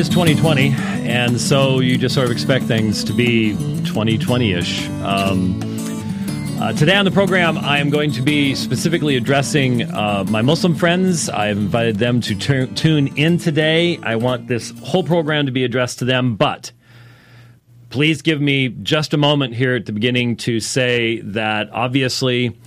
is 0.00 0.08
2020, 0.08 0.72
and 1.06 1.38
so 1.38 1.80
you 1.80 1.98
just 1.98 2.14
sort 2.14 2.24
of 2.24 2.32
expect 2.32 2.64
things 2.64 3.04
to 3.04 3.12
be 3.12 3.50
2020 3.84 4.52
ish. 4.54 4.88
Um, 5.02 5.60
uh, 6.58 6.72
today 6.72 6.96
on 6.96 7.04
the 7.04 7.10
program, 7.10 7.58
I 7.58 7.80
am 7.80 7.90
going 7.90 8.10
to 8.12 8.22
be 8.22 8.54
specifically 8.54 9.18
addressing 9.18 9.82
uh, 9.92 10.24
my 10.26 10.40
Muslim 10.40 10.74
friends. 10.74 11.28
I 11.28 11.48
have 11.48 11.58
invited 11.58 11.96
them 11.96 12.22
to 12.22 12.34
tu- 12.34 12.68
tune 12.68 13.08
in 13.18 13.36
today. 13.36 13.98
I 14.02 14.16
want 14.16 14.48
this 14.48 14.72
whole 14.82 15.02
program 15.02 15.44
to 15.44 15.52
be 15.52 15.64
addressed 15.64 15.98
to 15.98 16.06
them, 16.06 16.34
but 16.34 16.72
please 17.90 18.22
give 18.22 18.40
me 18.40 18.68
just 18.68 19.12
a 19.12 19.18
moment 19.18 19.54
here 19.54 19.74
at 19.74 19.84
the 19.84 19.92
beginning 19.92 20.36
to 20.38 20.60
say 20.60 21.20
that 21.20 21.68
obviously, 21.72 22.58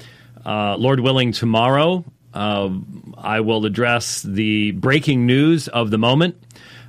uh, 0.46 0.76
Lord 0.78 1.00
willing, 1.00 1.32
tomorrow 1.32 2.06
uh, 2.36 2.70
I 3.18 3.40
will 3.40 3.66
address 3.66 4.22
the 4.22 4.72
breaking 4.72 5.26
news 5.26 5.68
of 5.68 5.90
the 5.90 5.98
moment. 5.98 6.36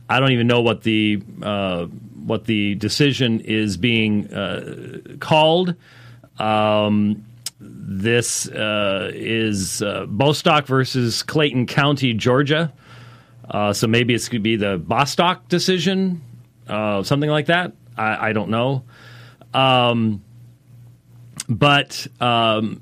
I 0.08 0.20
don't 0.20 0.32
even 0.32 0.46
know 0.46 0.60
what 0.60 0.82
the 0.82 1.22
uh, 1.42 1.86
what 1.86 2.44
the 2.44 2.74
decision 2.74 3.40
is 3.40 3.76
being 3.76 4.32
uh, 4.32 5.16
called. 5.20 5.74
Um, 6.38 7.24
this 7.60 8.48
uh, 8.48 9.10
is 9.14 9.82
uh, 9.82 10.06
Bostock 10.06 10.66
versus 10.66 11.22
Clayton 11.22 11.66
County, 11.66 12.12
Georgia. 12.12 12.72
Uh, 13.48 13.72
so 13.72 13.86
maybe 13.86 14.14
it's 14.14 14.28
going 14.28 14.40
to 14.40 14.42
be 14.42 14.56
the 14.56 14.78
Bostock 14.78 15.48
decision, 15.48 16.22
uh, 16.68 17.02
something 17.02 17.30
like 17.30 17.46
that. 17.46 17.72
I, 17.96 18.30
I 18.30 18.32
don't 18.32 18.50
know. 18.50 18.84
Um, 19.52 20.22
but 21.48 22.06
um, 22.20 22.80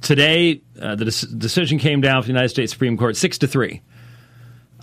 today, 0.00 0.62
the 0.74 0.96
des- 0.96 1.36
decision 1.36 1.78
came 1.78 2.00
down 2.00 2.22
from 2.22 2.28
the 2.28 2.32
United 2.34 2.50
States 2.50 2.72
Supreme 2.72 2.96
Court 2.96 3.16
six 3.16 3.38
to 3.38 3.46
three, 3.46 3.82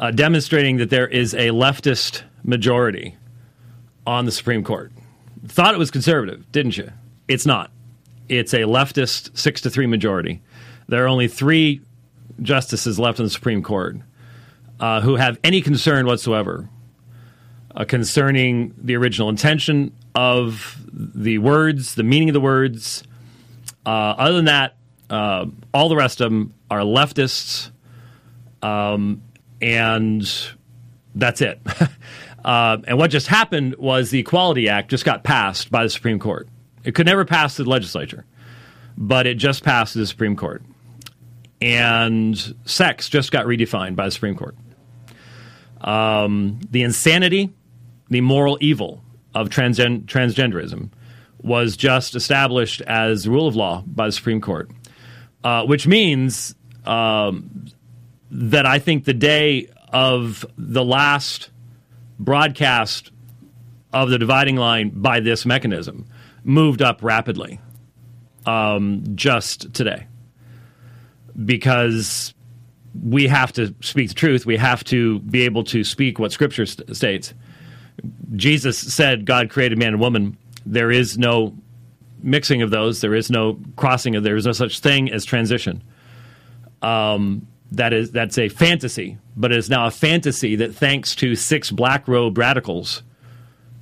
uh, 0.02 0.09
demonstrating 0.09 0.77
that 0.77 0.89
there 0.89 1.07
is 1.07 1.33
a 1.35 1.49
leftist 1.49 2.23
majority 2.44 3.16
on 4.05 4.25
the 4.25 4.31
Supreme 4.31 4.63
Court. 4.63 4.91
Thought 5.47 5.75
it 5.75 5.77
was 5.77 5.91
conservative, 5.91 6.52
didn't 6.52 6.75
you? 6.75 6.91
It's 7.27 7.45
not. 7.45 7.71
It's 8.27 8.53
a 8.53 8.61
leftist 8.61 9.38
six 9.38 9.61
to 9.61 9.69
three 9.69 9.85
majority. 9.85 10.41
There 10.88 11.03
are 11.03 11.08
only 11.08 11.27
three 11.27 11.81
justices 12.41 12.97
left 12.97 13.19
in 13.19 13.25
the 13.25 13.30
Supreme 13.30 13.61
Court 13.61 13.97
uh, 14.80 15.02
who 15.02 15.16
have 15.16 15.38
any 15.43 15.61
concern 15.61 16.08
whatsoever 16.08 16.67
uh, 17.75 17.86
concerning 17.86 18.73
the 18.77 18.95
original 18.95 19.30
intention 19.30 19.93
of 20.15 20.77
the 20.91 21.38
words, 21.38 21.95
the 21.95 22.03
meaning 22.03 22.30
of 22.30 22.33
the 22.33 22.41
words. 22.41 23.03
Uh, 23.86 23.89
other 23.89 24.33
than 24.33 24.45
that, 24.45 24.75
uh, 25.09 25.45
all 25.73 25.89
the 25.89 25.95
rest 25.95 26.21
of 26.21 26.31
them 26.31 26.53
are 26.69 26.80
leftists, 26.80 27.69
um, 28.63 29.21
and 29.62 30.30
that's 31.16 31.42
it. 31.42 31.62
Uh, 32.44 32.78
and 32.88 32.98
what 32.98 33.12
just 33.12 33.28
happened 33.28 33.76
was 33.76 34.09
the 34.09 34.20
Equality 34.20 34.67
Act 34.67 34.90
just 34.90 35.06
got 35.06 35.23
passed 35.23 35.70
by 35.70 35.83
the 35.83 35.89
Supreme 35.89 36.20
Court. 36.20 36.48
It 36.83 36.95
could 36.95 37.05
never 37.05 37.26
pass 37.26 37.55
the 37.58 37.64
legislature, 37.66 38.26
but 38.98 39.27
it 39.27 39.36
just 39.36 39.64
passed 39.64 39.94
the 39.94 40.08
Supreme 40.08 40.36
Court. 40.36 40.64
And 41.61 42.55
sex 42.66 43.10
just 43.10 43.32
got 43.32 43.45
redefined 43.45 43.95
by 43.95 44.05
the 44.05 44.11
Supreme 44.11 44.36
Court. 44.36 44.55
Um, 45.82 46.60
the 46.71 46.82
insanity, 46.82 47.54
the 48.10 48.21
moral 48.21 48.58
evil 48.61 49.04
of 49.36 49.50
transgen- 49.50 50.05
transgenderism 50.05 50.89
was 51.44 51.77
just 51.77 52.16
established 52.16 52.82
as 52.82 53.27
rule 53.27 53.48
of 53.48 53.55
law 53.55 53.83
by 53.86 54.08
the 54.08 54.11
Supreme 54.11 54.42
Court, 54.42 54.71
uh, 55.44 55.66
which 55.66 55.86
means 55.86 56.55
um, 56.86 57.67
that 58.31 58.65
I 58.65 58.80
think 58.80 59.05
the 59.05 59.14
day 59.14 59.69
of 59.92 60.45
the 60.58 60.83
last 60.83 61.52
broadcast 62.17 63.11
of 63.93 64.09
the 64.09 64.17
dividing 64.17 64.55
line 64.55 64.89
by 64.89 65.19
this 65.19 65.45
mechanism 65.45 66.05
moved 66.43 66.81
up 66.81 67.03
rapidly 67.03 67.59
um, 68.45 69.03
just 69.15 69.73
today 69.73 70.08
because 71.45 72.33
we 73.03 73.27
have 73.27 73.53
to 73.53 73.73
speak 73.81 74.09
the 74.09 74.14
truth. 74.14 74.45
We 74.45 74.58
have 74.58 74.83
to 74.86 75.20
be 75.20 75.41
able 75.41 75.64
to 75.65 75.83
speak 75.83 76.20
what 76.20 76.31
Scripture 76.31 76.65
st- 76.65 76.95
states. 76.95 77.33
Jesus 78.36 78.77
said 78.77 79.25
God 79.25 79.49
created 79.49 79.77
man 79.77 79.89
and 79.89 79.99
woman. 79.99 80.37
There 80.65 80.91
is 80.91 81.17
no 81.17 81.55
mixing 82.21 82.61
of 82.61 82.70
those. 82.70 83.02
There 83.02 83.15
is 83.15 83.30
no 83.30 83.59
crossing 83.75 84.15
of. 84.15 84.23
There 84.23 84.36
is 84.36 84.45
no 84.45 84.52
such 84.52 84.80
thing 84.80 85.11
as 85.11 85.25
transition. 85.25 85.83
Um, 86.81 87.47
that 87.71 87.93
is 87.93 88.11
that's 88.11 88.37
a 88.37 88.49
fantasy, 88.49 89.17
but 89.36 89.52
it 89.52 89.58
is 89.58 89.70
now 89.70 89.87
a 89.87 89.92
fantasy 89.92 90.58
that, 90.58 90.76
thanks 90.76 91.15
to 91.15 91.36
six 91.36 91.71
black 91.71 92.08
robed 92.08 92.37
radicals, 92.37 93.02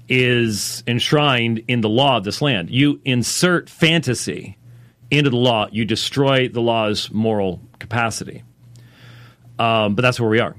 is 0.07 0.83
enshrined 0.87 1.63
in 1.67 1.81
the 1.81 1.89
law 1.89 2.17
of 2.17 2.23
this 2.23 2.41
land. 2.41 2.69
You 2.69 2.99
insert 3.03 3.69
fantasy 3.69 4.57
into 5.11 5.29
the 5.29 5.37
law, 5.37 5.67
you 5.71 5.85
destroy 5.85 6.49
the 6.49 6.61
law's 6.61 7.11
moral 7.11 7.61
capacity. 7.79 8.43
Um, 9.57 9.95
but 9.95 10.03
that's 10.03 10.19
where 10.19 10.29
we 10.29 10.39
are. 10.39 10.55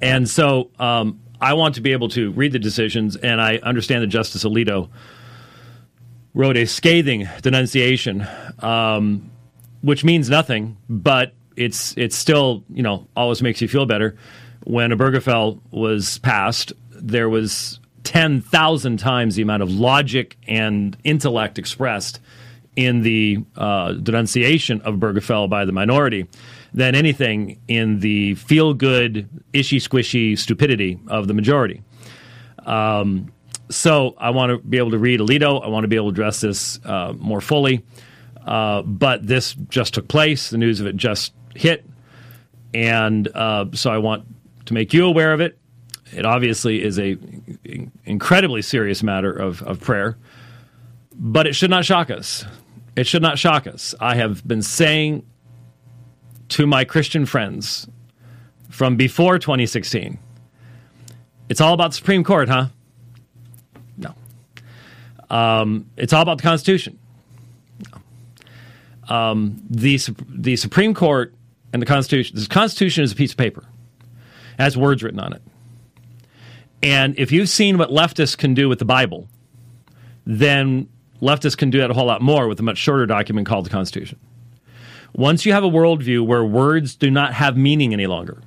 And 0.00 0.28
so 0.28 0.70
um, 0.78 1.20
I 1.40 1.52
want 1.52 1.74
to 1.76 1.82
be 1.82 1.92
able 1.92 2.08
to 2.10 2.32
read 2.32 2.52
the 2.52 2.58
decisions, 2.58 3.16
and 3.16 3.40
I 3.40 3.56
understand 3.58 4.02
that 4.02 4.08
Justice 4.08 4.44
Alito 4.44 4.88
wrote 6.32 6.56
a 6.56 6.64
scathing 6.64 7.28
denunciation, 7.42 8.26
um, 8.60 9.30
which 9.82 10.02
means 10.02 10.30
nothing, 10.30 10.76
but 10.88 11.34
it's 11.60 11.94
it's 11.96 12.16
still 12.16 12.64
you 12.70 12.82
know 12.82 13.06
always 13.14 13.42
makes 13.42 13.60
you 13.60 13.68
feel 13.68 13.86
better. 13.86 14.16
When 14.64 14.90
Obergefell 14.90 15.60
was 15.70 16.18
passed, 16.18 16.72
there 16.90 17.28
was 17.28 17.78
ten 18.02 18.40
thousand 18.40 18.98
times 18.98 19.36
the 19.36 19.42
amount 19.42 19.62
of 19.62 19.70
logic 19.70 20.36
and 20.48 20.96
intellect 21.04 21.58
expressed 21.58 22.20
in 22.76 23.02
the 23.02 23.44
uh, 23.56 23.92
denunciation 23.92 24.80
of 24.82 24.94
Obergefell 24.94 25.50
by 25.50 25.64
the 25.64 25.72
minority 25.72 26.26
than 26.72 26.94
anything 26.94 27.60
in 27.68 28.00
the 28.00 28.36
feel 28.36 28.72
good, 28.72 29.28
ishy 29.52 29.78
squishy 29.78 30.38
stupidity 30.38 30.98
of 31.08 31.28
the 31.28 31.34
majority. 31.34 31.82
Um, 32.64 33.32
so 33.68 34.14
I 34.18 34.30
want 34.30 34.50
to 34.50 34.58
be 34.58 34.78
able 34.78 34.92
to 34.92 34.98
read 34.98 35.20
Alito. 35.20 35.62
I 35.62 35.68
want 35.68 35.84
to 35.84 35.88
be 35.88 35.96
able 35.96 36.06
to 36.06 36.12
address 36.12 36.40
this 36.40 36.80
uh, 36.84 37.12
more 37.18 37.40
fully. 37.40 37.84
Uh, 38.46 38.82
but 38.82 39.26
this 39.26 39.54
just 39.68 39.94
took 39.94 40.08
place. 40.08 40.50
The 40.50 40.58
news 40.58 40.80
of 40.80 40.86
it 40.86 40.96
just 40.96 41.32
hit. 41.54 41.84
And 42.72 43.28
uh, 43.34 43.66
so 43.72 43.90
I 43.90 43.98
want 43.98 44.24
to 44.66 44.74
make 44.74 44.92
you 44.92 45.06
aware 45.06 45.32
of 45.32 45.40
it. 45.40 45.58
It 46.12 46.26
obviously 46.26 46.82
is 46.82 46.98
a 46.98 47.16
incredibly 48.04 48.62
serious 48.62 49.02
matter 49.02 49.32
of, 49.32 49.62
of 49.62 49.80
prayer, 49.80 50.16
but 51.14 51.46
it 51.46 51.54
should 51.54 51.70
not 51.70 51.84
shock 51.84 52.10
us. 52.10 52.44
It 52.96 53.06
should 53.06 53.22
not 53.22 53.38
shock 53.38 53.66
us. 53.66 53.94
I 54.00 54.16
have 54.16 54.46
been 54.46 54.62
saying 54.62 55.24
to 56.50 56.66
my 56.66 56.84
Christian 56.84 57.26
friends 57.26 57.88
from 58.68 58.96
before 58.96 59.38
2016, 59.38 60.18
it's 61.48 61.60
all 61.60 61.74
about 61.74 61.92
the 61.92 61.96
Supreme 61.96 62.24
Court, 62.24 62.48
huh? 62.48 62.66
No. 63.96 64.14
Um, 65.28 65.86
it's 65.96 66.12
all 66.12 66.22
about 66.22 66.38
the 66.38 66.42
Constitution. 66.42 66.98
Um, 69.08 69.60
the 69.68 69.98
the 70.28 70.54
Supreme 70.54 70.94
Court 70.94 71.34
and 71.72 71.80
the 71.80 71.86
Constitution. 71.86 72.36
The 72.38 72.46
Constitution 72.46 73.04
is 73.04 73.12
a 73.12 73.16
piece 73.16 73.32
of 73.32 73.36
paper. 73.36 73.64
It 74.58 74.62
has 74.62 74.76
words 74.76 75.02
written 75.02 75.20
on 75.20 75.32
it. 75.32 75.42
And 76.82 77.18
if 77.18 77.30
you've 77.30 77.48
seen 77.48 77.78
what 77.78 77.90
leftists 77.90 78.36
can 78.36 78.54
do 78.54 78.68
with 78.68 78.78
the 78.78 78.84
Bible, 78.84 79.28
then 80.24 80.88
leftists 81.20 81.56
can 81.56 81.70
do 81.70 81.78
that 81.78 81.90
a 81.90 81.94
whole 81.94 82.06
lot 82.06 82.22
more 82.22 82.48
with 82.48 82.58
a 82.60 82.62
much 82.62 82.78
shorter 82.78 83.06
document 83.06 83.46
called 83.46 83.66
the 83.66 83.70
Constitution. 83.70 84.18
Once 85.14 85.44
you 85.44 85.52
have 85.52 85.64
a 85.64 85.68
worldview 85.68 86.24
where 86.24 86.44
words 86.44 86.94
do 86.94 87.10
not 87.10 87.34
have 87.34 87.56
meaning 87.56 87.92
any 87.92 88.06
longer, 88.06 88.40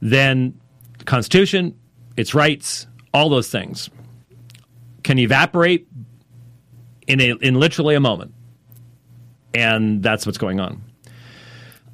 then 0.00 0.58
the 0.98 1.04
Constitution, 1.04 1.78
its 2.16 2.34
rights, 2.34 2.86
all 3.12 3.28
those 3.28 3.50
things 3.50 3.90
can 5.02 5.18
evaporate 5.18 5.86
in 7.06 7.20
a 7.20 7.32
in 7.32 7.54
literally 7.54 7.94
a 7.94 8.00
moment. 8.00 8.34
And 9.54 10.02
that's 10.02 10.26
what's 10.26 10.38
going 10.38 10.60
on. 10.60 10.82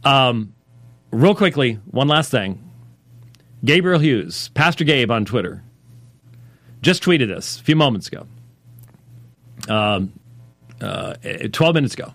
Um, 0.04 0.54
real 1.10 1.34
quickly, 1.34 1.74
one 1.90 2.08
last 2.08 2.30
thing. 2.30 2.60
Gabriel 3.64 3.98
Hughes, 3.98 4.50
Pastor 4.50 4.84
Gabe 4.84 5.10
on 5.10 5.24
Twitter, 5.24 5.62
just 6.82 7.02
tweeted 7.02 7.28
this 7.28 7.58
a 7.58 7.62
few 7.62 7.76
moments 7.76 8.08
ago, 8.08 8.26
um, 9.68 10.12
uh, 10.80 11.14
12 11.50 11.74
minutes 11.74 11.94
ago. 11.94 12.12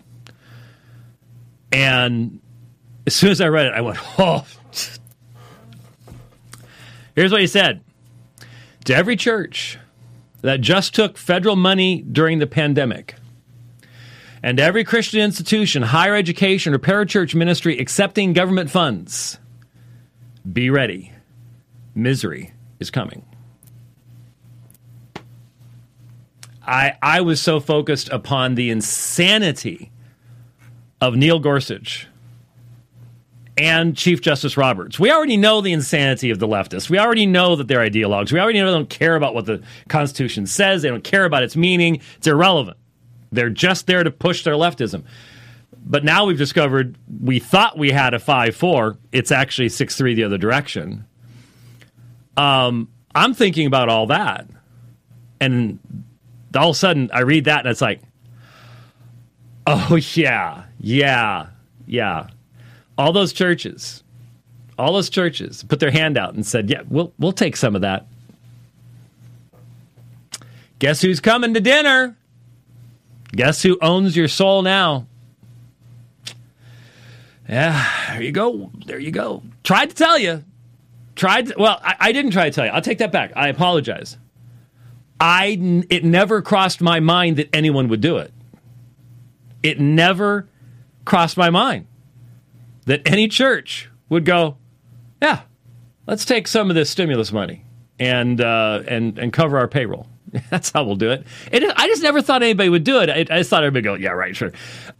And 1.71 2.39
as 3.07 3.15
soon 3.15 3.31
as 3.31 3.41
I 3.41 3.47
read 3.47 3.67
it, 3.67 3.73
I 3.73 3.81
went, 3.81 3.97
oh. 4.19 4.45
Here's 7.15 7.31
what 7.31 7.41
he 7.41 7.47
said 7.47 7.81
To 8.85 8.95
every 8.95 9.15
church 9.15 9.77
that 10.41 10.61
just 10.61 10.95
took 10.95 11.17
federal 11.17 11.55
money 11.55 12.01
during 12.01 12.39
the 12.39 12.47
pandemic, 12.47 13.15
and 14.41 14.59
every 14.59 14.83
Christian 14.83 15.21
institution, 15.21 15.81
higher 15.81 16.15
education, 16.15 16.73
or 16.73 16.79
parachurch 16.79 17.35
ministry 17.35 17.77
accepting 17.77 18.33
government 18.33 18.69
funds, 18.69 19.39
be 20.51 20.69
ready 20.69 21.11
misery 21.95 22.53
is 22.79 22.89
coming. 22.89 23.25
I, 26.65 26.93
I 27.01 27.21
was 27.21 27.41
so 27.41 27.59
focused 27.59 28.09
upon 28.09 28.55
the 28.55 28.69
insanity 28.69 29.91
of 31.01 31.15
Neil 31.15 31.39
Gorsuch 31.39 32.07
and 33.57 33.97
Chief 33.97 34.21
Justice 34.21 34.55
Roberts. 34.55 34.99
We 34.99 35.11
already 35.11 35.35
know 35.35 35.61
the 35.61 35.73
insanity 35.73 36.29
of 36.29 36.39
the 36.39 36.47
leftists. 36.47 36.89
We 36.89 36.99
already 36.99 37.25
know 37.25 37.55
that 37.55 37.67
they're 37.67 37.79
ideologues. 37.79 38.31
We 38.31 38.39
already 38.39 38.59
know 38.59 38.67
they 38.67 38.77
don't 38.77 38.89
care 38.89 39.15
about 39.15 39.33
what 39.33 39.45
the 39.45 39.63
Constitution 39.87 40.45
says. 40.45 40.81
They 40.83 40.89
don't 40.89 41.03
care 41.03 41.25
about 41.25 41.43
its 41.43 41.55
meaning. 41.55 42.01
It's 42.17 42.27
irrelevant. 42.27 42.77
They're 43.31 43.49
just 43.49 43.87
there 43.87 44.03
to 44.03 44.11
push 44.11 44.43
their 44.43 44.55
leftism. 44.55 45.03
But 45.85 46.03
now 46.03 46.25
we've 46.25 46.37
discovered 46.37 46.97
we 47.21 47.39
thought 47.39 47.77
we 47.77 47.91
had 47.91 48.13
a 48.13 48.19
5 48.19 48.55
4. 48.55 48.97
It's 49.11 49.31
actually 49.31 49.69
6 49.69 49.95
3 49.95 50.13
the 50.15 50.23
other 50.23 50.37
direction. 50.37 51.05
Um, 52.37 52.89
I'm 53.13 53.33
thinking 53.33 53.67
about 53.67 53.89
all 53.89 54.07
that. 54.07 54.47
And 55.39 55.79
all 56.55 56.69
of 56.69 56.75
a 56.75 56.77
sudden 56.77 57.09
I 57.13 57.21
read 57.21 57.45
that 57.45 57.59
and 57.59 57.69
it's 57.69 57.81
like, 57.81 58.01
oh, 59.67 59.95
yeah, 60.13 60.63
yeah, 60.79 61.47
yeah. 61.85 62.27
All 62.97 63.13
those 63.13 63.31
churches, 63.31 64.03
all 64.77 64.93
those 64.93 65.09
churches 65.09 65.63
put 65.63 65.79
their 65.79 65.91
hand 65.91 66.17
out 66.17 66.33
and 66.33 66.45
said, 66.45 66.69
yeah, 66.69 66.81
we'll, 66.87 67.13
we'll 67.17 67.31
take 67.31 67.55
some 67.55 67.75
of 67.75 67.81
that. 67.81 68.07
Guess 70.79 71.01
who's 71.01 71.19
coming 71.19 71.53
to 71.53 71.59
dinner? 71.59 72.15
Guess 73.31 73.63
who 73.63 73.77
owns 73.81 74.15
your 74.15 74.27
soul 74.27 74.61
now? 74.61 75.07
Yeah, 77.47 77.85
there 78.09 78.21
you 78.21 78.31
go. 78.31 78.71
There 78.85 78.99
you 78.99 79.11
go. 79.11 79.43
Tried 79.63 79.89
to 79.89 79.95
tell 79.95 80.17
you. 80.19 80.43
Tried. 81.15 81.47
To, 81.47 81.55
well, 81.57 81.79
I, 81.83 81.95
I 81.99 82.11
didn't 82.11 82.31
try 82.31 82.45
to 82.49 82.51
tell 82.51 82.65
you. 82.65 82.71
I'll 82.71 82.81
take 82.81 82.99
that 82.99 83.11
back. 83.11 83.33
I 83.35 83.47
apologize. 83.49 84.17
I 85.19 85.85
it 85.89 86.03
never 86.05 86.41
crossed 86.41 86.81
my 86.81 86.99
mind 86.99 87.37
that 87.37 87.49
anyone 87.53 87.87
would 87.89 88.01
do 88.01 88.17
it. 88.17 88.31
It 89.63 89.79
never 89.79 90.47
crossed 91.05 91.37
my 91.37 91.49
mind 91.49 91.87
that 92.85 93.01
any 93.05 93.27
church 93.27 93.89
would 94.09 94.25
go, 94.25 94.57
yeah, 95.21 95.41
let's 96.07 96.25
take 96.25 96.47
some 96.47 96.69
of 96.69 96.75
this 96.75 96.89
stimulus 96.89 97.31
money 97.31 97.65
and 97.99 98.39
uh, 98.39 98.83
and 98.87 99.19
and 99.19 99.33
cover 99.33 99.57
our 99.57 99.67
payroll. 99.67 100.07
That's 100.49 100.71
how 100.71 100.83
we'll 100.83 100.95
do 100.95 101.11
it. 101.11 101.25
I 101.51 101.87
just 101.87 102.03
never 102.03 102.21
thought 102.21 102.43
anybody 102.43 102.69
would 102.69 102.83
do 102.83 102.99
it. 102.99 103.09
I, 103.09 103.19
I 103.33 103.39
just 103.39 103.49
thought 103.49 103.63
everybody 103.63 103.89
would 103.89 103.99
go, 103.99 104.03
yeah, 104.03 104.11
right, 104.11 104.35
sure. 104.35 104.51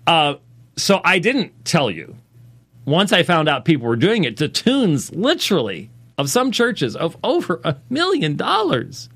Uh, 0.08 0.36
so 0.78 1.02
I 1.04 1.20
didn't 1.20 1.66
tell 1.66 1.92
you. 1.92 2.16
Once 2.86 3.12
I 3.12 3.24
found 3.24 3.48
out 3.48 3.66
people 3.66 3.88
were 3.88 3.96
doing 3.96 4.24
it 4.24 4.38
to 4.38 4.48
tunes, 4.48 5.12
literally, 5.12 5.92
of 6.18 6.30
some 6.30 6.52
churches 6.52 6.96
of 6.96 7.16
over 7.24 7.62
a 7.64 7.78
million 7.90 8.36
dollars. 8.36 9.10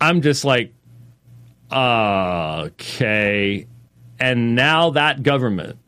I'm 0.00 0.22
just 0.22 0.44
like, 0.44 0.72
okay. 1.70 3.66
And 4.18 4.54
now 4.56 4.90
that 4.90 5.22
government 5.22 5.78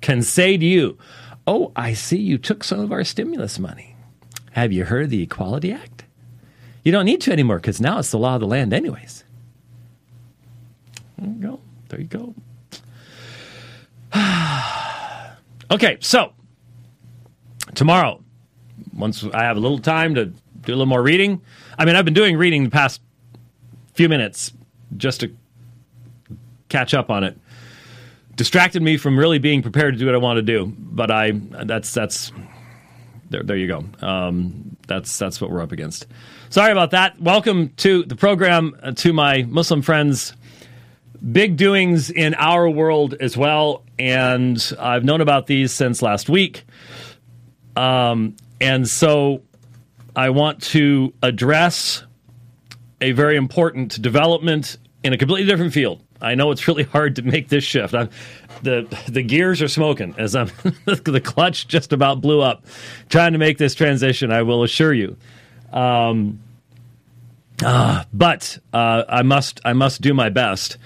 can 0.00 0.22
say 0.22 0.56
to 0.56 0.64
you, 0.64 0.98
oh, 1.46 1.72
I 1.76 1.94
see 1.94 2.18
you 2.18 2.38
took 2.38 2.64
some 2.64 2.80
of 2.80 2.90
our 2.90 3.04
stimulus 3.04 3.58
money. 3.58 3.94
Have 4.52 4.72
you 4.72 4.84
heard 4.84 5.10
the 5.10 5.22
Equality 5.22 5.72
Act? 5.72 5.95
You 6.86 6.92
don't 6.92 7.04
need 7.04 7.20
to 7.22 7.32
anymore 7.32 7.56
because 7.56 7.80
now 7.80 7.98
it's 7.98 8.12
the 8.12 8.18
law 8.18 8.36
of 8.36 8.40
the 8.40 8.46
land, 8.46 8.72
anyways. 8.72 9.24
There 11.18 11.28
you 11.28 11.42
go. 11.42 11.60
There 11.88 12.00
you 12.00 12.06
go. 12.06 12.32
okay, 15.72 15.98
so 15.98 16.32
tomorrow, 17.74 18.22
once 18.96 19.24
I 19.34 19.42
have 19.42 19.56
a 19.56 19.60
little 19.60 19.80
time 19.80 20.14
to 20.14 20.26
do 20.26 20.34
a 20.70 20.76
little 20.76 20.86
more 20.86 21.02
reading. 21.02 21.42
I 21.76 21.86
mean, 21.86 21.96
I've 21.96 22.04
been 22.04 22.14
doing 22.14 22.36
reading 22.36 22.62
the 22.62 22.70
past 22.70 23.00
few 23.94 24.08
minutes 24.08 24.52
just 24.96 25.22
to 25.22 25.34
catch 26.68 26.94
up 26.94 27.10
on 27.10 27.24
it. 27.24 27.36
Distracted 28.36 28.80
me 28.80 28.96
from 28.96 29.18
really 29.18 29.40
being 29.40 29.60
prepared 29.60 29.94
to 29.94 29.98
do 29.98 30.06
what 30.06 30.14
I 30.14 30.18
want 30.18 30.36
to 30.36 30.42
do, 30.42 30.72
but 30.78 31.10
I 31.10 31.32
that's 31.32 31.92
that's 31.92 32.30
there. 33.28 33.42
There 33.42 33.56
you 33.56 33.66
go. 33.66 33.84
Um, 34.06 34.76
that's 34.86 35.18
that's 35.18 35.40
what 35.40 35.50
we're 35.50 35.62
up 35.62 35.72
against. 35.72 36.06
Sorry 36.48 36.70
about 36.70 36.92
that. 36.92 37.20
Welcome 37.20 37.70
to 37.78 38.04
the 38.04 38.14
program 38.14 38.76
uh, 38.80 38.92
to 38.92 39.12
my 39.12 39.42
Muslim 39.42 39.82
friends. 39.82 40.32
Big 41.32 41.56
doings 41.56 42.08
in 42.08 42.34
our 42.34 42.70
world 42.70 43.14
as 43.14 43.36
well, 43.36 43.82
and 43.98 44.72
I've 44.78 45.02
known 45.02 45.20
about 45.20 45.48
these 45.48 45.72
since 45.72 46.02
last 46.02 46.28
week. 46.28 46.64
Um, 47.74 48.36
and 48.60 48.86
so 48.86 49.42
I 50.14 50.30
want 50.30 50.62
to 50.64 51.12
address 51.20 52.04
a 53.00 53.10
very 53.10 53.36
important 53.36 54.00
development 54.00 54.78
in 55.02 55.12
a 55.12 55.18
completely 55.18 55.50
different 55.50 55.72
field. 55.72 56.00
I 56.22 56.36
know 56.36 56.52
it's 56.52 56.68
really 56.68 56.84
hard 56.84 57.16
to 57.16 57.22
make 57.22 57.48
this 57.48 57.64
shift. 57.64 57.92
I'm, 57.92 58.08
the 58.62 58.86
the 59.08 59.22
gears 59.22 59.60
are 59.62 59.68
smoking 59.68 60.14
as 60.16 60.36
I'm 60.36 60.46
the 60.84 61.20
clutch 61.22 61.66
just 61.66 61.92
about 61.92 62.20
blew 62.20 62.40
up 62.40 62.64
trying 63.08 63.32
to 63.32 63.38
make 63.38 63.58
this 63.58 63.74
transition. 63.74 64.30
I 64.30 64.42
will 64.42 64.62
assure 64.62 64.94
you. 64.94 65.16
Um, 65.76 66.40
uh, 67.62 68.04
but 68.12 68.58
uh, 68.72 69.04
I 69.08 69.22
must 69.22 69.60
I 69.64 69.74
must 69.74 70.00
do 70.00 70.14
my 70.14 70.30
best, 70.30 70.78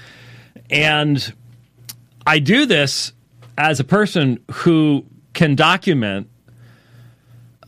and 0.68 1.32
I 2.26 2.40
do 2.40 2.66
this 2.66 3.12
as 3.56 3.78
a 3.78 3.84
person 3.84 4.40
who 4.50 5.04
can 5.32 5.54
document 5.54 6.28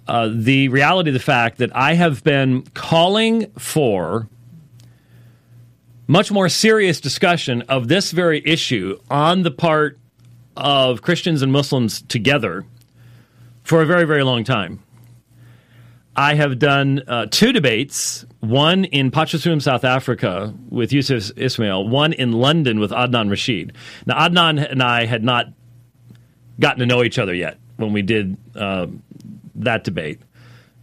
uh, 0.09 0.31
the 0.33 0.69
reality 0.69 1.11
of 1.11 1.15
the 1.15 1.21
fact 1.21 1.59
that 1.59 1.75
I 1.77 1.95
have 1.95 2.25
been 2.25 2.63
calling 2.75 3.51
for 3.53 4.29
much 6.09 6.33
more 6.33 6.49
serious 6.49 7.01
discussion 7.01 7.63
of 7.63 7.87
this 7.87 8.11
very 8.11 8.43
issue 8.45 8.99
on 9.09 9.43
the 9.43 9.51
part 9.51 9.99
of 10.57 11.03
Christians 11.03 11.41
and 11.41 11.53
Muslims 11.53 12.03
together 12.03 12.65
for 13.63 13.81
a 13.81 13.87
very, 13.87 14.05
very 14.05 14.25
long 14.25 14.43
time. 14.43 14.83
I 16.15 16.35
have 16.35 16.59
done 16.59 17.03
uh, 17.09 17.27
two 17.31 17.53
debates, 17.53 18.27
one 18.41 18.85
in 18.85 19.11
Potchefstroom, 19.11 19.63
South 19.63 19.85
Africa 19.85 20.53
with 20.69 20.93
Yusuf 20.93 21.31
Ismail, 21.37 21.89
one 21.89 22.13
in 22.13 22.33
London 22.33 22.81
with 22.81 22.91
Adnan 22.91 23.31
Rashid. 23.31 23.75
Now, 24.05 24.29
Adnan 24.29 24.71
and 24.71 24.83
I 24.83 25.07
had 25.07 25.25
not 25.25 25.47
gotten 26.61 26.81
to 26.81 26.87
know 26.87 27.03
each 27.03 27.19
other 27.19 27.35
yet 27.35 27.59
when 27.77 27.93
we 27.95 28.03
did 28.03 28.37
uh, 28.55 28.89
that 29.55 29.85
debate. 29.85 30.21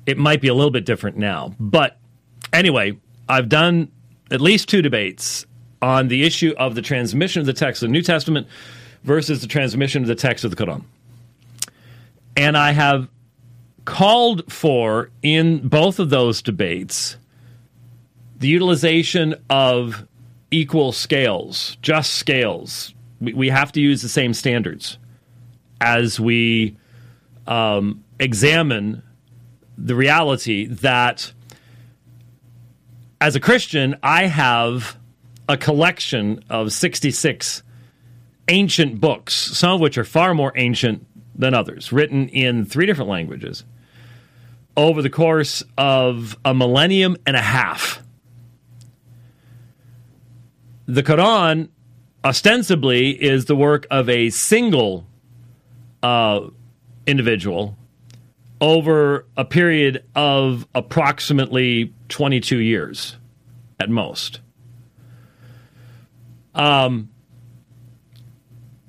It 0.07 0.17
might 0.17 0.41
be 0.41 0.47
a 0.47 0.53
little 0.55 0.71
bit 0.71 0.85
different 0.85 1.17
now. 1.17 1.53
But 1.59 1.97
anyway, 2.51 2.97
I've 3.27 3.49
done 3.49 3.91
at 4.31 4.41
least 4.41 4.67
two 4.67 4.81
debates 4.81 5.45
on 5.81 6.07
the 6.07 6.23
issue 6.23 6.55
of 6.57 6.73
the 6.73 6.81
transmission 6.81 7.39
of 7.39 7.45
the 7.45 7.53
text 7.53 7.83
of 7.83 7.89
the 7.89 7.93
New 7.93 8.01
Testament 8.01 8.47
versus 9.03 9.41
the 9.41 9.47
transmission 9.47 10.01
of 10.01 10.07
the 10.07 10.15
text 10.15 10.43
of 10.43 10.49
the 10.51 10.57
Quran. 10.57 10.83
And 12.35 12.57
I 12.57 12.71
have 12.71 13.07
called 13.89 14.53
for 14.53 15.09
in 15.23 15.67
both 15.67 15.97
of 15.97 16.11
those 16.11 16.43
debates 16.43 17.17
the 18.37 18.47
utilization 18.47 19.33
of 19.49 20.07
equal 20.51 20.91
scales, 20.91 21.75
just 21.81 22.13
scales. 22.13 22.93
We, 23.19 23.33
we 23.33 23.49
have 23.49 23.71
to 23.71 23.81
use 23.81 24.03
the 24.03 24.07
same 24.07 24.35
standards 24.35 24.99
as 25.81 26.19
we 26.19 26.77
um, 27.47 28.03
examine 28.19 29.01
the 29.75 29.95
reality 29.95 30.67
that 30.67 31.33
as 33.19 33.35
a 33.35 33.39
Christian, 33.39 33.95
I 34.03 34.27
have 34.27 34.97
a 35.49 35.57
collection 35.57 36.43
of 36.47 36.71
66 36.71 37.63
ancient 38.49 39.01
books, 39.01 39.33
some 39.33 39.73
of 39.73 39.81
which 39.81 39.97
are 39.97 40.03
far 40.03 40.35
more 40.35 40.53
ancient 40.55 41.07
than 41.35 41.55
others, 41.55 41.91
written 41.91 42.29
in 42.29 42.65
three 42.65 42.85
different 42.85 43.09
languages 43.09 43.63
over 44.75 45.01
the 45.01 45.09
course 45.09 45.63
of 45.77 46.37
a 46.45 46.53
millennium 46.53 47.17
and 47.25 47.35
a 47.35 47.41
half. 47.41 48.01
The 50.85 51.03
Quran 51.03 51.69
ostensibly 52.23 53.11
is 53.11 53.45
the 53.45 53.55
work 53.55 53.85
of 53.91 54.09
a 54.09 54.29
single 54.29 55.05
uh, 56.01 56.41
individual 57.05 57.77
over 58.61 59.25
a 59.37 59.45
period 59.45 60.03
of 60.15 60.67
approximately 60.75 61.93
22 62.09 62.57
years 62.57 63.17
at 63.79 63.89
most. 63.89 64.41
Um, 66.55 67.09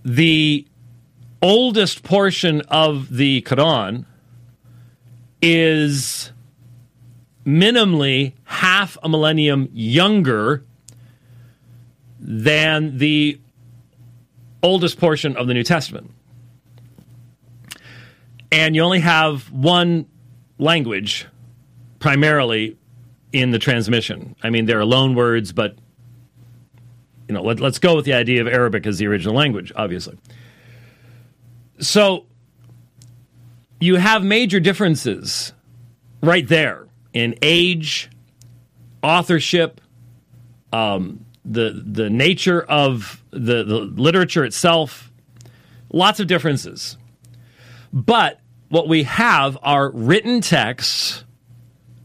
the 0.05 0.67
oldest 1.43 2.03
portion 2.03 2.63
of 2.63 3.17
the 3.17 3.43
Quran 3.43 4.07
is 5.43 6.33
minimally 7.45 8.35
half 8.45 8.97
a 9.03 9.09
millennium 9.09 9.69
younger 9.73 10.65
than 12.19 12.99
the 12.99 13.41
oldest 14.63 14.99
portion 14.99 15.37
of 15.37 15.47
the 15.47 15.55
New 15.55 15.65
Testament 15.65 16.11
and 18.53 18.75
you 18.75 18.83
only 18.83 19.01
have 19.01 19.51
one 19.51 20.07
language 20.59 21.27
primarily 21.99 22.77
in 23.33 23.51
the 23.51 23.59
transmission. 23.59 24.35
I 24.43 24.51
mean, 24.51 24.67
there 24.67 24.79
are 24.79 24.85
loan 24.85 25.15
words, 25.15 25.53
but 25.53 25.77
you 27.29 27.35
know, 27.35 27.43
let, 27.43 27.63
us 27.63 27.79
go 27.79 27.95
with 27.95 28.05
the 28.05 28.15
idea 28.15 28.41
of 28.41 28.49
Arabic 28.49 28.87
as 28.87 28.99
the 28.99 29.07
original 29.07 29.35
language, 29.35 29.73
obviously. 29.77 30.19
So 31.79 32.27
you 33.81 33.97
have 33.97 34.23
major 34.23 34.61
differences 34.61 35.53
right 36.23 36.47
there 36.47 36.87
in 37.13 37.35
age, 37.43 38.11
authorship, 39.03 39.81
um, 40.73 41.25
the 41.45 41.83
the 41.85 42.11
nature 42.11 42.63
of 42.63 43.25
the, 43.31 43.65
the 43.65 43.79
literature 43.81 44.45
itself. 44.45 45.11
Lots 45.93 46.21
of 46.21 46.29
differences, 46.29 46.97
but 47.93 48.41
what 48.69 48.87
we 48.87 49.03
have 49.03 49.59
are 49.63 49.91
written 49.91 50.41
texts 50.41 51.25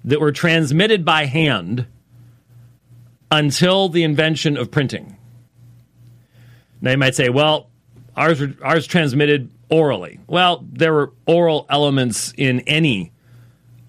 that 0.05 0.19
were 0.19 0.31
transmitted 0.31 1.05
by 1.05 1.25
hand 1.25 1.85
until 3.31 3.89
the 3.89 4.03
invention 4.03 4.57
of 4.57 4.71
printing. 4.71 5.17
Now 6.81 6.91
you 6.91 6.97
might 6.97 7.15
say, 7.15 7.29
well, 7.29 7.69
ours 8.15 8.41
ours 8.63 8.87
transmitted 8.87 9.51
orally. 9.69 10.19
Well, 10.27 10.65
there 10.71 10.93
were 10.93 11.13
oral 11.25 11.65
elements 11.69 12.33
in 12.37 12.61
any 12.61 13.11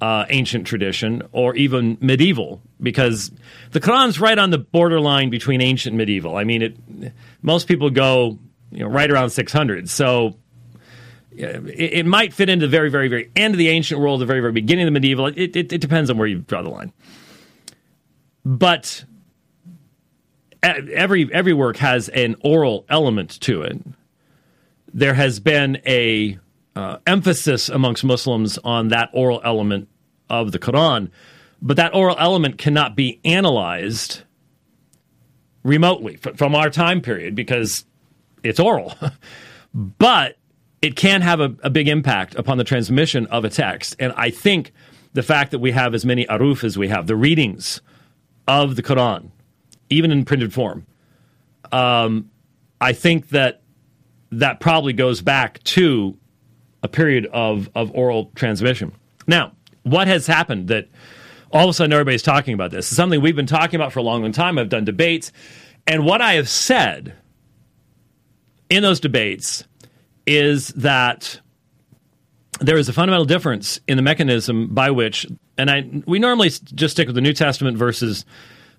uh, 0.00 0.26
ancient 0.28 0.66
tradition 0.66 1.22
or 1.32 1.54
even 1.56 1.96
medieval 2.00 2.60
because 2.80 3.30
the 3.72 3.80
Quran's 3.80 4.20
right 4.20 4.38
on 4.38 4.50
the 4.50 4.58
borderline 4.58 5.30
between 5.30 5.60
ancient 5.60 5.92
and 5.92 5.98
medieval. 5.98 6.36
I 6.36 6.44
mean, 6.44 6.62
it 6.62 6.76
most 7.42 7.68
people 7.68 7.90
go 7.90 8.38
you 8.70 8.80
know, 8.80 8.88
right 8.88 9.10
around 9.10 9.30
600. 9.30 9.88
So 9.88 10.36
it, 11.32 11.94
it, 11.94 12.06
might 12.06 12.32
fit 12.32 12.48
into 12.48 12.66
the 12.66 12.70
very, 12.70 12.90
very, 12.90 13.08
very 13.08 13.30
end 13.36 13.54
of 13.54 13.58
the 13.58 13.68
ancient 13.68 14.00
world, 14.00 14.20
the 14.20 14.26
very, 14.26 14.40
very 14.40 14.52
beginning 14.52 14.84
of 14.84 14.88
the 14.88 14.98
medieval. 14.98 15.26
It, 15.26 15.56
it, 15.56 15.72
it 15.72 15.80
depends 15.80 16.10
on 16.10 16.18
where 16.18 16.28
you 16.28 16.40
draw 16.40 16.62
the 16.62 16.70
line. 16.70 16.92
But 18.44 19.04
every 20.62 21.32
every 21.32 21.52
work 21.52 21.76
has 21.78 22.08
an 22.10 22.36
oral 22.40 22.86
element 22.88 23.40
to 23.40 23.62
it. 23.62 23.82
There 24.92 25.14
has 25.14 25.40
been 25.40 25.78
a 25.86 26.38
uh, 26.74 26.98
emphasis 27.06 27.68
amongst 27.68 28.04
Muslims 28.04 28.58
on 28.58 28.88
that 28.88 29.10
oral 29.12 29.40
element 29.44 29.88
of 30.28 30.52
the 30.52 30.58
Quran, 30.58 31.10
but 31.62 31.76
that 31.76 31.94
oral 31.94 32.16
element 32.18 32.58
cannot 32.58 32.96
be 32.96 33.20
analyzed 33.24 34.22
remotely 35.62 36.16
from 36.16 36.54
our 36.54 36.70
time 36.70 37.00
period 37.00 37.34
because 37.34 37.84
it's 38.42 38.60
oral. 38.60 38.94
but 39.74 40.36
it 40.82 40.96
can 40.96 41.22
have 41.22 41.40
a, 41.40 41.54
a, 41.62 41.70
big 41.70 41.88
impact 41.88 42.34
upon 42.36 42.58
the 42.58 42.64
transmission 42.64 43.26
of 43.26 43.44
a 43.44 43.50
text. 43.50 43.96
And 43.98 44.12
I 44.16 44.30
think 44.30 44.72
the 45.14 45.22
fact 45.22 45.50
that 45.50 45.58
we 45.58 45.72
have 45.72 45.94
as 45.94 46.04
many 46.04 46.24
ahruf 46.26 46.62
as 46.62 46.78
we 46.78 46.88
have, 46.88 47.06
the 47.06 47.16
readings 47.16 47.80
of 48.46 48.76
the 48.76 48.82
Quran, 48.82 49.30
even 49.90 50.12
in 50.12 50.24
printed 50.24 50.52
form, 50.52 50.86
um, 51.72 52.30
I 52.80 52.92
think 52.92 53.30
that 53.30 53.62
that 54.36 54.60
probably 54.60 54.92
goes 54.92 55.22
back 55.22 55.62
to 55.64 56.16
a 56.82 56.88
period 56.88 57.26
of, 57.32 57.70
of 57.74 57.90
oral 57.94 58.30
transmission. 58.34 58.92
Now, 59.26 59.52
what 59.82 60.08
has 60.08 60.26
happened 60.26 60.68
that 60.68 60.88
all 61.50 61.64
of 61.64 61.70
a 61.70 61.72
sudden 61.72 61.92
everybody's 61.92 62.22
talking 62.22 62.54
about 62.54 62.70
this? 62.70 62.88
It's 62.88 62.96
something 62.96 63.20
we've 63.20 63.36
been 63.36 63.46
talking 63.46 63.76
about 63.76 63.92
for 63.92 64.00
a 64.00 64.02
long, 64.02 64.22
long 64.22 64.32
time. 64.32 64.58
I've 64.58 64.68
done 64.68 64.84
debates. 64.84 65.32
And 65.86 66.04
what 66.04 66.20
I 66.20 66.34
have 66.34 66.48
said 66.48 67.14
in 68.68 68.82
those 68.82 69.00
debates 69.00 69.64
is 70.26 70.68
that 70.68 71.40
there 72.60 72.76
is 72.76 72.88
a 72.88 72.92
fundamental 72.92 73.24
difference 73.24 73.80
in 73.86 73.96
the 73.96 74.02
mechanism 74.02 74.74
by 74.74 74.90
which, 74.90 75.26
and 75.56 75.70
I 75.70 76.02
we 76.06 76.18
normally 76.18 76.50
just 76.50 76.92
stick 76.92 77.06
with 77.06 77.14
the 77.14 77.20
New 77.20 77.32
Testament 77.32 77.76
versus 77.76 78.24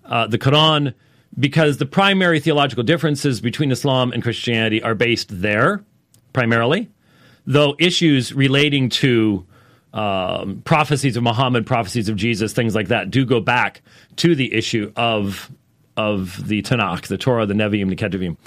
uh, 0.05 0.27
the 0.27 0.37
Quran 0.37 0.93
because 1.39 1.77
the 1.77 1.85
primary 1.85 2.39
theological 2.39 2.83
differences 2.83 3.41
between 3.41 3.71
Islam 3.71 4.11
and 4.11 4.23
Christianity 4.23 4.81
are 4.81 4.95
based 4.95 5.41
there 5.41 5.83
primarily, 6.33 6.89
though 7.45 7.75
issues 7.79 8.33
relating 8.33 8.89
to 8.89 9.45
um, 9.93 10.61
prophecies 10.63 11.15
of 11.17 11.23
Muhammad, 11.23 11.65
prophecies 11.65 12.09
of 12.09 12.15
Jesus, 12.15 12.53
things 12.53 12.75
like 12.75 12.89
that 12.89 13.09
do 13.09 13.25
go 13.25 13.39
back 13.39 13.81
to 14.17 14.35
the 14.35 14.53
issue 14.53 14.91
of 14.95 15.51
of 15.95 16.47
the 16.47 16.61
Tanakh, 16.61 17.07
the 17.07 17.17
Torah, 17.17 17.47
the 17.47 17.55
Nevi'im, 17.55 17.89
the 17.89 17.95
Ketuvim 17.95 18.37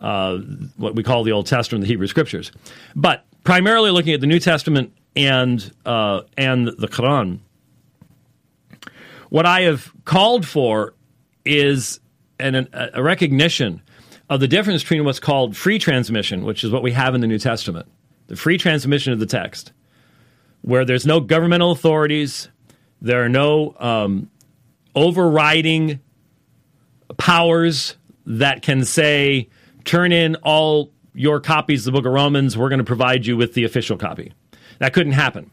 uh, 0.00 0.38
what 0.76 0.94
we 0.94 1.02
call 1.02 1.24
the 1.24 1.32
Old 1.32 1.46
Testament, 1.46 1.82
the 1.82 1.88
Hebrew 1.88 2.06
Scriptures. 2.06 2.52
But 2.94 3.24
primarily 3.44 3.90
looking 3.90 4.12
at 4.12 4.20
the 4.20 4.26
New 4.26 4.40
Testament 4.40 4.92
and 5.16 5.72
uh, 5.84 6.22
and 6.36 6.68
the 6.68 6.88
Quran, 6.88 7.40
what 9.30 9.46
I 9.46 9.62
have 9.62 9.92
called 10.04 10.46
for 10.46 10.94
is 11.44 12.00
an, 12.38 12.68
a 12.72 13.02
recognition 13.02 13.82
of 14.30 14.40
the 14.40 14.48
difference 14.48 14.82
between 14.82 15.04
what's 15.04 15.20
called 15.20 15.56
free 15.56 15.78
transmission, 15.78 16.44
which 16.44 16.62
is 16.64 16.70
what 16.70 16.82
we 16.82 16.92
have 16.92 17.14
in 17.14 17.20
the 17.20 17.26
New 17.26 17.38
Testament, 17.38 17.86
the 18.26 18.36
free 18.36 18.58
transmission 18.58 19.12
of 19.12 19.18
the 19.18 19.26
text, 19.26 19.72
where 20.62 20.84
there's 20.84 21.06
no 21.06 21.20
governmental 21.20 21.72
authorities, 21.72 22.48
there 23.00 23.24
are 23.24 23.28
no 23.28 23.74
um, 23.78 24.30
overriding 24.94 26.00
powers 27.16 27.96
that 28.26 28.62
can 28.62 28.84
say 28.84 29.48
turn 29.84 30.12
in 30.12 30.36
all 30.36 30.92
your 31.14 31.40
copies 31.40 31.86
of 31.86 31.92
the 31.92 31.98
book 31.98 32.06
of 32.06 32.12
Romans. 32.12 32.56
We're 32.56 32.68
going 32.68 32.80
to 32.80 32.84
provide 32.84 33.24
you 33.24 33.36
with 33.36 33.54
the 33.54 33.64
official 33.64 33.96
copy. 33.96 34.32
That 34.78 34.92
couldn't 34.92 35.12
happen. 35.12 35.50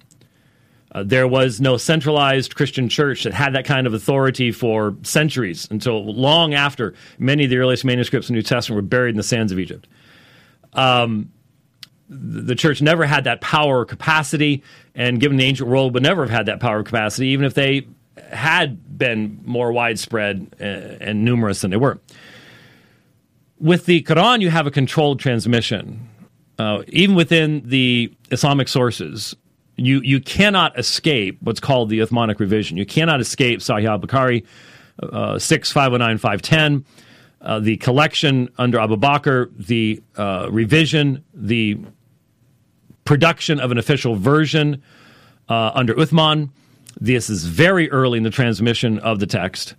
Uh, 0.96 1.04
there 1.04 1.28
was 1.28 1.60
no 1.60 1.76
centralized 1.76 2.56
Christian 2.56 2.88
church 2.88 3.26
that 3.26 3.34
had 3.34 3.54
that 3.54 3.66
kind 3.66 3.86
of 3.86 3.94
authority 3.94 4.54
for 4.54 4.96
centuries 5.04 5.68
until 5.70 6.06
long 6.06 6.54
after 6.54 6.94
many 7.20 7.44
of 7.44 7.50
the 7.50 7.58
earliest 7.58 7.84
manuscripts 7.84 8.28
of 8.28 8.30
the 8.30 8.36
New 8.36 8.42
Testament 8.42 8.78
were 8.78 8.88
buried 8.88 9.10
in 9.10 9.18
the 9.18 9.24
sands 9.24 9.52
of 9.52 9.60
Egypt. 9.60 9.88
Um, 10.72 11.34
the 12.08 12.56
church 12.56 12.82
never 12.82 13.06
had 13.06 13.26
that 13.26 13.42
power 13.42 13.80
or 13.80 13.86
capacity, 13.86 14.64
and 14.94 15.20
given 15.20 15.36
the 15.36 15.44
ancient 15.44 15.68
world, 15.68 15.94
would 15.96 16.04
never 16.04 16.24
have 16.24 16.32
had 16.32 16.46
that 16.46 16.62
power 16.62 16.80
or 16.80 16.84
capacity, 16.84 17.28
even 17.28 17.46
if 17.46 17.56
they 17.56 17.88
had 18.32 18.98
been 18.98 19.42
more 19.44 19.74
widespread 19.74 20.56
uh, 20.62 20.64
and 20.64 21.26
numerous 21.26 21.60
than 21.60 21.72
they 21.72 21.78
were 21.78 22.00
with 23.60 23.86
the 23.86 24.02
Quran, 24.04 24.42
you 24.42 24.50
have 24.50 24.68
a 24.68 24.72
controlled 24.72 25.20
transmission. 25.20 26.10
Uh, 26.58 26.84
even 26.88 27.16
within 27.16 27.62
the 27.66 28.14
Islamic 28.32 28.70
sources, 28.70 29.36
you 29.76 30.02
you 30.02 30.20
cannot 30.20 30.78
escape 30.80 31.38
what's 31.42 31.60
called 31.60 31.90
the 31.90 32.00
Uthmanic 32.00 32.40
revision. 32.40 32.78
You 32.78 32.86
cannot 32.86 33.20
escape 33.20 33.60
Sahih 33.60 33.86
al-Bukhari 33.86 34.46
uh, 35.02 35.40
six 35.40 35.72
five 35.72 35.94
oh 35.94 35.98
nine 35.98 36.18
five 36.18 36.42
ten. 36.42 36.86
Uh, 37.42 37.60
the 37.60 37.78
collection 37.78 38.50
under 38.58 38.80
Abu 38.80 38.98
Bakr, 38.98 39.52
the 39.56 40.02
uh, 40.16 40.48
revision, 40.50 41.24
the 41.34 41.78
production 43.04 43.60
of 43.60 43.72
an 43.72 43.78
official 43.78 44.16
version 44.16 44.82
uh, 45.48 45.72
under 45.76 45.94
Uthman. 45.94 46.50
This 47.00 47.30
is 47.30 47.46
very 47.46 47.92
early 47.92 48.18
in 48.18 48.24
the 48.24 48.30
transmission 48.32 48.98
of 49.00 49.20
the 49.20 49.28
text. 49.28 49.76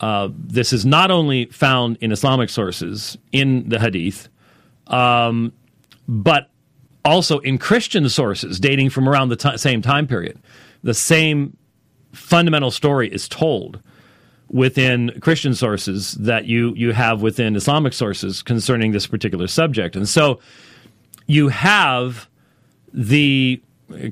Uh, 0.00 0.28
this 0.36 0.72
is 0.72 0.84
not 0.84 1.10
only 1.10 1.46
found 1.46 1.96
in 2.00 2.12
Islamic 2.12 2.50
sources 2.50 3.16
in 3.32 3.68
the 3.68 3.80
Hadith, 3.80 4.28
um, 4.88 5.52
but 6.06 6.50
also 7.04 7.38
in 7.40 7.58
Christian 7.58 8.08
sources 8.08 8.58
dating 8.58 8.90
from 8.90 9.08
around 9.08 9.28
the 9.28 9.36
t- 9.36 9.56
same 9.56 9.82
time 9.82 10.06
period. 10.06 10.38
The 10.82 10.94
same 10.94 11.56
fundamental 12.12 12.70
story 12.70 13.12
is 13.12 13.28
told 13.28 13.80
within 14.48 15.18
Christian 15.20 15.54
sources 15.54 16.12
that 16.12 16.46
you 16.46 16.74
you 16.76 16.92
have 16.92 17.22
within 17.22 17.56
Islamic 17.56 17.92
sources 17.92 18.42
concerning 18.42 18.92
this 18.92 19.06
particular 19.06 19.46
subject, 19.46 19.96
and 19.96 20.08
so 20.08 20.40
you 21.26 21.48
have 21.48 22.28
the 22.92 23.62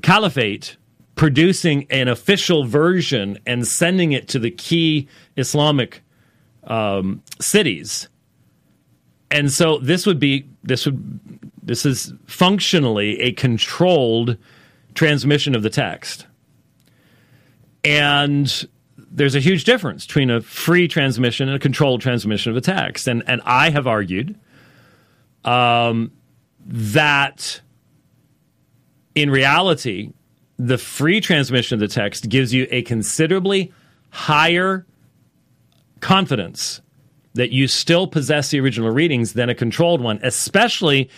caliphate 0.01 0.77
producing 1.15 1.85
an 1.89 2.07
official 2.07 2.65
version 2.65 3.37
and 3.45 3.67
sending 3.67 4.11
it 4.11 4.27
to 4.27 4.39
the 4.39 4.51
key 4.51 5.07
Islamic 5.37 6.01
um, 6.65 7.21
cities. 7.39 8.09
And 9.29 9.51
so 9.51 9.77
this 9.77 10.05
would 10.05 10.19
be 10.19 10.47
this 10.63 10.85
would 10.85 11.32
this 11.65 11.85
is 11.85 12.13
functionally 12.25 13.19
a 13.21 13.31
controlled 13.31 14.37
transmission 14.93 15.55
of 15.55 15.63
the 15.63 15.69
text. 15.69 16.27
And 17.83 18.67
there's 18.97 19.35
a 19.35 19.39
huge 19.39 19.63
difference 19.63 20.05
between 20.05 20.29
a 20.29 20.41
free 20.41 20.87
transmission 20.87 21.47
and 21.47 21.55
a 21.55 21.59
controlled 21.59 22.01
transmission 22.01 22.51
of 22.51 22.57
a 22.57 22.61
text. 22.61 23.07
And 23.07 23.23
and 23.27 23.41
I 23.45 23.69
have 23.69 23.87
argued 23.87 24.37
um, 25.45 26.11
that 26.65 27.61
in 29.15 29.29
reality, 29.29 30.11
the 30.57 30.77
free 30.77 31.21
transmission 31.21 31.75
of 31.75 31.79
the 31.79 31.87
text 31.87 32.29
gives 32.29 32.53
you 32.53 32.67
a 32.71 32.81
considerably 32.83 33.71
higher 34.09 34.85
confidence 35.99 36.81
that 37.33 37.51
you 37.51 37.67
still 37.67 38.07
possess 38.07 38.51
the 38.51 38.59
original 38.59 38.91
readings 38.91 39.33
than 39.33 39.49
a 39.49 39.55
controlled 39.55 40.01
one, 40.01 40.19
especially 40.21 41.09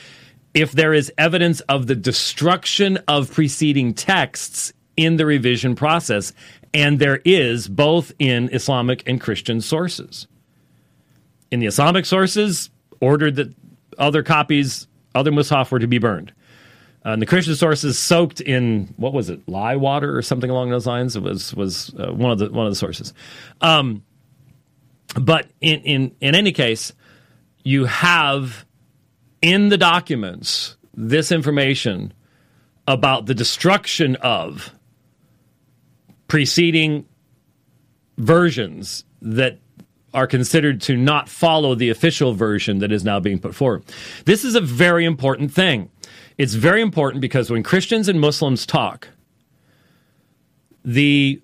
if 0.56 0.72
there 0.72 0.94
is 0.94 1.12
evidence 1.18 1.60
of 1.62 1.86
the 1.86 1.96
destruction 1.96 2.98
of 3.08 3.32
preceding 3.32 3.94
texts 3.94 4.74
in 4.98 5.18
the 5.18 5.26
revision 5.26 5.76
process 5.76 6.34
And 6.76 7.00
there 7.00 7.22
is 7.24 7.70
both 7.70 8.12
in 8.20 8.50
Islamic 8.54 9.02
and 9.08 9.20
Christian 9.22 9.62
sources. 9.62 10.28
In 11.50 11.62
the 11.62 11.68
Islamic 11.68 12.06
sources, 12.06 12.70
ordered 13.00 13.36
that 13.38 13.54
other 13.98 14.24
copies, 14.24 14.88
other 15.14 15.32
mushaf 15.32 15.72
were 15.72 15.80
to 15.80 15.88
be 15.88 16.00
burned. 16.00 16.34
Uh, 17.06 17.12
and 17.12 17.22
the 17.22 17.26
Christian 17.26 17.56
sources 17.56 17.98
soaked 17.98 18.42
in 18.42 18.94
what 18.98 19.14
was 19.14 19.30
it, 19.30 19.48
lye 19.48 19.78
water 19.78 20.18
or 20.18 20.22
something 20.22 20.50
along 20.50 20.70
those 20.70 20.86
lines. 20.86 21.16
It 21.16 21.24
was 21.24 21.56
was 21.56 21.94
uh, 21.98 22.12
one 22.12 22.32
of 22.32 22.40
the 22.40 22.50
one 22.52 22.66
of 22.66 22.72
the 22.72 22.76
sources. 22.76 23.14
Um, 23.62 24.04
but 25.18 25.48
in 25.62 25.80
in 25.82 26.16
in 26.20 26.36
any 26.36 26.52
case, 26.52 26.92
you 27.64 27.86
have 27.86 28.65
in 29.42 29.70
the 29.70 29.78
documents 29.78 30.78
this 30.94 31.32
information 31.32 32.14
about 32.88 33.26
the 33.26 33.34
destruction 33.34 34.16
of 34.18 34.72
preceding 36.28 37.06
versions 38.18 39.04
that 39.22 39.60
are 40.14 40.28
considered 40.28 40.80
to 40.82 40.96
not 40.96 41.28
follow 41.28 41.76
the 41.76 41.90
official 41.90 42.34
version 42.34 42.80
that 42.80 42.92
is 42.92 43.04
now 43.04 43.20
being 43.20 43.38
put 43.38 43.54
forward. 43.54 43.84
This 44.26 44.46
is 44.46 44.56
a 44.56 44.62
very 44.62 45.04
important 45.04 45.54
thing. 45.54 45.90
It's 46.38 46.54
very 46.54 46.82
important 46.82 47.22
because 47.22 47.50
when 47.50 47.64
Christians 47.64 48.08
and 48.08 48.20
Muslims 48.20 48.66
talk, 48.66 49.10
the 50.84 51.42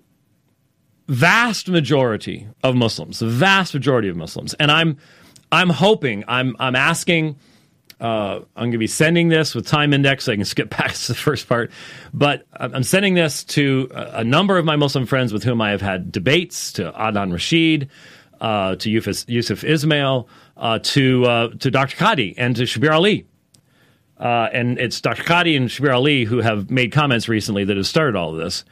vast 1.08 1.68
majority 1.68 2.46
of 2.62 2.74
Muslims, 2.74 3.18
the 3.18 3.26
vast 3.26 3.74
majority 3.74 4.08
of 4.08 4.16
Muslims, 4.16 4.54
and 4.54 4.70
I'm 4.70 4.96
I'm 5.50 5.68
hoping, 5.68 6.24
I'm 6.26 6.56
I'm 6.58 6.76
asking 6.76 7.36
uh, 8.02 8.40
I'm 8.56 8.64
going 8.64 8.72
to 8.72 8.78
be 8.78 8.88
sending 8.88 9.28
this 9.28 9.54
with 9.54 9.64
time 9.64 9.92
index 9.92 10.24
so 10.24 10.32
I 10.32 10.36
can 10.36 10.44
skip 10.44 10.70
past 10.70 11.06
the 11.06 11.14
first 11.14 11.48
part. 11.48 11.70
But 12.12 12.44
I'm 12.52 12.82
sending 12.82 13.14
this 13.14 13.44
to 13.44 13.88
a 13.94 14.24
number 14.24 14.58
of 14.58 14.64
my 14.64 14.74
Muslim 14.74 15.06
friends 15.06 15.32
with 15.32 15.44
whom 15.44 15.60
I 15.60 15.70
have 15.70 15.80
had 15.80 16.10
debates, 16.10 16.72
to 16.72 16.90
Adnan 16.90 17.32
Rashid, 17.32 17.88
uh, 18.40 18.74
to 18.74 18.90
Yusuf, 18.90 19.28
Yusuf 19.28 19.62
Ismail, 19.62 20.28
uh, 20.56 20.80
to, 20.82 21.24
uh, 21.24 21.48
to 21.60 21.70
Dr. 21.70 21.96
Qadhi, 21.96 22.34
and 22.36 22.56
to 22.56 22.64
Shabir 22.64 22.92
Ali. 22.92 23.24
Uh, 24.18 24.48
and 24.52 24.80
it's 24.80 25.00
Dr. 25.00 25.22
Qadhi 25.22 25.56
and 25.56 25.68
Shabir 25.68 25.94
Ali 25.94 26.24
who 26.24 26.38
have 26.40 26.70
made 26.70 26.90
comments 26.90 27.28
recently 27.28 27.64
that 27.64 27.76
have 27.76 27.86
started 27.86 28.16
all 28.16 28.32
of 28.32 28.38
this. 28.38 28.64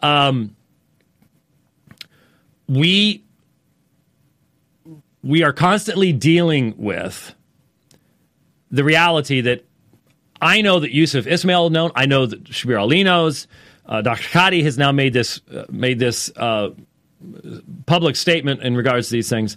Um, 0.00 0.56
we 2.68 3.22
we 5.22 5.42
are 5.42 5.52
constantly 5.52 6.12
dealing 6.12 6.74
with 6.76 7.34
the 8.74 8.84
reality 8.84 9.40
that 9.40 9.64
I 10.40 10.60
know 10.60 10.80
that 10.80 10.92
Yusuf 10.92 11.26
Ismail 11.26 11.70
known. 11.70 11.92
I 11.94 12.06
know 12.06 12.26
that 12.26 12.44
Shabir 12.44 12.80
Ali 12.80 13.04
knows. 13.04 13.46
Uh, 13.86 14.02
Dr. 14.02 14.28
Qadhi 14.28 14.64
has 14.64 14.76
now 14.76 14.90
made 14.90 15.12
this 15.12 15.40
uh, 15.52 15.64
made 15.70 15.98
this 15.98 16.30
uh, 16.36 16.70
public 17.86 18.16
statement 18.16 18.62
in 18.62 18.76
regards 18.76 19.08
to 19.08 19.12
these 19.12 19.28
things 19.28 19.56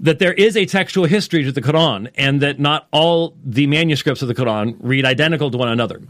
that 0.00 0.18
there 0.18 0.32
is 0.32 0.56
a 0.56 0.66
textual 0.66 1.06
history 1.06 1.44
to 1.44 1.52
the 1.52 1.62
Quran 1.62 2.10
and 2.16 2.42
that 2.42 2.58
not 2.58 2.86
all 2.90 3.34
the 3.42 3.66
manuscripts 3.66 4.20
of 4.20 4.28
the 4.28 4.34
Quran 4.34 4.76
read 4.80 5.06
identical 5.06 5.50
to 5.50 5.56
one 5.56 5.68
another. 5.68 6.02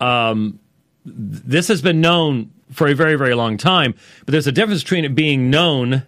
Um, 0.00 0.58
this 1.04 1.68
has 1.68 1.82
been 1.82 2.00
known 2.00 2.50
for 2.72 2.86
a 2.86 2.94
very, 2.94 3.16
very 3.16 3.34
long 3.34 3.58
time, 3.58 3.94
but 4.24 4.32
there's 4.32 4.46
a 4.46 4.52
difference 4.52 4.82
between 4.82 5.04
it 5.04 5.14
being 5.14 5.50
known 5.50 6.04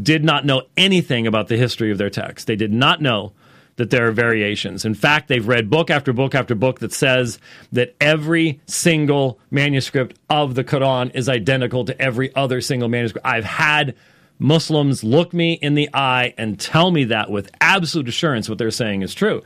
did 0.00 0.24
not 0.24 0.46
know 0.46 0.62
anything 0.76 1.26
about 1.26 1.48
the 1.48 1.56
history 1.56 1.90
of 1.90 1.98
their 1.98 2.10
text. 2.10 2.46
They 2.46 2.56
did 2.56 2.72
not 2.72 3.02
know 3.02 3.32
that 3.76 3.90
there 3.90 4.08
are 4.08 4.12
variations. 4.12 4.84
In 4.84 4.94
fact, 4.94 5.28
they've 5.28 5.46
read 5.46 5.70
book 5.70 5.88
after 5.88 6.12
book 6.12 6.34
after 6.34 6.54
book 6.54 6.80
that 6.80 6.92
says 6.92 7.38
that 7.72 7.94
every 8.00 8.60
single 8.66 9.38
manuscript 9.50 10.18
of 10.28 10.56
the 10.56 10.64
Quran 10.64 11.14
is 11.14 11.28
identical 11.28 11.84
to 11.84 12.00
every 12.00 12.34
other 12.34 12.60
single 12.60 12.88
manuscript. 12.88 13.26
I've 13.26 13.44
had 13.44 13.94
Muslims 14.38 15.02
look 15.02 15.32
me 15.32 15.54
in 15.54 15.74
the 15.74 15.88
eye 15.94 16.34
and 16.36 16.58
tell 16.58 16.90
me 16.90 17.04
that 17.04 17.30
with 17.30 17.50
absolute 17.60 18.08
assurance 18.08 18.48
what 18.48 18.58
they're 18.58 18.70
saying 18.70 19.02
is 19.02 19.14
true. 19.14 19.42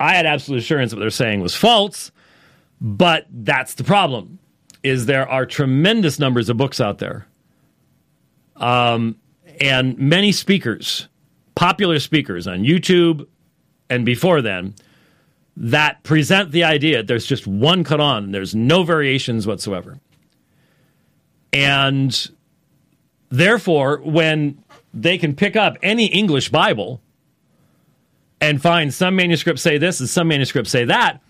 I 0.00 0.14
had 0.14 0.26
absolute 0.26 0.58
assurance 0.58 0.92
what 0.92 1.00
they're 1.00 1.10
saying 1.10 1.40
was 1.40 1.54
false, 1.54 2.10
but 2.80 3.26
that's 3.30 3.74
the 3.74 3.84
problem. 3.84 4.38
Is 4.82 5.06
there 5.06 5.28
are 5.28 5.46
tremendous 5.46 6.18
numbers 6.18 6.48
of 6.48 6.56
books 6.56 6.80
out 6.80 6.98
there. 6.98 7.26
Um, 8.56 9.16
and 9.60 9.96
many 9.98 10.32
speakers, 10.32 11.08
popular 11.54 11.98
speakers 11.98 12.46
on 12.46 12.60
YouTube 12.60 13.26
and 13.88 14.06
before 14.06 14.40
then, 14.40 14.74
that 15.56 16.02
present 16.02 16.50
the 16.50 16.64
idea 16.64 17.02
there's 17.02 17.26
just 17.26 17.46
one 17.46 17.84
Quran, 17.84 18.32
there's 18.32 18.54
no 18.54 18.82
variations 18.82 19.46
whatsoever. 19.46 19.98
And 21.52 22.30
therefore, 23.28 23.98
when 24.02 24.64
they 24.94 25.18
can 25.18 25.34
pick 25.34 25.54
up 25.54 25.76
any 25.82 26.06
English 26.06 26.48
Bible 26.48 27.01
and 28.42 28.60
find 28.60 28.92
some 28.92 29.14
manuscripts 29.14 29.62
say 29.62 29.78
this 29.78 30.00
and 30.00 30.08
some 30.08 30.28
manuscripts 30.28 30.70
say 30.70 30.84
that, 30.84 31.22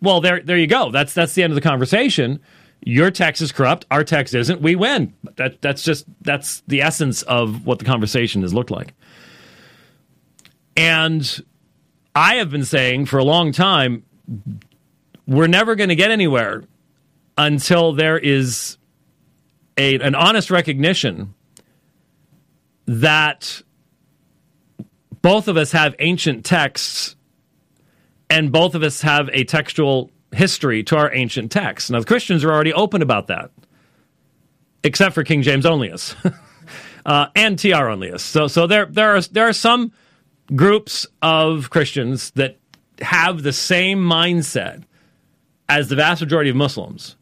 well, 0.00 0.20
there, 0.20 0.40
there 0.40 0.56
you 0.56 0.68
go. 0.68 0.90
That's 0.90 1.12
that's 1.12 1.34
the 1.34 1.42
end 1.42 1.50
of 1.50 1.56
the 1.56 1.60
conversation. 1.60 2.40
Your 2.86 3.10
text 3.10 3.42
is 3.42 3.50
corrupt. 3.50 3.86
Our 3.90 4.04
text 4.04 4.34
isn't. 4.34 4.60
We 4.60 4.76
win. 4.76 5.14
That 5.36 5.60
that's 5.60 5.82
just 5.82 6.06
that's 6.20 6.62
the 6.68 6.80
essence 6.82 7.22
of 7.22 7.66
what 7.66 7.80
the 7.80 7.84
conversation 7.84 8.42
has 8.42 8.54
looked 8.54 8.70
like. 8.70 8.94
And 10.76 11.44
I 12.14 12.36
have 12.36 12.50
been 12.50 12.64
saying 12.64 13.06
for 13.06 13.18
a 13.18 13.24
long 13.24 13.50
time, 13.50 14.04
we're 15.26 15.48
never 15.48 15.74
going 15.74 15.88
to 15.88 15.96
get 15.96 16.10
anywhere 16.10 16.62
until 17.36 17.92
there 17.92 18.18
is 18.18 18.76
a, 19.76 19.98
an 19.98 20.14
honest 20.14 20.50
recognition 20.50 21.34
that 22.86 23.62
both 25.24 25.48
of 25.48 25.56
us 25.56 25.72
have 25.72 25.94
ancient 26.00 26.44
texts 26.44 27.16
and 28.28 28.52
both 28.52 28.74
of 28.74 28.82
us 28.82 29.00
have 29.00 29.30
a 29.32 29.42
textual 29.44 30.10
history 30.32 30.82
to 30.84 30.98
our 30.98 31.10
ancient 31.14 31.50
texts. 31.50 31.88
Now, 31.88 32.00
the 32.00 32.04
Christians 32.04 32.44
are 32.44 32.52
already 32.52 32.74
open 32.74 33.00
about 33.00 33.28
that, 33.28 33.50
except 34.82 35.14
for 35.14 35.24
King 35.24 35.40
James 35.40 35.64
Onlyists 35.64 36.14
uh, 37.06 37.28
and 37.34 37.58
TR 37.58 37.68
Onlyists. 37.68 38.20
So, 38.20 38.48
so 38.48 38.66
there, 38.66 38.84
there, 38.84 39.16
are, 39.16 39.22
there 39.22 39.48
are 39.48 39.54
some 39.54 39.92
groups 40.54 41.06
of 41.22 41.70
Christians 41.70 42.30
that 42.32 42.58
have 43.00 43.42
the 43.42 43.52
same 43.54 44.00
mindset 44.00 44.82
as 45.70 45.88
the 45.88 45.96
vast 45.96 46.20
majority 46.20 46.50
of 46.50 46.56
Muslims 46.56 47.16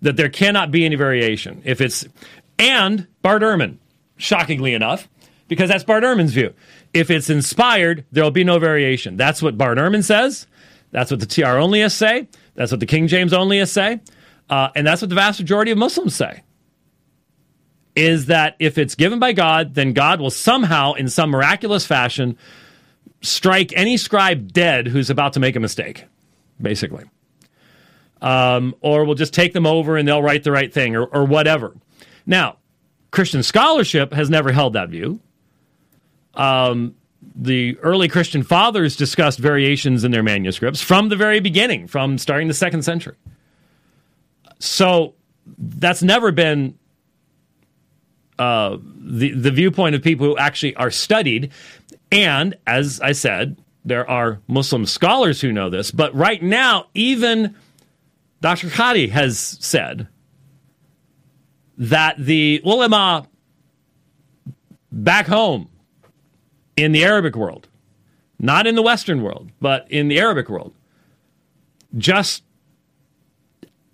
that 0.00 0.16
there 0.16 0.30
cannot 0.30 0.70
be 0.70 0.86
any 0.86 0.96
variation. 0.96 1.60
If 1.66 1.82
it's, 1.82 2.06
and 2.58 3.06
Bart 3.20 3.42
Ehrman, 3.42 3.76
shockingly 4.16 4.72
enough, 4.72 5.06
because 5.48 5.68
that's 5.68 5.84
Bart 5.84 6.02
Ehrman's 6.02 6.32
view. 6.32 6.54
If 6.96 7.10
it's 7.10 7.28
inspired, 7.28 8.06
there'll 8.10 8.30
be 8.30 8.42
no 8.42 8.58
variation. 8.58 9.18
That's 9.18 9.42
what 9.42 9.58
Bart 9.58 9.76
Ehrman 9.76 10.02
says. 10.02 10.46
That's 10.92 11.10
what 11.10 11.20
the 11.20 11.26
TR 11.26 11.42
Onlyists 11.42 11.92
say. 11.92 12.26
That's 12.54 12.70
what 12.70 12.80
the 12.80 12.86
King 12.86 13.06
James 13.06 13.32
Onlyists 13.32 13.68
say. 13.68 14.00
Uh, 14.48 14.70
and 14.74 14.86
that's 14.86 15.02
what 15.02 15.10
the 15.10 15.14
vast 15.14 15.38
majority 15.38 15.70
of 15.70 15.76
Muslims 15.76 16.14
say. 16.14 16.42
Is 17.94 18.26
that 18.26 18.56
if 18.60 18.78
it's 18.78 18.94
given 18.94 19.18
by 19.18 19.34
God, 19.34 19.74
then 19.74 19.92
God 19.92 20.22
will 20.22 20.30
somehow, 20.30 20.94
in 20.94 21.10
some 21.10 21.28
miraculous 21.28 21.84
fashion, 21.84 22.38
strike 23.20 23.74
any 23.76 23.98
scribe 23.98 24.54
dead 24.54 24.86
who's 24.86 25.10
about 25.10 25.34
to 25.34 25.40
make 25.40 25.54
a 25.54 25.60
mistake, 25.60 26.06
basically. 26.62 27.04
Um, 28.22 28.74
or 28.80 29.04
we'll 29.04 29.16
just 29.16 29.34
take 29.34 29.52
them 29.52 29.66
over 29.66 29.98
and 29.98 30.08
they'll 30.08 30.22
write 30.22 30.44
the 30.44 30.52
right 30.52 30.72
thing 30.72 30.96
or, 30.96 31.04
or 31.04 31.26
whatever. 31.26 31.76
Now, 32.24 32.56
Christian 33.10 33.42
scholarship 33.42 34.14
has 34.14 34.30
never 34.30 34.50
held 34.50 34.72
that 34.72 34.88
view. 34.88 35.20
Um, 36.36 36.94
the 37.34 37.78
early 37.78 38.08
Christian 38.08 38.42
fathers 38.42 38.96
discussed 38.96 39.38
variations 39.38 40.04
in 40.04 40.10
their 40.10 40.22
manuscripts 40.22 40.80
from 40.80 41.08
the 41.08 41.16
very 41.16 41.40
beginning, 41.40 41.86
from 41.86 42.18
starting 42.18 42.48
the 42.48 42.54
second 42.54 42.82
century. 42.82 43.16
So 44.58 45.14
that's 45.58 46.02
never 46.02 46.32
been 46.32 46.78
uh, 48.38 48.78
the 48.98 49.32
the 49.32 49.50
viewpoint 49.50 49.94
of 49.94 50.02
people 50.02 50.26
who 50.26 50.36
actually 50.36 50.74
are 50.76 50.90
studied. 50.90 51.52
And 52.12 52.56
as 52.66 53.00
I 53.00 53.12
said, 53.12 53.56
there 53.84 54.08
are 54.08 54.40
Muslim 54.46 54.86
scholars 54.86 55.40
who 55.40 55.52
know 55.52 55.70
this. 55.70 55.90
But 55.90 56.14
right 56.14 56.42
now, 56.42 56.86
even 56.94 57.54
Dr. 58.40 58.68
Qadhi 58.68 59.10
has 59.10 59.38
said 59.38 60.08
that 61.78 62.16
the 62.18 62.60
ulama 62.64 63.28
back 64.90 65.26
home 65.26 65.68
in 66.76 66.92
the 66.92 67.04
Arabic 67.04 67.36
world, 67.36 67.68
not 68.38 68.66
in 68.66 68.74
the 68.74 68.82
Western 68.82 69.22
world, 69.22 69.50
but 69.60 69.90
in 69.90 70.08
the 70.08 70.18
Arabic 70.18 70.48
world, 70.48 70.74
just 71.96 72.42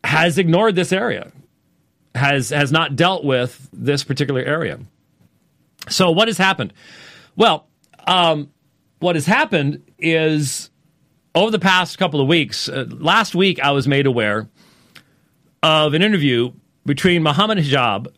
has 0.05 0.39
ignored 0.39 0.75
this 0.75 0.93
area, 0.93 1.31
has 2.15 2.51
has 2.51 2.73
not 2.73 2.97
dealt 2.97 3.25
with 3.25 3.69
this 3.73 4.03
particular 4.05 4.41
area. 4.43 4.81
So, 5.89 6.11
what 6.11 6.29
has 6.29 6.39
happened? 6.39 6.73
Well, 7.37 7.67
um, 8.07 8.51
what 8.99 9.17
has 9.17 9.27
happened 9.27 9.83
is 9.99 10.71
over 11.35 11.51
the 11.51 11.59
past 11.59 11.99
couple 11.99 12.21
of 12.21 12.29
weeks, 12.29 12.69
uh, 12.69 12.87
last 12.89 13.35
week 13.35 13.61
I 13.61 13.71
was 13.71 13.89
made 13.89 14.07
aware 14.07 14.49
of 15.63 15.95
an 15.95 16.03
interview 16.03 16.53
between 16.85 17.23
Muhammad 17.23 17.59
Hijab, 17.59 18.09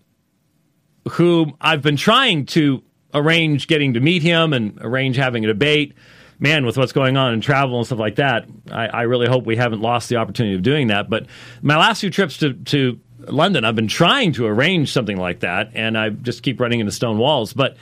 whom 1.12 1.56
I've 1.60 1.82
been 1.82 1.96
trying 1.96 2.46
to 2.46 2.82
arrange 3.14 3.66
getting 3.66 3.94
to 3.94 4.00
meet 4.00 4.22
him 4.22 4.52
and 4.52 4.78
arrange 4.80 5.16
having 5.16 5.44
a 5.44 5.48
debate. 5.48 5.94
Man, 6.40 6.66
with 6.66 6.76
what's 6.76 6.92
going 6.92 7.16
on 7.16 7.32
in 7.32 7.40
travel 7.40 7.78
and 7.78 7.86
stuff 7.86 8.00
like 8.00 8.16
that, 8.16 8.46
I, 8.70 8.88
I 8.88 9.02
really 9.02 9.28
hope 9.28 9.46
we 9.46 9.56
haven't 9.56 9.80
lost 9.80 10.08
the 10.08 10.16
opportunity 10.16 10.56
of 10.56 10.62
doing 10.62 10.88
that. 10.88 11.08
But 11.08 11.26
my 11.62 11.76
last 11.76 12.00
few 12.00 12.10
trips 12.10 12.38
to, 12.38 12.54
to 12.54 12.98
London, 13.20 13.64
I've 13.64 13.76
been 13.76 13.88
trying 13.88 14.32
to 14.32 14.46
arrange 14.46 14.92
something 14.92 15.16
like 15.16 15.40
that, 15.40 15.70
and 15.74 15.96
I 15.96 16.10
just 16.10 16.42
keep 16.42 16.60
running 16.60 16.80
into 16.80 16.92
stone 16.92 17.18
walls. 17.18 17.52
But 17.52 17.76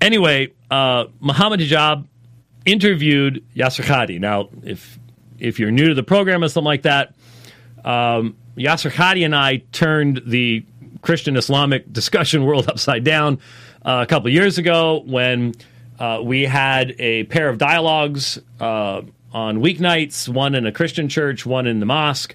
anyway, 0.00 0.52
uh, 0.70 1.06
Muhammad 1.20 1.60
Hijab 1.60 2.06
interviewed 2.66 3.44
Yasser 3.56 3.84
Qadhi. 3.84 4.20
Now, 4.20 4.50
if 4.62 4.98
if 5.38 5.58
you're 5.58 5.70
new 5.70 5.88
to 5.88 5.94
the 5.94 6.02
program 6.02 6.44
or 6.44 6.48
something 6.48 6.66
like 6.66 6.82
that, 6.82 7.14
um, 7.84 8.36
Yasser 8.56 8.90
Qadhi 8.90 9.24
and 9.24 9.34
I 9.34 9.58
turned 9.72 10.22
the 10.26 10.64
Christian 11.02 11.36
Islamic 11.36 11.90
discussion 11.92 12.44
world 12.46 12.68
upside 12.68 13.04
down 13.04 13.38
uh, 13.82 14.00
a 14.02 14.06
couple 14.06 14.30
years 14.30 14.58
ago 14.58 15.02
when 15.06 15.54
uh, 15.98 16.20
we 16.22 16.44
had 16.44 16.94
a 16.98 17.24
pair 17.24 17.48
of 17.48 17.58
dialogues 17.58 18.38
uh, 18.60 19.02
on 19.32 19.58
weeknights, 19.58 20.28
one 20.28 20.54
in 20.54 20.66
a 20.66 20.72
Christian 20.72 21.08
church, 21.08 21.44
one 21.44 21.66
in 21.66 21.80
the 21.80 21.86
mosque. 21.86 22.34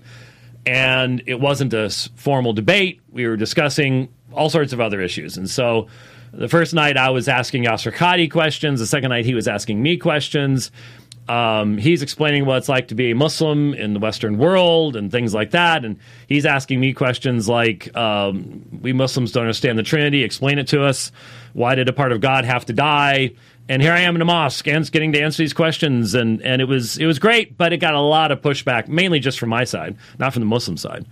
And 0.66 1.22
it 1.28 1.40
wasn't 1.40 1.74
a 1.74 1.90
formal 2.16 2.54
debate. 2.54 3.02
We 3.12 3.28
were 3.28 3.38
discussing 3.38 4.10
all 4.34 4.50
sorts 4.50 4.74
of 4.74 4.82
other 4.82 5.02
issues. 5.02 5.38
And 5.38 5.50
so 5.50 5.88
the 6.34 6.50
first 6.50 6.74
night 6.74 6.98
I 6.98 7.10
was 7.12 7.28
asking 7.28 7.66
Yasser 7.66 7.94
Qadhi 7.94 8.30
questions. 8.32 8.80
The 8.80 8.88
second 8.88 9.10
night 9.10 9.26
he 9.26 9.36
was 9.36 9.48
asking 9.48 9.82
me 9.82 9.98
questions. 9.98 10.72
Um, 11.28 11.78
he's 11.78 12.02
explaining 12.02 12.46
what 12.46 12.58
it's 12.58 12.70
like 12.70 12.90
to 12.90 12.96
be 12.96 13.12
a 13.12 13.16
Muslim 13.16 13.74
in 13.74 13.94
the 13.94 14.00
Western 14.00 14.38
world 14.38 14.96
and 14.96 15.12
things 15.12 15.34
like 15.34 15.52
that. 15.52 15.84
And 15.84 15.98
he's 16.28 16.46
asking 16.46 16.80
me 16.80 16.94
questions 16.94 17.50
like, 17.50 17.96
um, 17.98 18.64
"We 18.82 18.94
Muslims 18.94 19.32
don't 19.32 19.44
understand 19.44 19.80
the 19.80 19.84
Trinity. 19.84 20.24
Explain 20.24 20.60
it 20.60 20.68
to 20.68 20.84
us. 20.84 21.12
Why 21.54 21.76
did 21.76 21.90
a 21.90 21.94
part 21.94 22.12
of 22.12 22.22
God 22.22 22.46
have 22.46 22.66
to 22.66 22.74
die?" 22.74 23.32
And 23.68 23.82
here 23.82 23.94
I 23.94 24.02
am 24.02 24.16
in 24.16 24.22
a 24.22 24.26
mosque, 24.26 24.68
and 24.68 24.90
getting 24.92 25.14
to 25.14 25.22
answer 25.22 25.42
these 25.42 25.54
questions, 25.54 26.14
and 26.14 26.42
and 26.44 26.62
it 26.62 26.66
was 26.66 26.98
it 27.00 27.08
was 27.08 27.18
great, 27.18 27.58
but 27.58 27.74
it 27.74 27.78
got 27.78 27.96
a 27.96 28.00
lot 28.00 28.32
of 28.32 28.42
pushback, 28.42 28.88
mainly 28.88 29.20
just 29.20 29.40
from 29.40 29.50
my 29.50 29.64
side, 29.64 29.96
not 30.20 30.34
from 30.34 30.42
the 30.42 30.48
Muslim 30.48 30.78
side. 30.78 31.06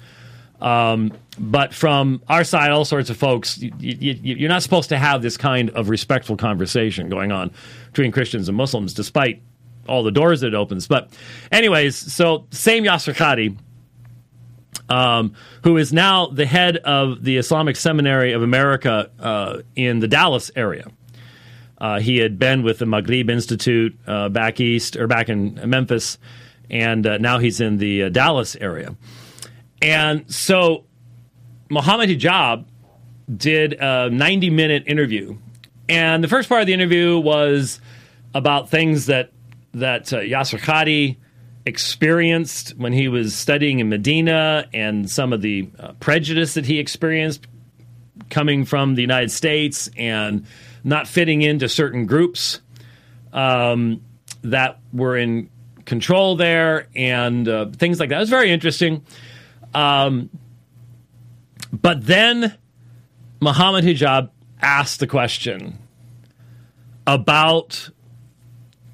Um, 0.62 1.12
but 1.38 1.74
from 1.74 2.22
our 2.30 2.44
side, 2.44 2.72
all 2.72 2.86
sorts 2.86 3.10
of 3.10 3.18
folks, 3.18 3.58
you, 3.58 3.72
you, 3.80 4.16
you're 4.22 4.50
not 4.50 4.64
supposed 4.64 4.90
to 4.90 4.98
have 4.98 5.22
this 5.22 5.36
kind 5.36 5.72
of 5.72 5.90
respectful 5.90 6.38
conversation 6.38 7.10
going 7.10 7.32
on 7.34 7.52
between 7.88 8.12
Christians 8.12 8.48
and 8.48 8.56
Muslims, 8.56 8.94
despite 8.94 9.42
all 9.88 10.04
the 10.04 10.12
doors 10.12 10.42
that 10.42 10.48
it 10.48 10.54
opens. 10.54 10.88
But, 10.88 11.10
anyways, 11.52 11.96
so 11.96 12.48
same 12.52 12.84
Yasser 12.84 13.14
Qadhi, 13.14 13.58
um, 14.90 15.34
who 15.64 15.78
is 15.78 15.94
now 15.94 16.28
the 16.28 16.46
head 16.46 16.78
of 16.78 17.24
the 17.24 17.38
Islamic 17.38 17.76
Seminary 17.76 18.34
of 18.34 18.44
America 18.44 19.10
uh, 19.20 19.62
in 19.76 20.00
the 20.00 20.08
Dallas 20.08 20.52
area. 20.56 20.88
Uh, 21.80 22.00
he 22.00 22.18
had 22.18 22.40
been 22.40 22.64
with 22.64 22.80
the 22.80 22.86
Maghrib 22.86 23.30
Institute 23.30 23.98
uh, 24.08 24.30
back 24.30 24.60
east 24.60 24.96
or 24.96 25.08
back 25.08 25.28
in 25.28 25.60
Memphis, 25.70 26.18
and 26.70 27.06
uh, 27.06 27.18
now 27.18 27.40
he's 27.40 27.60
in 27.60 27.78
the 27.78 28.04
uh, 28.04 28.10
Dallas 28.10 28.56
area. 28.56 28.96
And 29.82 30.32
so 30.34 30.86
Muhammad 31.70 32.10
Hijab 32.10 32.66
did 33.36 33.74
a 33.74 34.10
90 34.10 34.50
minute 34.50 34.84
interview. 34.88 35.38
And 35.90 36.24
the 36.24 36.28
first 36.28 36.48
part 36.48 36.62
of 36.62 36.68
the 36.68 36.74
interview 36.74 37.18
was 37.18 37.82
about 38.34 38.70
things 38.70 39.08
that 39.08 39.32
that 39.74 40.14
uh, 40.14 40.20
Yasser 40.20 41.18
experienced 41.66 42.78
when 42.78 42.94
he 42.94 43.08
was 43.08 43.34
studying 43.36 43.80
in 43.80 43.90
Medina 43.90 44.68
and 44.74 45.10
some 45.10 45.32
of 45.32 45.42
the 45.42 45.70
uh, 45.80 45.94
prejudice 45.94 46.56
that 46.56 46.66
he 46.66 46.80
experienced 46.80 47.48
coming 48.30 48.66
from 48.66 48.96
the 48.96 49.02
United 49.02 49.32
States 49.32 49.90
and 49.98 50.46
not 50.84 51.08
fitting 51.08 51.42
into 51.42 51.70
certain 51.70 52.06
groups 52.06 52.60
um, 53.32 54.02
that 54.42 54.80
were 54.92 55.18
in 55.18 55.50
control 55.86 56.36
there 56.36 56.88
and 56.96 57.48
uh, 57.48 57.68
things 57.68 58.00
like 58.00 58.10
that. 58.10 58.18
It 58.18 58.20
was 58.20 58.30
very 58.30 58.52
interesting. 58.52 59.06
Um, 59.74 60.30
but 61.72 62.06
then 62.06 62.58
Muhammad 63.40 63.84
Hijab 63.84 64.30
asked 64.62 65.00
the 65.00 65.08
question 65.08 65.80
about 67.08 67.90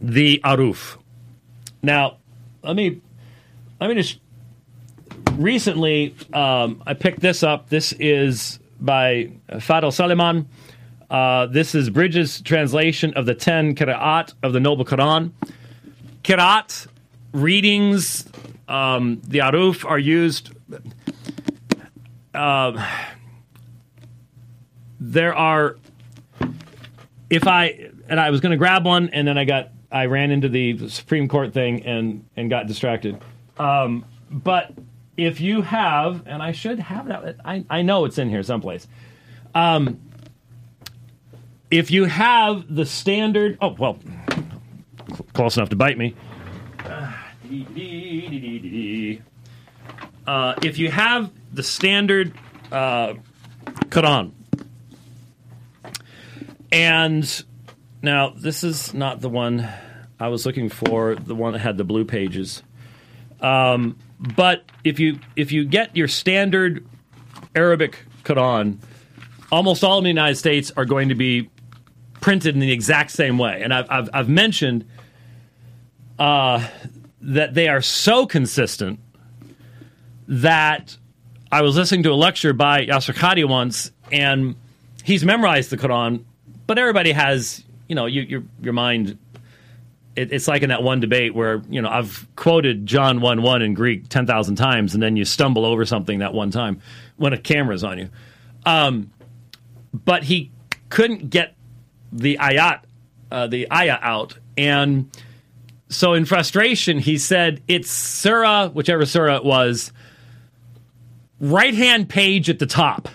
the 0.01 0.41
Ahruf. 0.43 0.97
Now, 1.81 2.17
let 2.63 2.75
me 2.75 3.01
let 3.79 3.88
me 3.88 3.95
just 3.95 4.19
recently 5.33 6.15
um, 6.33 6.83
I 6.85 6.93
picked 6.93 7.21
this 7.21 7.43
up. 7.43 7.69
This 7.69 7.93
is 7.93 8.59
by 8.79 9.31
Fadel 9.49 9.91
Soliman. 9.91 10.45
Uh, 11.09 11.47
this 11.47 11.73
is 11.73 11.89
Bridges' 11.89 12.41
translation 12.41 13.13
of 13.15 13.25
the 13.25 13.33
ten 13.33 13.75
Qira'at 13.75 14.33
of 14.43 14.53
the 14.53 14.59
Noble 14.59 14.85
Quran. 14.85 15.31
Qira'at 16.23 16.88
readings, 17.31 18.25
um, 18.67 19.21
the 19.27 19.39
Ahruf 19.39 19.89
are 19.89 19.97
used. 19.97 20.51
Uh, 22.33 22.85
there 24.99 25.33
are, 25.33 25.77
if 27.29 27.47
I 27.47 27.89
and 28.07 28.19
I 28.19 28.29
was 28.29 28.41
going 28.41 28.51
to 28.51 28.57
grab 28.57 28.85
one, 28.85 29.09
and 29.09 29.27
then 29.27 29.38
I 29.38 29.45
got 29.45 29.71
I 29.91 30.06
ran 30.06 30.32
into 30.32 30.49
the 30.49 30.89
Supreme 30.89 31.28
Court 31.28 31.54
thing 31.54 31.84
and 31.86 32.25
and 32.36 32.49
got 32.49 32.67
distracted. 32.67 33.19
Um, 33.58 34.06
but 34.30 34.71
if 35.17 35.41
you 35.41 35.62
have, 35.62 36.23
and 36.28 36.41
I 36.41 36.52
should 36.52 36.80
have 36.80 37.08
that, 37.08 37.38
I, 37.43 37.65
I 37.69 37.82
know 37.82 38.06
it's 38.06 38.17
in 38.17 38.30
here 38.30 38.43
someplace. 38.43 38.88
Um, 39.54 39.99
if 41.71 41.91
you 41.91 42.06
have 42.06 42.73
the 42.73 42.86
standard, 42.86 43.58
oh 43.62 43.75
well, 43.78 43.99
close 45.34 45.58
enough 45.58 45.69
to 45.69 45.75
bite 45.75 45.97
me. 45.97 46.15
Uh, 50.28 50.54
if 50.62 50.78
you 50.78 50.91
have 50.91 51.32
the 51.52 51.63
standard 51.63 52.34
uh, 52.71 53.15
Quran, 53.89 54.32
and 56.71 57.43
now, 58.01 58.29
this 58.29 58.63
is 58.63 58.93
not 58.93 59.19
the 59.21 59.29
one 59.29 59.67
I 60.19 60.29
was 60.29 60.45
looking 60.45 60.69
for. 60.69 61.15
The 61.15 61.35
one 61.35 61.53
that 61.53 61.59
had 61.59 61.77
the 61.77 61.83
blue 61.83 62.05
pages. 62.05 62.63
Um, 63.41 63.97
but 64.19 64.63
if 64.83 64.99
you 64.99 65.19
if 65.35 65.51
you 65.51 65.65
get 65.65 65.95
your 65.95 66.07
standard 66.07 66.85
Arabic 67.55 68.05
Quran, 68.23 68.77
almost 69.51 69.83
all 69.83 69.97
in 69.97 70.03
the 70.03 70.09
United 70.09 70.35
States 70.35 70.71
are 70.75 70.85
going 70.85 71.09
to 71.09 71.15
be 71.15 71.49
printed 72.21 72.53
in 72.53 72.59
the 72.59 72.71
exact 72.71 73.12
same 73.12 73.38
way. 73.38 73.62
And 73.62 73.73
I've 73.73 73.89
I've, 73.89 74.09
I've 74.13 74.29
mentioned 74.29 74.85
uh, 76.17 76.67
that 77.21 77.53
they 77.53 77.67
are 77.67 77.81
so 77.81 78.25
consistent 78.25 78.99
that 80.27 80.95
I 81.51 81.62
was 81.62 81.75
listening 81.75 82.03
to 82.03 82.12
a 82.12 82.15
lecture 82.15 82.53
by 82.53 82.85
Yasser 82.85 83.15
Qadhi 83.15 83.47
once, 83.47 83.91
and 84.12 84.55
he's 85.03 85.25
memorized 85.25 85.69
the 85.69 85.77
Quran, 85.77 86.23
but 86.67 86.77
everybody 86.77 87.12
has 87.12 87.63
you 87.89 87.95
know, 87.95 88.06
you, 88.06 88.21
your 88.21 88.43
your 88.62 88.73
mind. 88.73 89.17
It, 90.15 90.32
it's 90.32 90.47
like 90.47 90.62
in 90.62 90.69
that 90.69 90.84
one 90.84 90.99
debate 91.02 91.36
where 91.36 91.62
you 91.69 91.82
know 91.82 91.89
I've 91.89 92.25
quoted 92.38 92.86
John 92.86 93.19
one 93.19 93.41
one 93.41 93.62
in 93.62 93.73
Greek 93.73 94.08
ten 94.08 94.25
thousand 94.25 94.56
times, 94.56 94.93
and 94.93 95.04
then 95.04 95.17
you 95.17 95.25
stumble 95.25 95.65
over 95.65 95.84
something 95.86 96.19
that 96.19 96.34
one 96.34 96.52
time 96.52 96.82
when 97.17 97.34
a 97.34 97.38
camera's 97.38 97.84
on 97.84 97.97
you. 97.97 98.10
Um, 98.65 99.12
but 99.93 100.23
he 100.23 100.52
couldn't 100.89 101.30
get 101.30 101.56
the 102.12 102.38
ayat, 102.39 102.82
uh, 103.32 103.47
the 103.47 103.71
ayah 103.73 103.97
out, 104.02 104.38
and 104.58 105.10
so 105.89 106.13
in 106.13 106.25
frustration 106.25 106.99
he 106.99 107.17
said, 107.17 107.62
"It's 107.67 107.89
surah, 107.89 108.69
whichever 108.69 109.06
surah 109.06 109.38
it 109.38 109.45
was, 109.45 109.91
right 111.39 111.73
hand 111.73 112.08
page 112.08 112.49
at 112.49 112.60
the 112.60 112.67
top." 112.67 113.10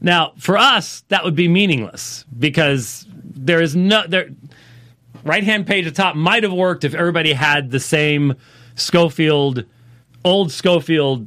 Now, 0.00 0.32
for 0.38 0.56
us, 0.56 1.02
that 1.08 1.24
would 1.24 1.34
be 1.34 1.48
meaningless 1.48 2.24
because 2.38 3.06
there 3.12 3.60
is 3.60 3.74
no 3.74 4.06
there. 4.06 4.30
Right 5.24 5.42
hand 5.42 5.66
page 5.66 5.86
at 5.86 5.96
top 5.96 6.14
might 6.14 6.44
have 6.44 6.52
worked 6.52 6.84
if 6.84 6.94
everybody 6.94 7.32
had 7.32 7.70
the 7.70 7.80
same 7.80 8.36
Scofield, 8.76 9.64
old 10.24 10.52
Scofield 10.52 11.26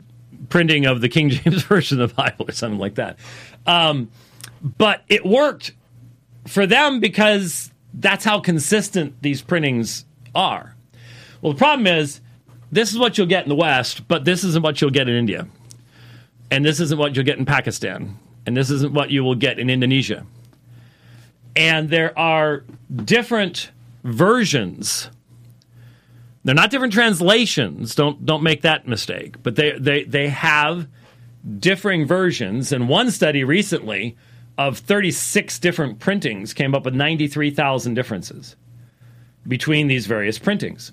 printing 0.50 0.86
of 0.86 1.02
the 1.02 1.10
King 1.10 1.30
James 1.32 1.64
version 1.64 2.00
of 2.00 2.10
the 2.10 2.16
Bible 2.16 2.46
or 2.48 2.54
something 2.54 2.80
like 2.80 2.96
that. 2.96 3.20
Um, 3.68 4.10
but 4.62 5.04
it 5.10 5.26
worked 5.26 5.74
for 6.48 6.66
them 6.66 7.00
because 7.00 7.72
that's 7.94 8.24
how 8.24 8.40
consistent 8.40 9.22
these 9.22 9.42
printings 9.42 10.06
are. 10.34 10.76
Well, 11.42 11.54
the 11.54 11.60
problem 11.60 11.86
is 11.86 12.22
this 12.72 12.92
is 12.92 12.98
what 12.98 13.18
you'll 13.18 13.28
get 13.28 13.44
in 13.44 13.50
the 13.50 13.56
West, 13.56 14.08
but 14.08 14.24
this 14.24 14.44
isn't 14.46 14.64
what 14.64 14.80
you'll 14.80 14.92
get 14.92 15.10
in 15.10 15.16
India. 15.16 15.48
And 16.50 16.64
this 16.64 16.80
isn't 16.80 16.98
what 16.98 17.16
you'll 17.16 17.26
get 17.26 17.38
in 17.38 17.46
Pakistan 17.46 18.18
and 18.46 18.56
this 18.56 18.70
isn't 18.70 18.94
what 18.94 19.12
you 19.12 19.24
will 19.24 19.36
get 19.36 19.60
in 19.60 19.70
Indonesia. 19.70 20.26
And 21.56 21.90
there 21.90 22.18
are 22.18 22.64
different 22.96 23.72
versions. 24.04 25.10
They're 26.44 26.56
not 26.56 26.72
different 26.72 26.94
translations. 26.94 27.94
Don't 27.94 28.26
don't 28.26 28.44
make 28.44 28.62
that 28.62 28.88
mistake. 28.88 29.44
But 29.44 29.56
they 29.56 29.78
they 29.78 30.04
they 30.04 30.30
have 30.30 30.88
differing 31.60 32.06
versions. 32.06 32.72
And 32.72 32.88
one 32.90 33.12
study 33.12 33.44
recently 33.44 34.18
of 34.58 34.78
36 34.78 35.60
different 35.60 36.00
printings 36.00 36.54
came 36.54 36.76
up 36.76 36.86
with 36.86 36.94
93,000 36.94 37.94
differences 37.94 38.56
between 39.48 39.88
these 39.88 40.06
various 40.06 40.38
printings. 40.38 40.92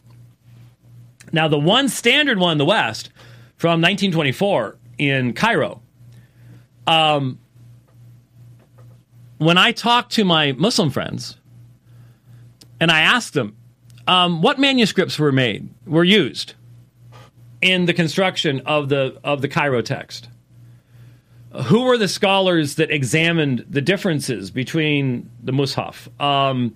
Now, 1.32 1.48
the 1.48 1.58
one 1.58 1.88
standard 1.88 2.38
one 2.38 2.52
in 2.52 2.58
the 2.58 2.64
West 2.64 3.10
from 3.56 3.82
1924 3.82 4.78
in 4.96 5.34
Cairo, 5.34 5.82
um, 6.88 7.38
when 9.36 9.58
I 9.58 9.72
talk 9.72 10.08
to 10.10 10.24
my 10.24 10.52
Muslim 10.52 10.90
friends 10.90 11.36
and 12.80 12.90
I 12.90 13.00
ask 13.00 13.34
them, 13.34 13.56
um, 14.06 14.40
what 14.40 14.58
manuscripts 14.58 15.18
were 15.18 15.32
made, 15.32 15.68
were 15.86 16.04
used 16.04 16.54
in 17.60 17.84
the 17.84 17.92
construction 17.92 18.62
of 18.64 18.88
the, 18.88 19.20
of 19.22 19.42
the 19.42 19.48
Cairo 19.48 19.82
text? 19.82 20.28
Who 21.64 21.82
were 21.84 21.98
the 21.98 22.08
scholars 22.08 22.76
that 22.76 22.90
examined 22.90 23.66
the 23.68 23.80
differences 23.80 24.50
between 24.50 25.30
the 25.42 25.52
Mus'haf? 25.52 26.08
Um, 26.20 26.74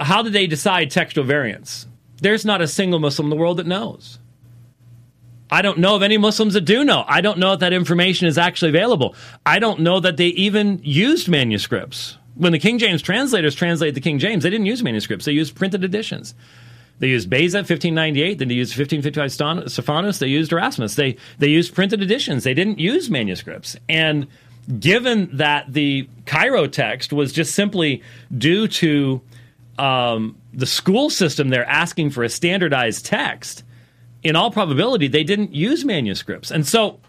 how 0.00 0.22
did 0.22 0.32
they 0.32 0.46
decide 0.46 0.90
textual 0.90 1.26
variants? 1.26 1.86
There's 2.20 2.44
not 2.44 2.60
a 2.60 2.66
single 2.66 2.98
Muslim 2.98 3.26
in 3.26 3.30
the 3.30 3.36
world 3.36 3.58
that 3.58 3.66
knows. 3.66 4.18
I 5.50 5.62
don't 5.62 5.78
know 5.78 5.94
of 5.94 6.02
any 6.02 6.18
Muslims 6.18 6.54
that 6.54 6.62
do 6.62 6.84
know. 6.84 7.04
I 7.06 7.20
don't 7.20 7.38
know 7.38 7.52
if 7.52 7.60
that 7.60 7.72
information 7.72 8.26
is 8.26 8.38
actually 8.38 8.70
available. 8.70 9.14
I 9.44 9.58
don't 9.58 9.80
know 9.80 10.00
that 10.00 10.16
they 10.16 10.28
even 10.28 10.80
used 10.82 11.28
manuscripts. 11.28 12.18
When 12.34 12.52
the 12.52 12.58
King 12.58 12.78
James 12.78 13.00
translators 13.00 13.54
translated 13.54 13.94
the 13.94 14.00
King 14.00 14.18
James, 14.18 14.42
they 14.42 14.50
didn't 14.50 14.66
use 14.66 14.82
manuscripts, 14.82 15.24
they 15.24 15.32
used 15.32 15.54
printed 15.54 15.84
editions. 15.84 16.34
They 16.98 17.08
used 17.08 17.28
Beza, 17.28 17.58
1598. 17.58 18.38
Then 18.38 18.48
they 18.48 18.54
used 18.54 18.76
1555 18.76 19.70
Stephanus. 19.70 20.18
They 20.18 20.28
used 20.28 20.52
Erasmus. 20.52 20.94
They, 20.94 21.16
they 21.38 21.48
used 21.48 21.74
printed 21.74 22.02
editions. 22.02 22.44
They 22.44 22.54
didn't 22.54 22.78
use 22.78 23.10
manuscripts. 23.10 23.76
And 23.88 24.26
given 24.78 25.36
that 25.36 25.72
the 25.72 26.08
Cairo 26.24 26.66
text 26.66 27.12
was 27.12 27.32
just 27.32 27.54
simply 27.54 28.02
due 28.36 28.66
to 28.68 29.20
um, 29.78 30.36
the 30.54 30.66
school 30.66 31.10
system 31.10 31.50
there 31.50 31.66
asking 31.66 32.10
for 32.10 32.24
a 32.24 32.28
standardized 32.28 33.04
text, 33.04 33.62
in 34.22 34.36
all 34.36 34.50
probability, 34.50 35.08
they 35.08 35.24
didn't 35.24 35.54
use 35.54 35.84
manuscripts. 35.84 36.50
And 36.50 36.66
so, 36.66 37.00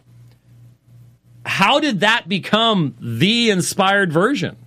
how 1.45 1.79
did 1.79 2.01
that 2.01 2.27
become 2.27 2.95
the 2.99 3.49
inspired 3.49 4.11
version? 4.11 4.57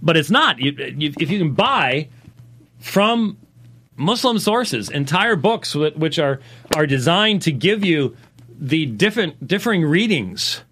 But 0.00 0.16
it's 0.16 0.30
not. 0.30 0.58
You, 0.58 0.72
you, 0.72 1.12
if 1.18 1.30
you 1.30 1.38
can 1.38 1.52
buy 1.52 2.08
from 2.78 3.38
Muslim 3.96 4.38
sources, 4.38 4.90
entire 4.90 5.36
books 5.36 5.74
which 5.74 6.18
are 6.18 6.40
are 6.76 6.86
designed 6.86 7.42
to 7.42 7.52
give 7.52 7.84
you 7.84 8.16
the 8.48 8.86
different 8.86 9.46
differing 9.46 9.84
readings 9.84 10.62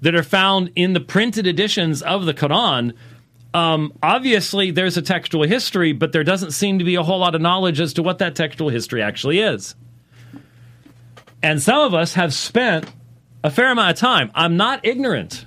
that 0.00 0.14
are 0.14 0.22
found 0.22 0.70
in 0.76 0.92
the 0.92 1.00
printed 1.00 1.46
editions 1.46 2.02
of 2.02 2.24
the 2.24 2.34
Quran. 2.34 2.92
Um, 3.54 3.92
obviously, 4.02 4.70
there's 4.70 4.96
a 4.96 5.02
textual 5.02 5.46
history, 5.46 5.92
but 5.92 6.12
there 6.12 6.24
doesn't 6.24 6.50
seem 6.50 6.78
to 6.78 6.84
be 6.84 6.96
a 6.96 7.02
whole 7.02 7.18
lot 7.18 7.34
of 7.34 7.40
knowledge 7.40 7.80
as 7.80 7.94
to 7.94 8.02
what 8.02 8.18
that 8.18 8.36
textual 8.36 8.68
history 8.68 9.02
actually 9.02 9.40
is. 9.40 9.74
And 11.42 11.62
some 11.62 11.80
of 11.80 11.94
us 11.94 12.14
have 12.14 12.34
spent 12.34 12.90
a 13.42 13.50
fair 13.50 13.70
amount 13.70 13.90
of 13.90 13.96
time. 13.96 14.30
I'm 14.34 14.56
not 14.56 14.84
ignorant. 14.84 15.46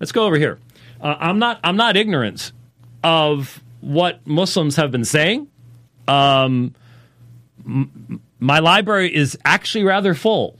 Let's 0.00 0.12
go 0.12 0.24
over 0.24 0.36
here. 0.36 0.58
Uh, 1.00 1.16
I'm 1.18 1.38
not. 1.38 1.60
I'm 1.62 1.76
not 1.76 1.96
ignorant 1.96 2.52
of 3.02 3.62
what 3.80 4.26
Muslims 4.26 4.76
have 4.76 4.90
been 4.90 5.04
saying. 5.04 5.48
Um, 6.08 6.74
m- 7.66 8.20
my 8.38 8.60
library 8.60 9.14
is 9.14 9.36
actually 9.44 9.84
rather 9.84 10.14
full. 10.14 10.56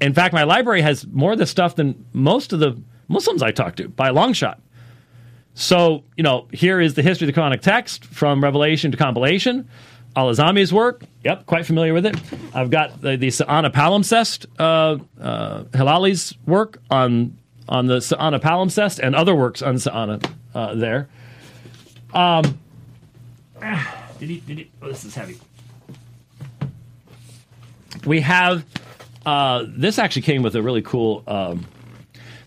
In 0.00 0.14
fact, 0.14 0.32
my 0.32 0.44
library 0.44 0.80
has 0.82 1.06
more 1.06 1.32
of 1.32 1.38
the 1.38 1.46
stuff 1.46 1.76
than 1.76 2.04
most 2.12 2.52
of 2.52 2.60
the 2.60 2.80
Muslims 3.08 3.42
I 3.42 3.50
talk 3.50 3.76
to 3.76 3.88
by 3.88 4.08
a 4.08 4.12
long 4.12 4.32
shot. 4.32 4.60
So, 5.58 6.04
you 6.16 6.22
know, 6.22 6.46
here 6.52 6.80
is 6.80 6.94
the 6.94 7.02
history 7.02 7.28
of 7.28 7.34
the 7.34 7.40
Quranic 7.40 7.62
text 7.62 8.04
from 8.04 8.44
Revelation 8.44 8.92
to 8.92 8.96
compilation. 8.96 9.68
Al 10.14 10.28
Azami's 10.28 10.72
work, 10.72 11.02
yep, 11.24 11.46
quite 11.46 11.66
familiar 11.66 11.92
with 11.92 12.06
it. 12.06 12.16
I've 12.54 12.70
got 12.70 13.00
the, 13.00 13.16
the 13.16 13.26
Sana'a 13.26 13.72
Palimpsest, 13.72 14.46
uh, 14.60 14.98
uh, 15.20 15.64
Hilali's 15.64 16.34
work 16.46 16.80
on 16.92 17.36
on 17.68 17.86
the 17.86 17.96
Sana'a 17.96 18.40
Palimpsest 18.40 19.00
and 19.00 19.16
other 19.16 19.34
works 19.34 19.60
on 19.60 19.74
Sana'a 19.74 20.32
uh, 20.54 20.74
there. 20.76 21.08
Um, 22.14 22.44
did 24.20 24.28
he, 24.28 24.38
did 24.38 24.58
he, 24.58 24.70
oh, 24.80 24.86
this 24.86 25.04
is 25.04 25.16
heavy. 25.16 25.38
We 28.06 28.20
have, 28.20 28.64
uh, 29.26 29.64
this 29.66 29.98
actually 29.98 30.22
came 30.22 30.42
with 30.44 30.54
a 30.54 30.62
really 30.62 30.82
cool, 30.82 31.24
um, 31.26 31.66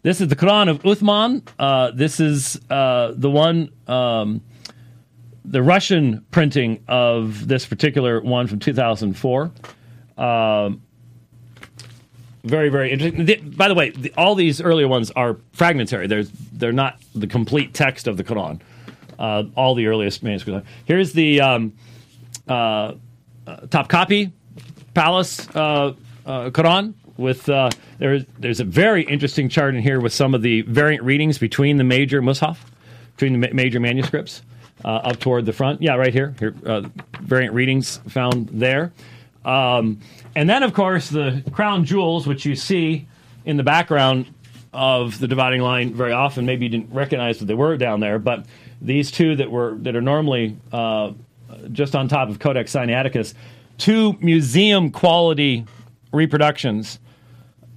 this 0.04 0.22
is 0.22 0.28
the 0.28 0.36
Quran 0.36 0.70
of 0.70 0.82
Uthman. 0.84 1.48
Uh, 1.58 1.92
this 1.92 2.20
is 2.20 2.60
uh, 2.70 3.14
the 3.16 3.30
one, 3.30 3.72
um, 3.88 4.42
the 5.46 5.62
Russian 5.62 6.26
printing 6.32 6.84
of 6.88 7.48
this 7.48 7.66
particular 7.66 8.22
one 8.22 8.48
from 8.48 8.60
2004. 8.60 9.52
Um, 10.18 10.82
very, 12.44 12.70
very 12.70 12.92
interesting. 12.92 13.26
The, 13.26 13.36
by 13.36 13.68
the 13.68 13.76
way, 13.76 13.92
the, 13.92 14.14
all 14.18 14.36
these 14.36 14.62
earlier 14.62 14.88
ones 14.88 15.12
are 15.12 15.38
fragmentary. 15.54 16.08
There's, 16.08 16.32
they're 16.32 16.72
not 16.72 17.00
the 17.14 17.28
complete 17.28 17.74
text 17.74 18.08
of 18.08 18.18
the 18.18 18.24
Quran 18.24 18.62
uh, 19.22 19.44
all 19.56 19.76
the 19.76 19.86
earliest 19.86 20.24
manuscripts. 20.24 20.68
Here's 20.86 21.14
the 21.14 21.42
um, 21.42 21.74
uh, 22.48 22.52
uh, 22.54 22.94
Topkapi 23.68 24.32
Palace 24.94 25.48
uh, 25.56 25.94
uh, 26.26 26.50
Quran. 26.50 26.96
With 27.22 27.48
uh, 27.48 27.70
there's 28.00 28.26
there's 28.40 28.60
a 28.60 28.66
very 28.66 29.04
interesting 29.04 29.48
chart 29.48 29.76
in 29.76 29.82
here 29.82 30.00
with 30.00 30.14
some 30.14 30.34
of 30.34 30.42
the 30.42 30.62
variant 30.62 31.04
readings 31.04 31.38
between 31.38 31.78
the 31.78 31.84
major 31.84 32.22
mushaf, 32.22 32.58
between 33.16 33.34
the 33.40 33.48
ma- 33.48 33.54
major 33.54 33.80
manuscripts, 33.80 34.42
up 34.84 35.20
toward 35.20 35.46
the 35.46 35.54
front. 35.54 35.82
Yeah, 35.82 35.96
right 35.96 36.14
here. 36.14 36.34
Here, 36.40 36.54
variant 37.22 37.54
readings 37.54 37.98
found 38.08 38.50
there. 38.50 38.92
Um, 39.46 40.00
and 40.36 40.50
then, 40.50 40.64
of 40.64 40.74
course, 40.74 41.10
the 41.10 41.44
crown 41.52 41.86
jewels, 41.86 42.28
which 42.28 42.46
you 42.46 42.56
see 42.56 43.08
in 43.46 43.58
the 43.58 43.64
background 43.64 44.26
of 44.74 45.20
the 45.20 45.28
dividing 45.28 45.62
line 45.62 45.94
very 45.94 46.14
often. 46.14 46.46
Maybe 46.46 46.66
you 46.66 46.70
didn't 46.70 46.94
recognize 46.94 47.40
that 47.40 47.46
they 47.46 47.54
were 47.54 47.78
down 47.78 48.00
there, 48.00 48.20
but 48.20 48.46
these 48.82 49.12
two 49.12 49.36
that 49.36 49.52
were 49.52 49.76
that 49.80 49.96
are 49.96 50.02
normally 50.02 50.58
uh, 50.72 51.12
just 51.72 51.96
on 51.96 52.08
top 52.08 52.30
of 52.30 52.40
Codex 52.40 52.74
Sinaiticus, 52.74 53.34
two 53.78 54.14
museum 54.22 54.92
quality 54.92 55.66
reproductions 56.14 57.00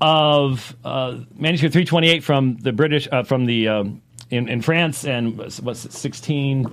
of 0.05 0.77
uh, 0.85 1.19
manuscript 1.35 1.73
328 1.73 2.23
from 2.23 2.59
the 2.59 2.73
British 2.73 3.09
uh, 3.11 3.23
from 3.23 3.47
the 3.47 3.69
um, 3.69 4.03
in, 4.31 4.51
in 4.51 4.61
France 4.61 5.07
and 5.07 5.38
what's 5.38 5.87
it 5.87 5.93
16 5.95 6.67
uh, 6.67 6.69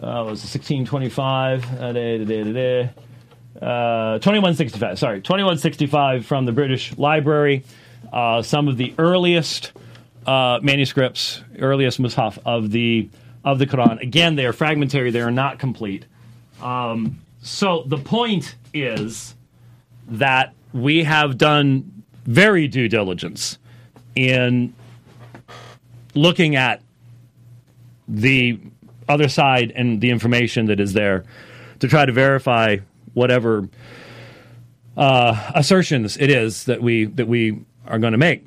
was 0.00 0.44
1625 0.44 1.64
uh, 1.74 1.92
2165 4.18 4.96
sorry 4.96 5.20
2165 5.20 6.24
from 6.24 6.46
the 6.46 6.52
British 6.52 6.96
Library 6.96 7.64
uh, 8.12 8.42
some 8.42 8.68
of 8.68 8.76
the 8.76 8.94
earliest 8.96 9.72
uh, 10.24 10.60
manuscripts 10.62 11.42
earliest 11.58 12.00
mushaf 12.00 12.38
of 12.46 12.70
the 12.70 13.08
of 13.44 13.58
the 13.58 13.66
Quran. 13.66 14.00
Again, 14.00 14.36
they 14.36 14.46
are 14.46 14.52
fragmentary, 14.52 15.10
they 15.10 15.20
are 15.20 15.32
not 15.32 15.58
complete. 15.58 16.04
Um, 16.60 17.18
so 17.42 17.84
the 17.86 17.98
point 17.98 18.54
is 18.74 19.34
that 20.08 20.54
we 20.72 21.04
have 21.04 21.38
done 21.38 21.97
very 22.28 22.68
due 22.68 22.90
diligence 22.90 23.58
in 24.14 24.74
looking 26.14 26.56
at 26.56 26.82
the 28.06 28.60
other 29.08 29.28
side 29.28 29.72
and 29.74 30.02
the 30.02 30.10
information 30.10 30.66
that 30.66 30.78
is 30.78 30.92
there 30.92 31.24
to 31.80 31.88
try 31.88 32.04
to 32.04 32.12
verify 32.12 32.76
whatever 33.14 33.66
uh, 34.98 35.52
assertions 35.54 36.18
it 36.18 36.30
is 36.30 36.64
that 36.64 36.82
we 36.82 37.06
that 37.06 37.26
we 37.26 37.64
are 37.86 37.98
going 37.98 38.12
to 38.12 38.18
make. 38.18 38.44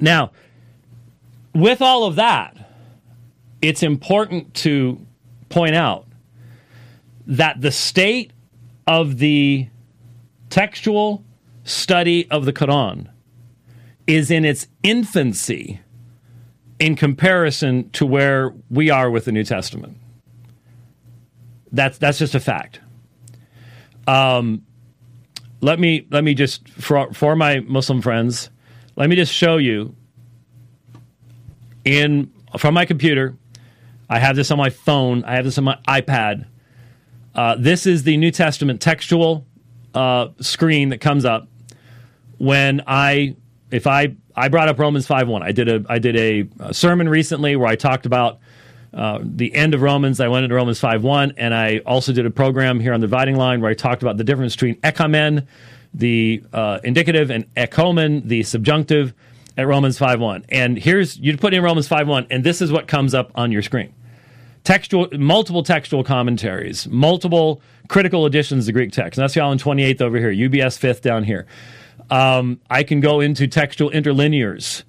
Now, 0.00 0.32
with 1.54 1.80
all 1.80 2.04
of 2.04 2.16
that, 2.16 2.56
it's 3.60 3.84
important 3.84 4.52
to 4.54 4.98
point 5.48 5.76
out 5.76 6.08
that 7.28 7.60
the 7.60 7.70
state 7.70 8.32
of 8.88 9.18
the 9.18 9.68
textual 10.50 11.22
study 11.64 12.30
of 12.30 12.44
the 12.44 12.52
Quran 12.52 13.08
is 14.06 14.30
in 14.30 14.44
its 14.44 14.66
infancy 14.82 15.80
in 16.78 16.96
comparison 16.96 17.88
to 17.90 18.04
where 18.04 18.52
we 18.70 18.90
are 18.90 19.10
with 19.10 19.24
the 19.24 19.32
New 19.32 19.44
Testament. 19.44 19.96
That's 21.70 21.98
that's 21.98 22.18
just 22.18 22.34
a 22.34 22.40
fact. 22.40 22.80
Um, 24.06 24.62
let 25.60 25.78
me 25.78 26.06
let 26.10 26.24
me 26.24 26.34
just 26.34 26.68
for 26.68 27.12
for 27.14 27.36
my 27.36 27.60
Muslim 27.60 28.02
friends, 28.02 28.50
let 28.96 29.08
me 29.08 29.16
just 29.16 29.32
show 29.32 29.56
you 29.56 29.94
in 31.84 32.30
from 32.58 32.74
my 32.74 32.84
computer. 32.84 33.36
I 34.10 34.18
have 34.18 34.36
this 34.36 34.50
on 34.50 34.58
my 34.58 34.70
phone. 34.70 35.24
I 35.24 35.36
have 35.36 35.44
this 35.44 35.56
on 35.56 35.64
my 35.64 35.78
iPad. 35.88 36.46
Uh, 37.34 37.56
this 37.58 37.86
is 37.86 38.02
the 38.02 38.16
New 38.18 38.30
Testament 38.30 38.80
textual 38.80 39.46
uh, 39.94 40.28
screen 40.40 40.90
that 40.90 41.00
comes 41.00 41.24
up 41.24 41.48
when 42.42 42.82
I 42.88 43.36
if 43.70 43.86
I 43.86 44.16
I 44.34 44.48
brought 44.48 44.68
up 44.68 44.76
Romans 44.80 45.06
five 45.06 45.28
one. 45.28 45.44
I 45.44 45.52
did 45.52 45.68
a 45.68 45.84
I 45.88 46.00
did 46.00 46.16
a, 46.16 46.48
a 46.58 46.74
sermon 46.74 47.08
recently 47.08 47.54
where 47.54 47.68
I 47.68 47.76
talked 47.76 48.04
about 48.04 48.40
uh, 48.92 49.20
the 49.22 49.54
end 49.54 49.74
of 49.74 49.82
Romans. 49.82 50.18
I 50.18 50.26
went 50.26 50.42
into 50.42 50.56
Romans 50.56 50.80
five 50.80 51.04
one, 51.04 51.34
and 51.36 51.54
I 51.54 51.78
also 51.86 52.12
did 52.12 52.26
a 52.26 52.30
program 52.30 52.80
here 52.80 52.94
on 52.94 53.00
the 53.00 53.06
dividing 53.06 53.36
line 53.36 53.60
where 53.60 53.70
I 53.70 53.74
talked 53.74 54.02
about 54.02 54.16
the 54.16 54.24
difference 54.24 54.56
between 54.56 54.74
ekamen, 54.80 55.46
the 55.94 56.42
uh, 56.52 56.80
indicative, 56.82 57.30
and 57.30 57.46
ekomen, 57.54 58.26
the 58.26 58.42
subjunctive, 58.42 59.14
at 59.56 59.68
Romans 59.68 59.96
five 59.96 60.18
one. 60.18 60.44
And 60.48 60.76
here's 60.76 61.16
you 61.16 61.36
put 61.36 61.54
in 61.54 61.62
Romans 61.62 61.86
five 61.86 62.08
one, 62.08 62.26
and 62.28 62.42
this 62.42 62.60
is 62.60 62.72
what 62.72 62.88
comes 62.88 63.14
up 63.14 63.30
on 63.36 63.52
your 63.52 63.62
screen 63.62 63.94
textual, 64.64 65.06
multiple 65.12 65.62
textual 65.62 66.02
commentaries, 66.02 66.88
multiple 66.88 67.62
critical 67.86 68.26
editions 68.26 68.64
of 68.64 68.66
the 68.66 68.72
Greek 68.72 68.90
text. 68.90 69.16
And 69.16 69.22
that's 69.22 69.36
y'all 69.36 69.52
in 69.52 69.58
28th 69.58 70.00
over 70.00 70.18
here, 70.18 70.32
UBS 70.32 70.76
5th 70.78 71.02
down 71.02 71.22
here. 71.22 71.46
Um, 72.12 72.60
I 72.68 72.82
can 72.82 73.00
go 73.00 73.20
into 73.20 73.46
textual 73.46 73.90
interlinears 73.90 74.82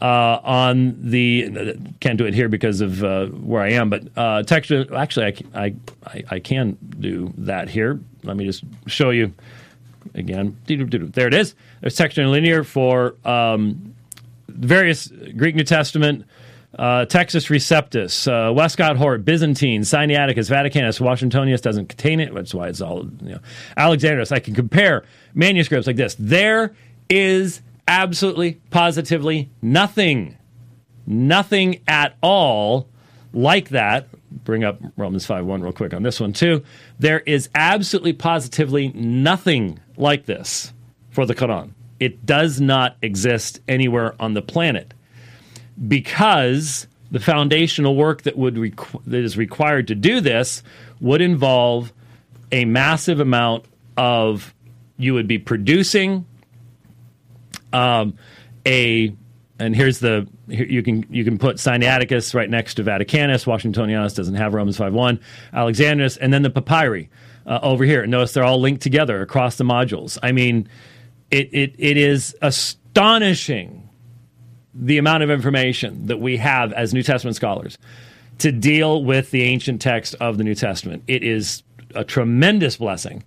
uh, 0.00 0.40
on 0.42 0.96
the, 1.10 1.78
can't 2.00 2.16
do 2.16 2.24
it 2.24 2.32
here 2.32 2.48
because 2.48 2.80
of 2.80 3.04
uh, 3.04 3.26
where 3.26 3.60
I 3.60 3.72
am, 3.72 3.90
but 3.90 4.04
uh, 4.16 4.42
textual, 4.44 4.96
actually, 4.96 5.44
I, 5.54 5.74
I, 6.06 6.24
I 6.30 6.38
can 6.38 6.78
do 6.98 7.34
that 7.36 7.68
here. 7.68 8.00
Let 8.22 8.38
me 8.38 8.46
just 8.46 8.64
show 8.86 9.10
you 9.10 9.34
again. 10.14 10.56
There 10.66 11.26
it 11.26 11.34
is. 11.34 11.54
There's 11.82 11.96
textual 11.96 12.32
interlinear 12.32 12.64
for 12.64 13.14
um, 13.26 13.94
various 14.48 15.08
Greek 15.36 15.54
New 15.54 15.64
Testament 15.64 16.24
uh, 16.78 17.04
Textus 17.04 17.50
Receptus, 17.50 18.28
uh, 18.30 18.52
Westcott 18.52 18.96
Hort, 18.96 19.24
Byzantine, 19.24 19.82
Sinaiticus, 19.82 20.48
Vaticanus, 20.48 21.00
Washingtonius 21.00 21.60
doesn't 21.60 21.88
contain 21.88 22.20
it. 22.20 22.32
That's 22.32 22.54
why 22.54 22.68
it's 22.68 22.80
all, 22.80 23.06
you 23.22 23.32
know. 23.32 23.40
I 23.76 24.40
can 24.40 24.54
compare 24.54 25.04
manuscripts 25.34 25.86
like 25.86 25.96
this. 25.96 26.16
There 26.18 26.74
is 27.08 27.60
absolutely, 27.88 28.60
positively 28.70 29.50
nothing, 29.62 30.36
nothing 31.06 31.80
at 31.88 32.16
all 32.22 32.88
like 33.32 33.70
that. 33.70 34.08
Bring 34.44 34.62
up 34.62 34.80
Romans 34.96 35.26
5 35.26 35.44
1 35.44 35.62
real 35.62 35.72
quick 35.72 35.92
on 35.92 36.02
this 36.02 36.20
one, 36.20 36.32
too. 36.32 36.62
There 36.98 37.20
is 37.20 37.48
absolutely, 37.54 38.12
positively 38.12 38.88
nothing 38.88 39.80
like 39.96 40.26
this 40.26 40.72
for 41.10 41.26
the 41.26 41.34
Quran. 41.34 41.72
It 41.98 42.24
does 42.24 42.60
not 42.60 42.96
exist 43.02 43.60
anywhere 43.68 44.14
on 44.20 44.34
the 44.34 44.42
planet 44.42 44.94
because 45.86 46.86
the 47.10 47.20
foundational 47.20 47.96
work 47.96 48.22
that 48.22 48.36
would 48.38 48.54
requ- 48.54 49.02
that 49.04 49.22
is 49.22 49.36
required 49.36 49.88
to 49.88 49.94
do 49.94 50.20
this 50.20 50.62
would 51.00 51.20
involve 51.20 51.92
a 52.52 52.64
massive 52.64 53.20
amount 53.20 53.64
of 53.96 54.54
you 55.00 55.14
would 55.14 55.26
be 55.26 55.38
producing 55.38 56.26
um, 57.72 58.16
a 58.66 59.14
and 59.58 59.76
here's 59.76 59.98
the 60.00 60.26
here 60.48 60.66
you 60.66 60.82
can 60.82 61.04
you 61.10 61.24
can 61.24 61.38
put 61.38 61.56
Sinaiticus 61.56 62.34
right 62.34 62.48
next 62.48 62.74
to 62.74 62.84
Vaticanus. 62.84 63.46
Washingtonianus 63.46 64.14
doesn't 64.14 64.34
have 64.34 64.54
Romans 64.54 64.76
five 64.76 64.92
one. 64.92 65.20
Alexandrinus, 65.52 66.16
and 66.16 66.32
then 66.32 66.42
the 66.42 66.50
papyri 66.50 67.10
uh, 67.46 67.60
over 67.62 67.84
here. 67.84 68.06
Notice 68.06 68.32
they're 68.32 68.44
all 68.44 68.60
linked 68.60 68.82
together 68.82 69.20
across 69.22 69.56
the 69.56 69.64
modules. 69.64 70.18
I 70.22 70.32
mean, 70.32 70.68
it 71.30 71.52
it, 71.52 71.74
it 71.78 71.96
is 71.96 72.34
astonishing 72.42 73.88
the 74.74 74.98
amount 74.98 75.22
of 75.22 75.30
information 75.30 76.06
that 76.06 76.18
we 76.18 76.38
have 76.38 76.72
as 76.72 76.94
New 76.94 77.02
Testament 77.02 77.36
scholars 77.36 77.76
to 78.38 78.50
deal 78.50 79.04
with 79.04 79.30
the 79.30 79.42
ancient 79.42 79.82
text 79.82 80.14
of 80.20 80.38
the 80.38 80.44
New 80.44 80.54
Testament. 80.54 81.02
It 81.06 81.22
is 81.22 81.62
a 81.94 82.04
tremendous 82.04 82.76
blessing. 82.76 83.22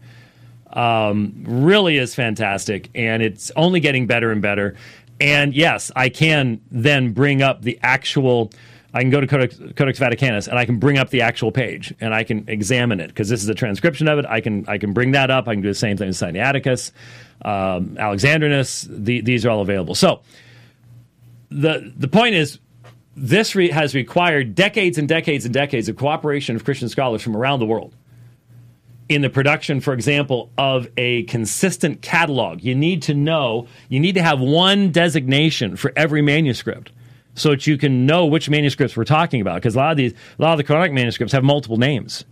Um, 0.74 1.44
really 1.46 1.98
is 1.98 2.16
fantastic, 2.16 2.90
and 2.96 3.22
it's 3.22 3.52
only 3.56 3.80
getting 3.80 4.08
better 4.08 4.32
and 4.32 4.42
better. 4.42 4.76
And 5.20 5.54
yes, 5.56 5.92
I 5.96 6.10
can 6.10 6.62
then 6.72 7.14
bring 7.14 7.42
up 7.42 7.62
the 7.62 7.80
actual. 7.82 8.52
I 8.96 9.02
can 9.02 9.10
go 9.10 9.22
to 9.22 9.26
Codex, 9.26 9.58
Codex, 9.76 10.00
Vaticanus 10.00 10.48
and 10.48 10.60
I 10.60 10.66
can 10.66 10.78
bring 10.78 11.00
up 11.00 11.10
the 11.10 11.22
actual 11.22 11.52
page 11.52 11.96
and 12.00 12.14
I 12.14 12.24
can 12.24 12.48
examine 12.48 13.00
it 13.00 13.08
because 13.08 13.28
this 13.28 13.42
is 13.42 13.50
a 13.50 13.56
transcription 13.56 14.08
of 14.08 14.20
it. 14.20 14.26
I 14.28 14.40
can 14.40 14.66
I 14.68 14.78
can 14.78 14.94
bring 14.94 15.14
that 15.14 15.32
up. 15.32 15.48
I 15.48 15.56
can 15.56 15.64
do 15.64 15.70
the 15.70 15.74
same 15.74 15.98
thing 15.98 16.10
with 16.10 16.18
Sinaiticus, 16.18 16.92
um, 17.44 17.98
Alexandrinus. 17.98 18.88
The, 18.88 19.22
these 19.22 19.48
are 19.48 19.50
all 19.50 19.62
available. 19.62 19.96
So 19.96 20.22
the 21.50 21.92
the 21.96 22.08
point 22.08 22.36
is 22.36 22.60
this 23.16 23.56
re- 23.56 23.72
has 23.72 23.96
required 23.96 24.54
decades 24.54 25.00
and 25.00 25.08
decades 25.08 25.46
and 25.46 25.54
decades 25.54 25.90
of 25.90 25.98
cooperation 25.98 26.56
of 26.56 26.64
Christian 26.64 26.88
scholars 26.88 27.24
from 27.24 27.36
around 27.36 27.62
the 27.62 27.66
world 27.66 27.96
in 29.10 29.22
the 29.22 29.30
production, 29.30 29.82
for 29.82 29.94
example, 29.94 30.50
of 30.58 30.88
a 30.98 31.24
consistent 31.24 32.02
catalog. 32.02 32.62
You 32.62 32.76
need 32.76 33.02
to 33.04 33.14
know, 33.14 33.68
you 33.90 34.00
need 34.00 34.16
to 34.16 34.24
have 34.24 34.40
one 34.40 34.92
designation 34.92 35.76
for 35.76 35.92
every 35.96 36.22
manuscript 36.22 36.92
so 37.36 37.50
that 37.50 37.68
you 37.68 37.78
can 37.78 38.06
know 38.06 38.26
which 38.26 38.50
manuscripts 38.50 38.96
we're 38.96 39.04
talking 39.04 39.42
about. 39.42 39.56
Because 39.56 39.76
a 39.76 39.80
lot 39.80 39.92
of 39.92 39.98
these, 39.98 40.14
a 40.14 40.42
lot 40.42 40.52
of 40.52 40.58
the 40.58 40.64
Quranic 40.64 40.94
manuscripts 40.94 41.34
have 41.34 41.44
multiple 41.44 41.78
names. 41.78 42.26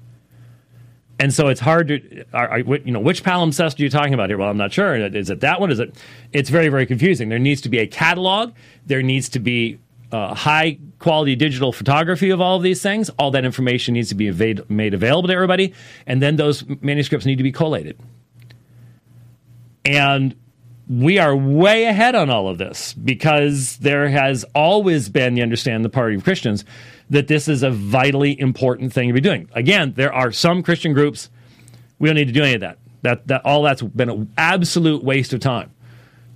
And 1.20 1.32
so 1.32 1.50
it's 1.50 1.60
hard 1.60 1.90
to, 1.90 2.26
are, 2.34 2.50
are, 2.50 2.60
you 2.60 2.92
know, 2.92 3.00
which 3.00 3.24
palimpsest 3.24 3.80
are 3.80 3.84
you 3.84 3.90
talking 3.90 4.16
about 4.16 4.30
here? 4.30 4.40
Well, 4.40 4.50
I'm 4.50 4.58
not 4.58 4.74
sure. 4.74 4.96
Is 4.96 5.30
it 5.30 5.42
that 5.42 5.60
one? 5.60 5.70
Is 5.70 5.80
it? 5.80 5.96
It's 6.34 6.50
very, 6.50 6.70
very 6.70 6.88
confusing. 6.88 7.30
There 7.30 7.38
needs 7.38 7.62
to 7.62 7.70
be 7.70 7.78
a 7.78 7.86
catalog. 7.86 8.54
There 8.88 9.04
needs 9.04 9.30
to 9.30 9.40
be 9.40 9.78
uh, 10.12 10.34
high 10.34 10.80
quality 11.02 11.36
digital 11.36 11.74
photography 11.74 12.30
of 12.30 12.40
all 12.40 12.56
of 12.58 12.64
these 12.64 12.82
things. 12.82 13.10
All 13.12 13.32
that 13.32 13.44
information 13.44 13.96
needs 13.96 14.10
to 14.10 14.16
be 14.16 14.32
made 14.70 14.94
available 14.94 15.28
to 15.28 15.34
everybody. 15.34 15.74
And 16.08 16.22
then 16.22 16.38
those 16.38 16.64
manuscripts 16.82 17.26
need 17.26 17.38
to 17.38 17.44
be 17.44 17.52
collated. 17.52 18.00
And 19.84 20.36
we 20.88 21.20
are 21.20 21.36
way 21.36 21.86
ahead 21.86 22.16
on 22.16 22.30
all 22.30 22.48
of 22.48 22.58
this 22.58 22.94
because 22.94 23.78
there 23.78 24.10
has 24.10 24.44
always 24.56 25.10
been, 25.10 25.38
you 25.38 25.44
understand, 25.44 25.84
the 25.84 25.90
party 25.90 26.16
of 26.16 26.24
Christians 26.24 26.66
that 27.10 27.28
this 27.28 27.48
is 27.48 27.62
a 27.62 27.70
vitally 27.70 28.40
important 28.40 28.94
thing 28.94 29.10
to 29.10 29.14
be 29.14 29.22
doing. 29.22 29.50
Again, 29.54 29.94
there 29.96 30.14
are 30.14 30.32
some 30.32 30.64
Christian 30.64 30.94
groups 30.94 31.30
we 32.00 32.08
don't 32.08 32.16
need 32.16 32.28
to 32.28 32.34
do 32.34 32.44
any 32.44 32.56
of 32.56 32.62
that. 32.62 32.78
That 33.04 33.28
that 33.28 33.46
all 33.46 33.64
that's 33.64 33.82
been 33.82 34.10
an 34.10 34.32
absolute 34.38 35.04
waste 35.04 35.34
of 35.34 35.40
time. 35.40 35.72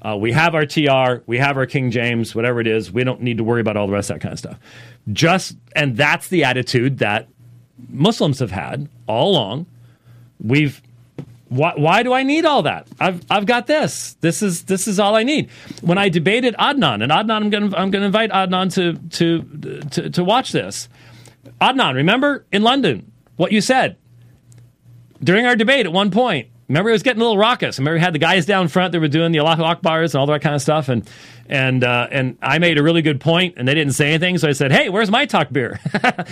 Uh, 0.05 0.15
we 0.15 0.31
have 0.31 0.53
our 0.53 0.67
TR, 0.67 1.23
we 1.25 1.39
have 1.39 1.57
our 1.57 1.65
King 1.65 1.89
James, 1.89 2.35
whatever 2.35 2.61
it 2.61 2.67
is. 2.67 2.91
We 2.91 3.03
don't 3.03 3.21
need 3.21 3.37
to 3.37 3.43
worry 3.43 3.61
about 3.61 3.75
all 3.75 3.87
the 3.87 3.93
rest 3.93 4.11
of 4.11 4.15
that 4.15 4.21
kind 4.21 4.33
of 4.33 4.39
stuff. 4.39 4.59
Just 5.11 5.57
and 5.75 5.97
that's 5.97 6.27
the 6.27 6.43
attitude 6.43 6.99
that 6.99 7.27
Muslims 7.89 8.37
have 8.37 8.51
had 8.51 8.87
all 9.07 9.31
along. 9.31 9.65
We've 10.39 10.79
why, 11.49 11.73
why 11.75 12.03
do 12.03 12.13
I 12.13 12.21
need 12.23 12.45
all 12.45 12.63
that? 12.63 12.87
I've, 12.99 13.23
I've 13.29 13.45
got 13.45 13.65
this. 13.65 14.15
This 14.21 14.43
is 14.43 14.63
this 14.63 14.87
is 14.87 14.99
all 14.99 15.15
I 15.15 15.23
need. 15.23 15.49
When 15.81 15.97
I 15.97 16.09
debated 16.09 16.53
Adnan, 16.59 17.01
and 17.01 17.11
Adnan, 17.11 17.41
I'm 17.41 17.49
gonna 17.49 17.75
I'm 17.75 17.89
gonna 17.89 18.05
invite 18.05 18.29
Adnan 18.29 18.73
to, 18.75 18.93
to 19.09 19.89
to 19.89 20.09
to 20.11 20.23
watch 20.23 20.51
this. 20.51 20.87
Adnan, 21.61 21.95
remember 21.95 22.45
in 22.51 22.61
London 22.61 23.11
what 23.37 23.51
you 23.51 23.59
said 23.59 23.97
during 25.23 25.47
our 25.47 25.55
debate 25.55 25.87
at 25.87 25.91
one 25.91 26.11
point. 26.11 26.49
Remember, 26.67 26.89
it 26.89 26.93
was 26.93 27.03
getting 27.03 27.21
a 27.21 27.23
little 27.23 27.37
raucous. 27.37 27.77
Remember, 27.77 27.97
we 27.97 28.01
had 28.01 28.13
the 28.13 28.19
guys 28.19 28.47
down 28.47 28.67
front 28.67 28.91
that 28.93 28.99
were 28.99 29.07
doing 29.07 29.31
the 29.31 29.39
Allahu 29.39 29.61
Akbars 29.61 30.13
and 30.13 30.15
all 30.15 30.25
that 30.25 30.41
kind 30.41 30.55
of 30.55 30.61
stuff, 30.61 30.89
and 30.89 31.07
and 31.47 31.83
uh, 31.83 32.07
and 32.09 32.37
I 32.41 32.57
made 32.57 32.79
a 32.79 32.83
really 32.83 33.03
good 33.03 33.21
point, 33.21 33.55
and 33.57 33.67
they 33.67 33.75
didn't 33.75 33.93
say 33.93 34.09
anything. 34.09 34.39
So 34.39 34.47
I 34.47 34.53
said, 34.53 34.71
"Hey, 34.71 34.89
where's 34.89 35.11
my 35.11 35.27
takbir?" 35.27 35.77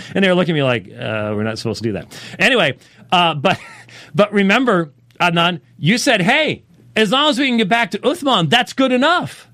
and 0.14 0.24
they 0.24 0.28
were 0.28 0.34
looking 0.34 0.54
at 0.54 0.56
me 0.56 0.62
like, 0.64 0.86
uh, 0.88 1.34
"We're 1.36 1.44
not 1.44 1.58
supposed 1.58 1.82
to 1.82 1.88
do 1.88 1.92
that." 1.92 2.20
Anyway, 2.38 2.76
uh, 3.12 3.34
but 3.34 3.60
but 4.14 4.32
remember, 4.32 4.92
Adnan, 5.20 5.60
you 5.78 5.98
said, 5.98 6.20
hey, 6.20 6.64
as 6.96 7.10
long 7.10 7.30
as 7.30 7.38
we 7.38 7.46
can 7.46 7.56
get 7.56 7.68
back 7.68 7.90
to 7.92 7.98
Uthman, 7.98 8.50
that's 8.50 8.72
good 8.72 8.92
enough. 8.92 9.48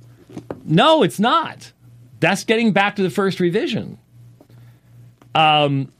No, 0.64 1.02
it's 1.02 1.18
not. 1.18 1.72
That's 2.20 2.44
getting 2.44 2.72
back 2.72 2.96
to 2.96 3.02
the 3.02 3.10
first 3.10 3.40
revision. 3.40 3.98
Um, 5.34 5.92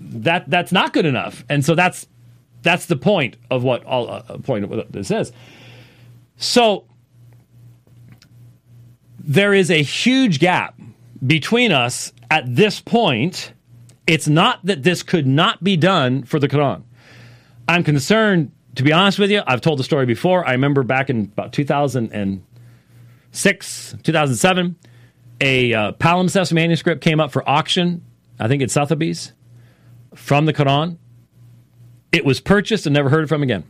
that 0.00 0.48
that's 0.48 0.72
not 0.72 0.92
good 0.92 1.06
enough, 1.06 1.44
and 1.48 1.64
so 1.64 1.74
that's 1.74 2.06
that's 2.62 2.86
the 2.86 2.96
point 2.96 3.36
of 3.50 3.62
what 3.62 3.84
all 3.84 4.10
uh, 4.10 4.38
point 4.38 4.64
of 4.64 4.70
what 4.70 4.92
this 4.92 5.10
is. 5.10 5.32
So 6.36 6.86
there 9.18 9.54
is 9.54 9.70
a 9.70 9.82
huge 9.82 10.38
gap 10.38 10.78
between 11.24 11.72
us 11.72 12.12
at 12.30 12.54
this 12.54 12.80
point. 12.80 13.52
It's 14.06 14.26
not 14.26 14.64
that 14.64 14.82
this 14.82 15.02
could 15.02 15.26
not 15.26 15.62
be 15.62 15.76
done 15.76 16.24
for 16.24 16.38
the 16.38 16.48
Quran. 16.48 16.82
I'm 17.68 17.84
concerned 17.84 18.50
to 18.76 18.82
be 18.82 18.92
honest 18.92 19.18
with 19.18 19.30
you, 19.30 19.42
I've 19.46 19.60
told 19.60 19.78
the 19.78 19.84
story 19.84 20.06
before. 20.06 20.46
I 20.46 20.52
remember 20.52 20.82
back 20.82 21.10
in 21.10 21.30
about 21.32 21.52
2006, 21.52 23.94
2007, 24.02 24.76
a 25.40 25.74
uh, 25.74 25.92
palimpsest 25.92 26.52
manuscript 26.52 27.02
came 27.02 27.20
up 27.20 27.30
for 27.32 27.48
auction, 27.48 28.04
I 28.38 28.48
think 28.48 28.62
it's 28.62 28.72
Sotheby's, 28.72 29.32
from 30.14 30.46
the 30.46 30.54
Quran. 30.54 30.96
It 32.12 32.24
was 32.24 32.40
purchased 32.40 32.86
and 32.86 32.94
never 32.94 33.08
heard 33.08 33.28
from 33.28 33.42
again. 33.42 33.64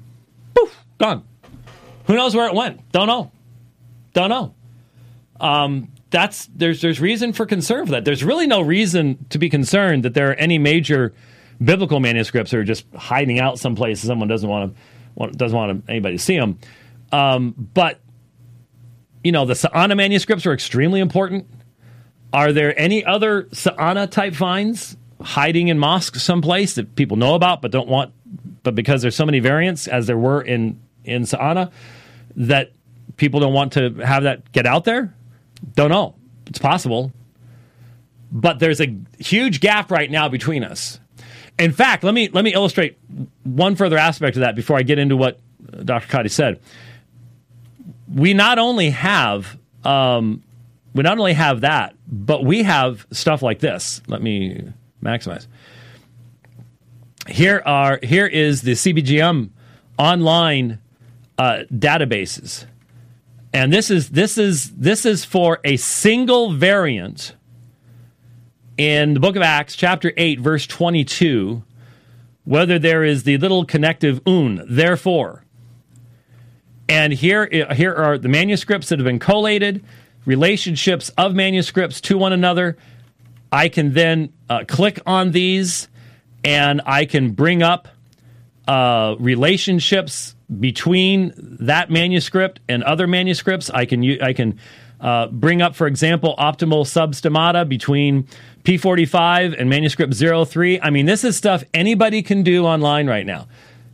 Poof, 0.54 0.76
gone. 0.98 1.24
Who 2.06 2.16
knows 2.16 2.34
where 2.34 2.48
it 2.48 2.54
went? 2.54 2.90
Don't 2.92 3.06
know. 3.06 3.30
Don't 4.12 4.28
know. 4.30 4.54
um, 5.40 5.88
that's 6.10 6.46
there's 6.54 6.82
there's 6.82 7.00
reason 7.00 7.32
for 7.32 7.46
concern 7.46 7.86
for 7.86 7.92
that. 7.92 8.04
There's 8.04 8.22
really 8.22 8.46
no 8.46 8.60
reason 8.60 9.24
to 9.30 9.38
be 9.38 9.48
concerned 9.48 10.04
that 10.04 10.12
there 10.12 10.30
are 10.30 10.34
any 10.34 10.58
major 10.58 11.14
biblical 11.62 12.00
manuscripts 12.00 12.50
that 12.50 12.58
are 12.58 12.64
just 12.64 12.84
hiding 12.94 13.40
out 13.40 13.58
someplace. 13.58 14.00
Someone 14.00 14.28
doesn't 14.28 14.48
want 14.48 14.76
to 15.18 15.30
doesn't 15.32 15.56
want 15.56 15.84
anybody 15.88 16.18
to 16.18 16.22
see 16.22 16.36
them. 16.38 16.58
Um, 17.12 17.54
but 17.72 18.00
you 19.24 19.32
know, 19.32 19.46
the 19.46 19.54
Sana'a 19.54 19.96
manuscripts 19.96 20.44
are 20.44 20.52
extremely 20.52 21.00
important. 21.00 21.46
Are 22.32 22.52
there 22.52 22.78
any 22.78 23.04
other 23.04 23.44
Sana'a 23.44 24.10
type 24.10 24.34
finds 24.34 24.96
hiding 25.22 25.68
in 25.68 25.78
mosques 25.78 26.22
someplace 26.22 26.74
that 26.74 26.94
people 26.96 27.16
know 27.16 27.34
about 27.34 27.62
but 27.62 27.70
don't 27.70 27.88
want, 27.88 28.12
but 28.62 28.74
because 28.74 29.02
there's 29.02 29.16
so 29.16 29.26
many 29.26 29.40
variants 29.40 29.88
as 29.88 30.06
there 30.06 30.18
were 30.18 30.42
in 30.42 30.80
in 31.04 31.22
Sana'a, 31.22 31.72
that 32.36 32.72
people 33.16 33.40
don't 33.40 33.52
want 33.52 33.72
to 33.74 33.90
have 34.04 34.24
that 34.24 34.50
get 34.52 34.66
out 34.66 34.84
there? 34.84 35.14
Don't 35.74 35.90
know. 35.90 36.14
It's 36.46 36.58
possible. 36.58 37.12
But 38.30 38.58
there's 38.58 38.80
a 38.80 38.96
huge 39.18 39.60
gap 39.60 39.90
right 39.90 40.10
now 40.10 40.28
between 40.28 40.64
us. 40.64 40.98
In 41.58 41.72
fact, 41.72 42.02
let 42.02 42.14
me 42.14 42.28
let 42.28 42.44
me 42.44 42.54
illustrate 42.54 42.98
one 43.44 43.76
further 43.76 43.98
aspect 43.98 44.36
of 44.36 44.40
that 44.40 44.56
before 44.56 44.78
I 44.78 44.82
get 44.82 44.98
into 44.98 45.16
what 45.16 45.38
Dr. 45.84 46.08
Qadhi 46.08 46.30
said. 46.30 46.60
We 48.12 48.34
not 48.34 48.58
only 48.58 48.90
have 48.90 49.58
um, 49.84 50.42
we 50.94 51.02
not 51.02 51.18
only 51.18 51.34
have 51.34 51.62
that, 51.62 51.94
but 52.06 52.44
we 52.44 52.62
have 52.62 53.06
stuff 53.10 53.42
like 53.42 53.58
this. 53.58 54.02
Let 54.06 54.22
me 54.22 54.72
maximize. 55.02 55.46
Here 57.28 57.62
are 57.64 57.98
here 58.02 58.26
is 58.26 58.62
the 58.62 58.72
CBGM 58.72 59.50
online 59.98 60.78
uh, 61.38 61.64
databases, 61.72 62.66
and 63.52 63.72
this 63.72 63.90
is 63.90 64.10
this 64.10 64.38
is 64.38 64.70
this 64.76 65.04
is 65.04 65.24
for 65.24 65.60
a 65.64 65.76
single 65.76 66.52
variant 66.52 67.34
in 68.76 69.14
the 69.14 69.20
book 69.20 69.36
of 69.36 69.42
Acts, 69.42 69.76
chapter 69.76 70.12
eight, 70.16 70.40
verse 70.40 70.66
twenty-two. 70.66 71.62
Whether 72.44 72.80
there 72.80 73.04
is 73.04 73.22
the 73.22 73.38
little 73.38 73.64
connective 73.64 74.20
un, 74.26 74.64
therefore. 74.68 75.44
And 76.88 77.12
here, 77.12 77.48
here 77.72 77.94
are 77.94 78.18
the 78.18 78.28
manuscripts 78.28 78.88
that 78.88 78.98
have 78.98 79.06
been 79.06 79.20
collated, 79.20 79.84
relationships 80.26 81.08
of 81.10 81.36
manuscripts 81.36 82.00
to 82.00 82.18
one 82.18 82.32
another. 82.32 82.76
I 83.52 83.68
can 83.68 83.92
then 83.92 84.32
uh, 84.48 84.64
click 84.66 84.98
on 85.06 85.30
these 85.30 85.88
and 86.42 86.80
I 86.86 87.04
can 87.04 87.32
bring 87.32 87.62
up 87.62 87.86
uh, 88.66 89.16
relationships 89.18 90.34
between 90.58 91.32
that 91.60 91.90
manuscript 91.90 92.60
and 92.68 92.82
other 92.82 93.06
manuscripts. 93.06 93.70
I 93.70 93.84
can 93.84 94.22
I 94.22 94.32
can 94.32 94.58
uh, 95.00 95.26
bring 95.28 95.60
up, 95.60 95.74
for 95.74 95.86
example, 95.86 96.34
optimal 96.38 96.84
substemmata 96.86 97.68
between 97.68 98.26
P45 98.64 99.58
and 99.58 99.68
manuscript 99.68 100.14
03. 100.14 100.80
I 100.80 100.90
mean, 100.90 101.06
this 101.06 101.24
is 101.24 101.36
stuff 101.36 101.64
anybody 101.74 102.22
can 102.22 102.42
do 102.42 102.64
online 102.64 103.08
right 103.08 103.26
now. 103.26 103.48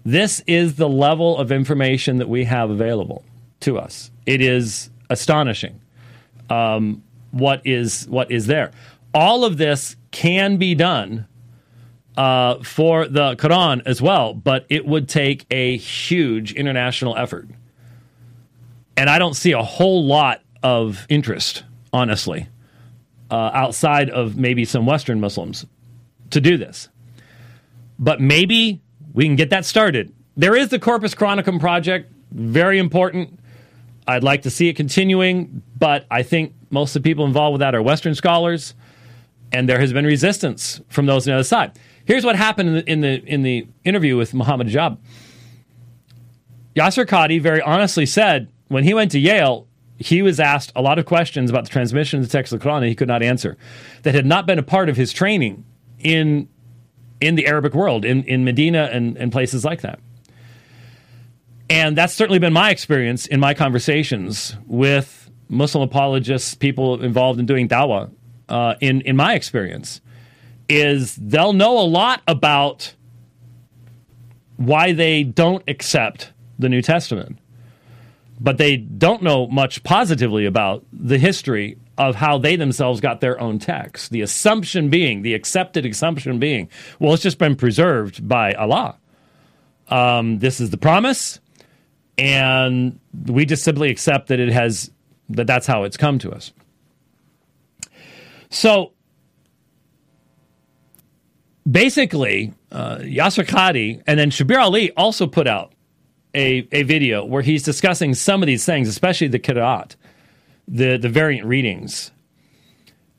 This 0.05 0.43
is 0.47 0.77
the 0.77 0.89
level 0.89 1.37
of 1.39 1.51
information 1.51 2.19
that 2.19 2.29
we 2.29 2.45
have 2.45 2.71
available 2.71 3.25
to 3.61 3.79
us. 3.79 4.11
It 4.27 4.41
is 4.41 4.91
astonishing 5.11 5.81
um, 6.51 7.03
what 7.31 7.63
is 7.65 8.07
what 8.09 8.31
is 8.31 8.47
there. 8.47 8.73
All 9.15 9.45
of 9.45 9.57
this 9.57 9.97
can 10.11 10.57
be 10.57 10.75
done 10.75 11.27
uh, 12.17 12.63
for 12.63 13.07
the 13.07 13.37
Quran 13.37 13.83
as 13.87 14.03
well, 14.03 14.35
but 14.35 14.67
it 14.69 14.85
would 14.85 15.09
take 15.09 15.47
a 15.51 15.77
huge 15.77 16.53
international 16.53 17.17
effort. 17.17 17.49
And 18.97 19.09
I 19.09 19.19
don't 19.19 19.35
see 19.35 19.53
a 19.53 19.63
whole 19.63 20.05
lot 20.05 20.43
of 20.63 21.07
interest, 21.09 21.63
honestly, 21.93 22.49
uh, 23.31 23.51
outside 23.55 24.11
of 24.11 24.37
maybe 24.37 24.65
some 24.65 24.85
Western 24.85 25.21
Muslims 25.21 25.65
to 26.31 26.41
do 26.41 26.57
this. 26.57 26.89
But 27.99 28.21
maybe 28.21 28.81
we 29.15 29.25
can 29.25 29.37
get 29.37 29.51
that 29.51 29.65
started. 29.65 30.13
There 30.37 30.57
is 30.57 30.69
the 30.69 30.79
Corpus 30.79 31.15
Coranicum 31.15 31.61
project, 31.61 32.13
very 32.33 32.79
important. 32.79 33.39
I'd 34.07 34.25
like 34.25 34.43
to 34.43 34.51
see 34.51 34.69
it 34.69 34.75
continuing, 34.75 35.63
but 35.79 36.07
I 36.11 36.23
think 36.23 36.55
most 36.71 36.97
of 36.97 37.03
the 37.03 37.09
people 37.09 37.27
involved 37.27 37.53
with 37.53 37.61
that 37.61 37.75
are 37.75 37.83
Western 37.83 38.15
scholars, 38.15 38.75
and 39.53 39.69
there 39.69 39.81
has 39.81 39.93
been 39.93 40.05
resistance 40.05 40.81
from 40.89 41.07
those 41.07 41.27
on 41.27 41.33
the 41.33 41.35
other 41.37 41.45
side. 41.45 41.79
Here's 42.05 42.25
what 42.25 42.37
happened 42.37 42.69
in 42.69 42.75
the 42.75 42.91
in 42.91 43.01
the, 43.01 43.35
in 43.35 43.43
the 43.43 43.67
interview 43.85 44.17
with 44.17 44.35
Muhammad 44.35 44.69
Hijab. 44.69 44.99
Yasir 46.75 47.07
Qadhi 47.07 47.41
very 47.41 47.61
honestly 47.61 48.07
said 48.07 48.49
when 48.69 48.85
he 48.85 48.95
went 48.95 49.11
to 49.13 49.19
Yale, 49.19 49.67
he 49.99 50.23
was 50.23 50.39
asked 50.39 50.71
a 50.77 50.83
lot 50.83 50.99
of 50.99 51.07
questions 51.07 51.51
about 51.51 51.65
the 51.65 51.71
transmission 51.71 52.21
of 52.21 52.27
the 52.27 52.31
text 52.31 52.53
of 52.53 52.61
the 52.61 52.69
Quran 52.69 52.81
that 52.81 52.87
he 52.87 52.95
could 52.95 53.09
not 53.09 53.23
answer, 53.23 53.57
that 54.03 54.15
had 54.15 54.27
not 54.27 54.47
been 54.47 54.59
a 54.59 54.63
part 54.63 54.89
of 54.89 54.97
his 54.97 55.13
training 55.13 55.65
in 55.99 56.49
in 57.21 57.35
the 57.35 57.47
Arabic 57.49 57.75
world, 57.75 58.05
in, 58.05 58.23
in 58.25 58.45
Medina 58.45 58.89
and, 58.93 59.17
and 59.17 59.33
places 59.33 59.65
like 59.65 59.81
that. 59.81 59.99
And 61.69 61.97
that's 61.97 62.15
certainly 62.15 62.39
been 62.39 62.53
my 62.53 62.71
experience 62.71 63.27
in 63.27 63.41
my 63.41 63.55
conversations 63.55 64.57
with 64.67 65.31
Muslim 65.49 65.83
apologists, 65.83 66.55
people 66.55 67.03
involved 67.03 67.41
in 67.41 67.47
doing 67.47 67.69
dawah, 67.69 68.11
uh, 68.49 68.75
in, 68.81 69.01
in 69.03 69.17
my 69.17 69.35
experience, 69.35 70.01
is 70.69 71.17
they'll 71.17 71.53
know 71.53 71.79
a 71.79 71.87
lot 71.87 72.23
about 72.27 72.95
why 74.57 74.93
they 74.93 75.23
don't 75.23 75.63
accept 75.69 76.33
the 76.59 76.69
New 76.69 76.83
Testament, 76.83 77.39
but 78.41 78.59
they 78.59 78.77
don't 78.77 79.23
know 79.23 79.47
much 79.47 79.83
positively 79.85 80.45
about 80.45 80.85
the 80.93 81.19
history 81.19 81.79
of 81.97 82.15
how 82.15 82.39
they 82.39 82.57
themselves 82.57 83.01
got 83.01 83.21
their 83.21 83.41
own 83.41 83.59
text. 83.59 84.11
The 84.11 84.23
assumption 84.23 84.89
being, 84.89 85.23
the 85.23 85.35
accepted 85.35 85.85
assumption 85.87 86.39
being, 86.39 86.69
well, 86.99 87.15
it's 87.15 87.23
just 87.23 87.39
been 87.39 87.57
preserved 87.57 88.27
by 88.29 88.53
Allah. 88.55 88.97
Um, 89.89 90.39
this 90.39 90.61
is 90.61 90.71
the 90.71 90.77
promise 90.77 91.41
and 92.19 92.99
we 93.27 93.47
just 93.47 93.63
simply 93.63 93.91
accept 93.91 94.27
that 94.29 94.41
it 94.41 94.51
has 94.51 94.91
that 95.31 95.47
that's 95.47 95.67
how 95.67 95.85
it's 95.85 95.97
come 95.97 96.19
to 96.19 96.33
us. 96.33 96.53
So 98.51 98.93
basically, 101.71 102.55
uh, 102.73 102.99
Qadhi 102.99 104.03
and 104.07 104.19
then 104.19 104.31
Shabir 104.31 104.59
Ali 104.59 104.93
also 104.93 105.27
put 105.27 105.47
out 105.47 105.73
a, 106.35 106.69
a 106.73 106.83
video 106.83 107.25
where 107.25 107.43
he's 107.43 107.63
discussing 107.63 108.15
some 108.15 108.43
of 108.43 108.47
these 108.47 108.65
things, 108.65 108.89
especially 108.89 109.29
the 109.29 109.39
Qira'at, 109.39 109.97
the, 110.67 110.97
the 110.97 111.09
variant 111.09 111.47
readings. 111.47 112.11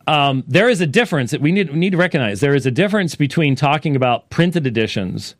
Um, 0.07 0.43
there 0.47 0.69
is 0.69 0.81
a 0.81 0.87
difference 0.87 1.31
that 1.31 1.41
we 1.41 1.51
need, 1.51 1.69
we 1.69 1.77
need 1.77 1.91
to 1.91 1.97
recognize. 1.97 2.39
There 2.39 2.55
is 2.55 2.65
a 2.65 2.71
difference 2.71 3.15
between 3.15 3.55
talking 3.55 3.95
about 3.95 4.29
printed 4.29 4.65
editions 4.65 5.35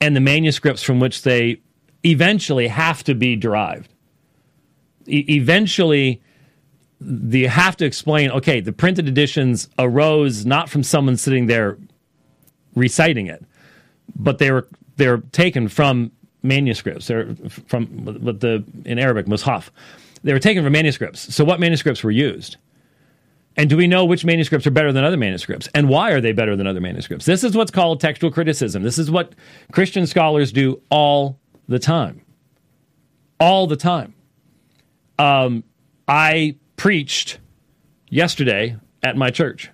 and 0.00 0.16
the 0.16 0.20
manuscripts 0.20 0.82
from 0.82 1.00
which 1.00 1.22
they 1.22 1.60
eventually 2.04 2.68
have 2.68 3.04
to 3.04 3.14
be 3.14 3.36
derived. 3.36 3.92
E- 5.06 5.26
eventually, 5.28 6.22
you 7.04 7.48
have 7.48 7.76
to 7.78 7.84
explain 7.84 8.30
okay, 8.30 8.60
the 8.60 8.72
printed 8.72 9.08
editions 9.08 9.68
arose 9.78 10.44
not 10.46 10.68
from 10.68 10.82
someone 10.82 11.16
sitting 11.16 11.46
there 11.46 11.78
reciting 12.74 13.26
it, 13.26 13.44
but 14.16 14.38
they 14.38 14.50
were 14.50 14.68
they're 14.96 15.18
taken 15.32 15.68
from 15.68 16.12
manuscripts. 16.42 17.06
They're 17.06 17.34
from 17.66 17.86
what 18.04 18.40
the 18.40 18.64
in 18.84 18.98
Arabic 18.98 19.26
mushaf. 19.26 19.70
They 20.22 20.32
were 20.32 20.38
taken 20.38 20.62
from 20.62 20.72
manuscripts. 20.72 21.34
So 21.34 21.44
what 21.44 21.60
manuscripts 21.60 22.02
were 22.02 22.10
used? 22.10 22.56
And 23.56 23.70
do 23.70 23.76
we 23.76 23.86
know 23.86 24.04
which 24.04 24.24
manuscripts 24.24 24.66
are 24.66 24.70
better 24.70 24.92
than 24.92 25.04
other 25.04 25.16
manuscripts? 25.16 25.68
And 25.74 25.88
why 25.88 26.10
are 26.10 26.20
they 26.20 26.32
better 26.32 26.56
than 26.56 26.66
other 26.66 26.80
manuscripts? 26.80 27.24
This 27.24 27.44
is 27.44 27.56
what's 27.56 27.70
called 27.70 28.00
textual 28.00 28.32
criticism. 28.32 28.82
This 28.82 28.98
is 28.98 29.10
what 29.10 29.34
Christian 29.70 30.06
scholars 30.06 30.50
do 30.50 30.80
all 30.90 31.38
the 31.68 31.78
time. 31.78 32.22
All 33.38 33.66
the 33.66 33.76
time. 33.76 34.14
Um, 35.18 35.62
I 36.08 36.56
preached 36.76 37.38
yesterday 38.08 38.76
at 39.02 39.16
my 39.16 39.30
church. 39.30 39.70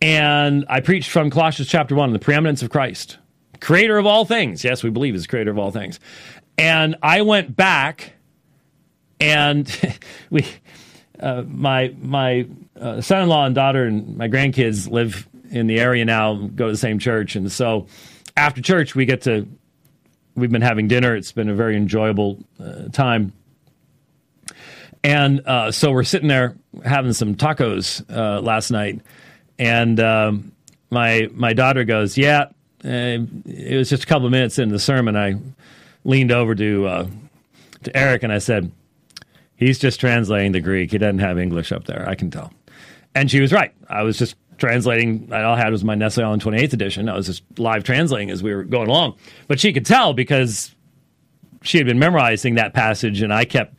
And 0.00 0.64
I 0.68 0.80
preached 0.80 1.10
from 1.10 1.30
Colossians 1.30 1.68
chapter 1.68 1.94
1, 1.94 2.12
the 2.12 2.18
preeminence 2.18 2.62
of 2.62 2.70
Christ, 2.70 3.18
creator 3.60 3.96
of 3.98 4.06
all 4.06 4.24
things. 4.24 4.62
Yes, 4.62 4.82
we 4.82 4.90
believe 4.90 5.14
is 5.14 5.26
creator 5.26 5.50
of 5.50 5.58
all 5.58 5.70
things. 5.70 5.98
And 6.58 6.96
I 7.02 7.22
went 7.22 7.56
back 7.56 8.12
and 9.18 9.98
we, 10.30 10.46
uh, 11.18 11.42
my, 11.42 11.94
my 12.00 12.46
uh, 12.78 13.00
son 13.00 13.22
in 13.22 13.28
law 13.28 13.46
and 13.46 13.54
daughter 13.54 13.84
and 13.84 14.16
my 14.16 14.28
grandkids 14.28 14.90
live 14.90 15.26
in 15.50 15.66
the 15.66 15.80
area 15.80 16.04
now, 16.04 16.34
go 16.34 16.66
to 16.66 16.72
the 16.72 16.78
same 16.78 16.98
church. 16.98 17.36
And 17.36 17.50
so 17.50 17.86
after 18.36 18.60
church, 18.60 18.94
we 18.94 19.06
get 19.06 19.22
to 19.22 19.48
we've 20.36 20.52
been 20.52 20.62
having 20.62 20.86
dinner. 20.86 21.16
It's 21.16 21.32
been 21.32 21.48
a 21.48 21.54
very 21.54 21.76
enjoyable 21.76 22.38
uh, 22.60 22.88
time. 22.92 23.32
And 25.06 25.40
uh, 25.46 25.70
so 25.70 25.92
we're 25.92 26.02
sitting 26.02 26.26
there 26.26 26.56
having 26.84 27.12
some 27.12 27.36
tacos 27.36 28.04
uh, 28.10 28.40
last 28.40 28.72
night, 28.72 29.00
and 29.56 30.00
um, 30.00 30.52
my 30.90 31.28
my 31.32 31.52
daughter 31.52 31.84
goes, 31.84 32.18
"Yeah." 32.18 32.46
Uh, 32.84 33.22
it 33.44 33.76
was 33.76 33.88
just 33.88 34.04
a 34.04 34.06
couple 34.06 34.26
of 34.26 34.32
minutes 34.32 34.58
into 34.58 34.72
the 34.72 34.80
sermon. 34.80 35.16
I 35.16 35.36
leaned 36.04 36.32
over 36.32 36.54
to 36.56 36.86
uh, 36.86 37.06
to 37.84 37.96
Eric 37.96 38.22
and 38.22 38.32
I 38.32 38.38
said, 38.38 38.70
He's 39.56 39.78
just 39.78 39.98
translating 40.00 40.52
the 40.52 40.60
Greek. 40.60 40.90
He 40.90 40.98
doesn't 40.98 41.18
have 41.18 41.38
English 41.38 41.72
up 41.72 41.84
there. 41.84 42.06
I 42.08 42.14
can 42.14 42.30
tell. 42.30 42.52
And 43.14 43.30
she 43.30 43.40
was 43.40 43.52
right. 43.52 43.72
I 43.88 44.02
was 44.02 44.18
just 44.18 44.36
translating. 44.58 45.30
I 45.32 45.42
all 45.42 45.54
I 45.54 45.58
had 45.58 45.72
was 45.72 45.82
my 45.82 45.94
Nestle 45.94 46.24
Aland 46.24 46.42
28th 46.42 46.74
edition. 46.74 47.08
I 47.08 47.14
was 47.14 47.26
just 47.26 47.42
live 47.58 47.82
translating 47.82 48.30
as 48.30 48.42
we 48.42 48.54
were 48.54 48.64
going 48.64 48.88
along. 48.88 49.14
But 49.48 49.58
she 49.58 49.72
could 49.72 49.86
tell 49.86 50.12
because 50.12 50.74
she 51.62 51.78
had 51.78 51.86
been 51.86 51.98
memorizing 51.98 52.56
that 52.56 52.74
passage, 52.74 53.22
and 53.22 53.32
I 53.32 53.46
kept, 53.46 53.78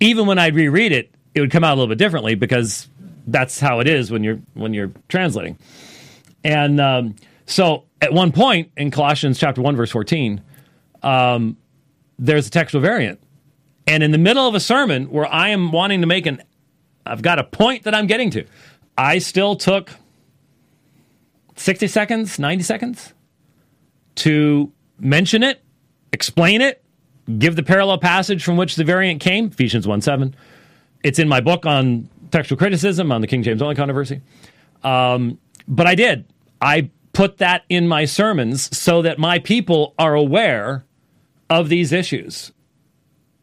even 0.00 0.26
when 0.26 0.38
I'd 0.38 0.54
reread 0.54 0.92
it, 0.92 1.14
it 1.34 1.40
would 1.40 1.50
come 1.50 1.64
out 1.64 1.74
a 1.74 1.76
little 1.76 1.88
bit 1.88 1.98
differently 1.98 2.34
because 2.34 2.88
that's 3.26 3.60
how 3.60 3.80
it 3.80 3.88
is 3.88 4.10
when 4.10 4.24
you're 4.24 4.40
when 4.54 4.74
you're 4.74 4.92
translating. 5.08 5.58
And 6.44 6.80
um, 6.80 7.16
so, 7.46 7.84
at 8.00 8.12
one 8.12 8.32
point 8.32 8.70
in 8.76 8.90
Colossians 8.90 9.38
chapter 9.38 9.60
one, 9.60 9.76
verse 9.76 9.90
14, 9.90 10.40
um, 11.02 11.56
there's 12.18 12.46
a 12.46 12.50
textual 12.50 12.80
variant 12.80 13.20
and 13.88 14.02
in 14.02 14.10
the 14.10 14.18
middle 14.18 14.46
of 14.46 14.54
a 14.54 14.60
sermon 14.60 15.10
where 15.10 15.26
I 15.26 15.48
am 15.48 15.72
wanting 15.72 16.02
to 16.02 16.06
make 16.06 16.26
an, 16.26 16.42
I've 17.06 17.22
got 17.22 17.38
a 17.38 17.44
point 17.44 17.84
that 17.84 17.94
I'm 17.94 18.06
getting 18.06 18.30
to, 18.32 18.44
I 18.98 19.18
still 19.18 19.56
took 19.56 19.90
60 21.56 21.86
seconds, 21.86 22.38
90 22.38 22.64
seconds 22.64 23.14
to 24.16 24.70
mention 25.00 25.42
it, 25.42 25.62
explain 26.12 26.60
it, 26.60 26.84
give 27.38 27.56
the 27.56 27.62
parallel 27.62 27.98
passage 27.98 28.42
from 28.44 28.56
which 28.56 28.76
the 28.76 28.84
variant 28.84 29.20
came, 29.20 29.46
Ephesians 29.46 29.86
1 29.86 30.00
7. 30.00 30.34
It's 31.04 31.18
in 31.18 31.28
my 31.28 31.40
book 31.40 31.66
on 31.66 32.08
textual 32.30 32.58
criticism 32.58 33.12
on 33.12 33.20
the 33.20 33.26
King 33.26 33.42
James 33.42 33.62
only 33.62 33.74
controversy. 33.74 34.20
Um, 34.82 35.38
but 35.66 35.86
I 35.86 35.94
did. 35.94 36.24
I 36.60 36.90
put 37.12 37.38
that 37.38 37.64
in 37.68 37.88
my 37.88 38.04
sermons 38.04 38.76
so 38.76 39.02
that 39.02 39.18
my 39.18 39.38
people 39.38 39.94
are 39.98 40.14
aware 40.14 40.84
of 41.50 41.68
these 41.68 41.92
issues 41.92 42.52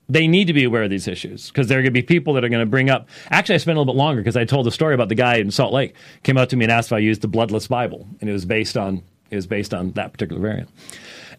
they 0.07 0.27
need 0.27 0.45
to 0.45 0.53
be 0.53 0.63
aware 0.63 0.83
of 0.83 0.89
these 0.89 1.07
issues 1.07 1.49
because 1.49 1.67
there 1.67 1.79
are 1.79 1.81
going 1.81 1.93
to 1.93 1.99
be 1.99 2.01
people 2.01 2.33
that 2.33 2.43
are 2.43 2.49
going 2.49 2.63
to 2.63 2.69
bring 2.69 2.89
up. 2.89 3.09
Actually, 3.31 3.55
I 3.55 3.57
spent 3.59 3.77
a 3.77 3.81
little 3.81 3.93
bit 3.93 3.97
longer 3.97 4.21
because 4.21 4.37
I 4.37 4.45
told 4.45 4.65
the 4.65 4.71
story 4.71 4.93
about 4.93 5.09
the 5.09 5.15
guy 5.15 5.37
in 5.37 5.51
Salt 5.51 5.73
Lake 5.73 5.95
came 6.23 6.37
up 6.37 6.49
to 6.49 6.55
me 6.55 6.65
and 6.65 6.71
asked 6.71 6.89
if 6.89 6.93
I 6.93 6.99
used 6.99 7.21
the 7.21 7.27
Bloodless 7.27 7.67
Bible, 7.67 8.07
and 8.21 8.29
it 8.29 8.33
was 8.33 8.45
based 8.45 8.77
on 8.77 9.01
it 9.31 9.35
was 9.35 9.47
based 9.47 9.73
on 9.73 9.91
that 9.91 10.11
particular 10.11 10.41
variant. 10.41 10.69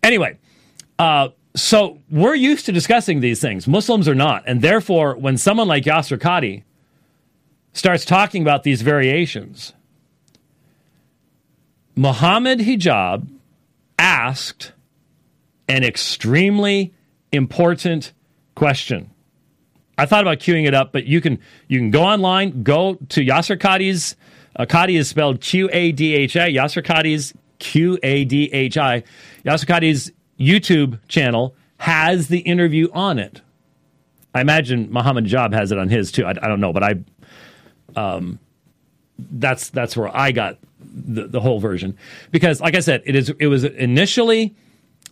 Anyway, 0.03 0.39
uh, 0.99 1.29
so 1.57 1.99
we're 2.11 2.35
used 2.35 2.67
to 2.67 2.73
discussing 2.73 3.21
these 3.21 3.41
things. 3.41 3.67
Muslims 3.67 4.07
are 4.09 4.15
not, 4.15 4.45
and 4.47 4.63
therefore, 4.63 5.17
when 5.17 5.37
someone 5.37 5.67
like 5.67 5.85
Yasir 5.85 6.19
Qadhi 6.19 6.63
starts 7.73 8.05
talking 8.05 8.43
about 8.43 8.63
these 8.63 8.83
variations, 8.83 9.73
Muhammad 11.97 12.61
Hijab 12.61 13.27
asked 13.99 14.73
an 15.69 15.83
extremely 15.83 16.93
important 17.33 18.13
question. 18.55 19.11
I 19.99 20.05
thought 20.05 20.21
about 20.21 20.39
queuing 20.39 20.67
it 20.67 20.75
up, 20.75 20.93
but 20.93 21.07
you 21.07 21.21
can 21.23 21.39
you 21.69 21.79
can 21.79 21.91
go 21.91 22.03
online, 22.03 22.63
go 22.63 22.95
to 23.09 23.25
Yasir 23.25 23.57
Qadhi's. 23.59 24.15
Uh, 24.55 24.67
Qadhi 24.67 24.99
is 24.99 25.09
spelled 25.09 25.41
Q 25.41 25.71
A 25.73 25.93
D 25.93 26.15
H 26.15 26.37
I. 26.37 26.51
Yasir 26.51 26.83
Qadhi's 26.83 27.33
Q 27.59 27.99
A 28.03 28.25
D 28.25 28.51
H 28.53 28.77
I. 28.77 29.03
Yasir 29.45 29.67
Qadhi's 29.67 30.13
YouTube 30.39 30.99
channel 31.09 31.55
has 31.79 32.29
the 32.29 32.41
interview 32.41 32.89
on 32.93 33.19
it. 33.19 33.41
I 34.35 34.41
imagine 34.41 34.91
Muhammad 34.91 35.27
Hijab 35.27 35.53
has 35.55 35.73
it 35.73 35.79
on 35.79 35.89
his 35.89 36.13
too. 36.13 36.25
I, 36.25 36.31
I 36.31 36.49
don't 36.49 36.61
know, 36.61 36.73
but 36.73 36.83
I, 36.83 36.95
um, 37.97 38.39
that's 39.19 39.71
that's 39.71 39.97
where 39.97 40.15
I 40.15 40.33
got 40.33 40.59
the, 40.79 41.27
the 41.27 41.41
whole 41.41 41.59
version 41.59 41.97
because, 42.31 42.61
like 42.61 42.75
I 42.75 42.81
said, 42.81 43.03
it 43.07 43.15
is 43.15 43.31
it 43.39 43.47
was 43.47 43.65
initially 43.65 44.55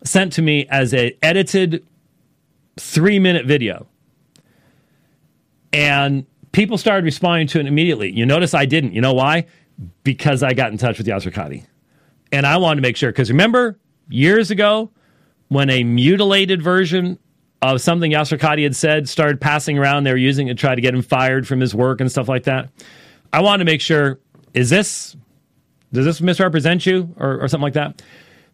sent 0.04 0.34
to 0.34 0.42
me 0.42 0.66
as 0.68 0.92
a 0.92 1.16
edited 1.22 1.86
three 2.76 3.18
minute 3.18 3.46
video. 3.46 3.86
And 5.72 6.26
people 6.52 6.78
started 6.78 7.04
responding 7.04 7.48
to 7.48 7.60
it 7.60 7.66
immediately. 7.66 8.12
You 8.12 8.26
notice 8.26 8.54
I 8.54 8.66
didn't. 8.66 8.92
You 8.92 9.00
know 9.00 9.14
why? 9.14 9.46
Because 10.04 10.42
I 10.42 10.52
got 10.52 10.70
in 10.70 10.78
touch 10.78 10.98
with 10.98 11.06
Yasir 11.06 11.32
Qadhi. 11.32 11.66
And 12.30 12.46
I 12.46 12.58
wanted 12.58 12.76
to 12.76 12.82
make 12.82 12.96
sure, 12.96 13.10
because 13.10 13.30
remember 13.30 13.78
years 14.08 14.50
ago 14.50 14.90
when 15.54 15.70
a 15.70 15.84
mutilated 15.84 16.60
version 16.60 17.16
of 17.62 17.80
something 17.80 18.10
Yasir 18.10 18.38
Qadhi 18.38 18.64
had 18.64 18.74
said 18.74 19.08
started 19.08 19.40
passing 19.40 19.78
around, 19.78 20.02
they 20.02 20.10
were 20.10 20.16
using 20.16 20.48
it 20.48 20.54
to 20.54 20.60
try 20.60 20.74
to 20.74 20.80
get 20.80 20.92
him 20.92 21.00
fired 21.00 21.46
from 21.46 21.60
his 21.60 21.72
work 21.72 22.00
and 22.00 22.10
stuff 22.10 22.28
like 22.28 22.42
that. 22.44 22.70
I 23.32 23.40
wanted 23.40 23.64
to 23.64 23.70
make 23.70 23.80
sure, 23.80 24.18
is 24.52 24.68
this, 24.68 25.16
does 25.92 26.04
this 26.04 26.20
misrepresent 26.20 26.84
you 26.86 27.14
or, 27.16 27.40
or 27.40 27.46
something 27.46 27.62
like 27.62 27.74
that? 27.74 28.02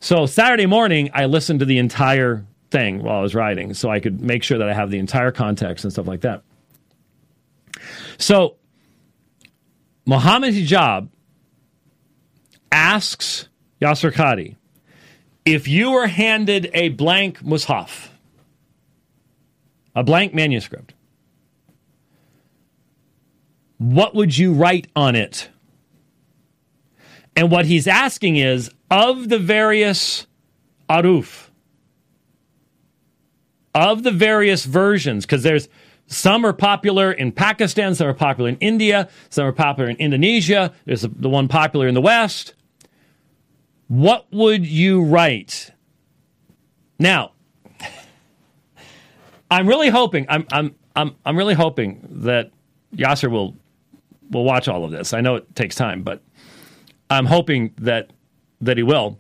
So 0.01 0.27
Saturday 0.27 0.67
morning, 0.67 1.11
I 1.15 1.25
listened 1.25 1.61
to 1.61 1.67
the 1.67 1.79
entire 1.79 2.45
thing 2.71 3.03
while 3.03 3.19
I 3.19 3.23
was 3.23 3.35
writing 3.35 3.73
so 3.73 3.91
I 3.91 3.99
could 3.99 4.21
make 4.21 4.43
sure 4.43 4.59
that 4.59 4.69
I 4.69 4.75
have 4.75 4.91
the 4.91 4.99
entire 4.99 5.33
context 5.33 5.85
and 5.85 5.93
stuff 5.93 6.07
like 6.07 6.21
that. 6.21 6.43
So, 8.19 8.57
Muhammad 10.05 10.53
Hijab 10.53 11.09
asks 12.71 13.49
Yasir 13.81 14.13
Qadhi 14.13 14.57
if 15.45 15.67
you 15.67 15.93
were 15.93 16.07
handed 16.07 16.71
a 16.75 16.91
blank 16.91 17.41
mushaf, 17.43 18.09
a 19.95 20.03
blank 20.03 20.35
manuscript, 20.35 20.95
what 23.79 24.15
would 24.15 24.37
you 24.37 24.53
write 24.53 24.89
on 24.95 25.17
it? 25.17 25.49
And 27.35 27.51
what 27.51 27.65
he's 27.65 27.87
asking 27.87 28.37
is 28.37 28.71
of 28.91 29.29
the 29.29 29.39
various 29.39 30.27
ahruf, 30.89 31.49
of 33.75 34.03
the 34.03 34.11
various 34.11 34.65
versions, 34.65 35.25
because 35.25 35.43
there's 35.43 35.69
some 36.07 36.45
are 36.45 36.53
popular 36.53 37.13
in 37.13 37.31
Pakistan, 37.31 37.95
some 37.95 38.09
are 38.09 38.15
popular 38.15 38.51
in 38.51 38.57
India, 38.57 39.09
some 39.31 39.47
are 39.47 39.53
popular 39.53 39.89
in 39.89 39.97
Indonesia, 39.97 40.73
there's 40.85 41.03
the 41.03 41.29
one 41.29 41.49
popular 41.49 41.87
in 41.87 41.95
the 41.95 42.01
West. 42.01 42.55
What 43.91 44.27
would 44.33 44.67
you 44.67 45.03
write? 45.03 45.73
Now, 46.99 47.33
I'm 49.51 49.69
really 49.69 49.89
hoping, 49.91 50.27
I'm, 50.29 50.47
I'm, 50.53 50.75
I'm, 50.95 51.17
I'm 51.27 51.37
really 51.37 51.55
hoping 51.55 52.07
that 52.23 52.53
Yasir 52.95 53.31
will, 53.31 53.57
will 54.31 54.45
watch 54.45 54.69
all 54.69 54.85
of 54.85 54.91
this. 54.91 55.13
I 55.13 55.21
know 55.21 55.37
it 55.37 55.55
takes 55.55 55.75
time, 55.75 56.03
but 56.03 56.23
I'm 57.11 57.27
hoping 57.27 57.75
that, 57.79 58.13
that 58.61 58.77
he 58.77 58.83
will 58.83 59.19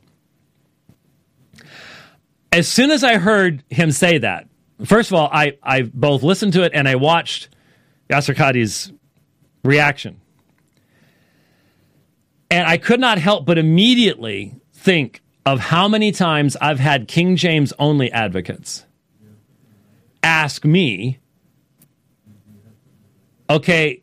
as 2.52 2.68
soon 2.68 2.90
as 2.90 3.04
I 3.04 3.18
heard 3.18 3.62
him 3.70 3.92
say 3.92 4.18
that, 4.18 4.48
first 4.84 5.10
of 5.10 5.14
all, 5.14 5.28
I, 5.32 5.56
I 5.62 5.82
both 5.82 6.22
listened 6.22 6.52
to 6.54 6.62
it 6.62 6.72
and 6.74 6.88
I 6.88 6.96
watched 6.96 7.48
Yasir 8.08 8.34
Qadhi's 8.34 8.92
reaction. 9.64 10.20
And 12.50 12.66
I 12.66 12.78
could 12.78 12.98
not 12.98 13.18
help 13.18 13.46
but 13.46 13.58
immediately 13.58 14.59
think 14.80 15.22
of 15.46 15.60
how 15.60 15.88
many 15.88 16.12
times 16.12 16.56
I've 16.60 16.80
had 16.80 17.08
King 17.08 17.36
James 17.36 17.72
only 17.78 18.10
advocates 18.12 18.84
ask 20.22 20.64
me, 20.64 21.18
okay, 23.48 24.02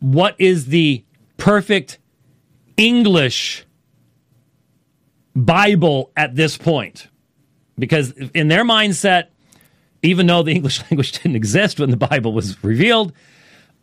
what 0.00 0.36
is 0.38 0.66
the 0.66 1.04
perfect 1.36 1.98
English 2.76 3.64
Bible 5.34 6.12
at 6.16 6.36
this 6.36 6.56
point? 6.56 7.08
because 7.78 8.12
in 8.34 8.48
their 8.48 8.64
mindset, 8.64 9.28
even 10.02 10.26
though 10.26 10.42
the 10.42 10.52
English 10.54 10.80
language 10.82 11.12
didn't 11.12 11.36
exist 11.36 11.80
when 11.80 11.90
the 11.90 11.96
Bible 11.96 12.32
was 12.32 12.62
revealed, 12.64 13.12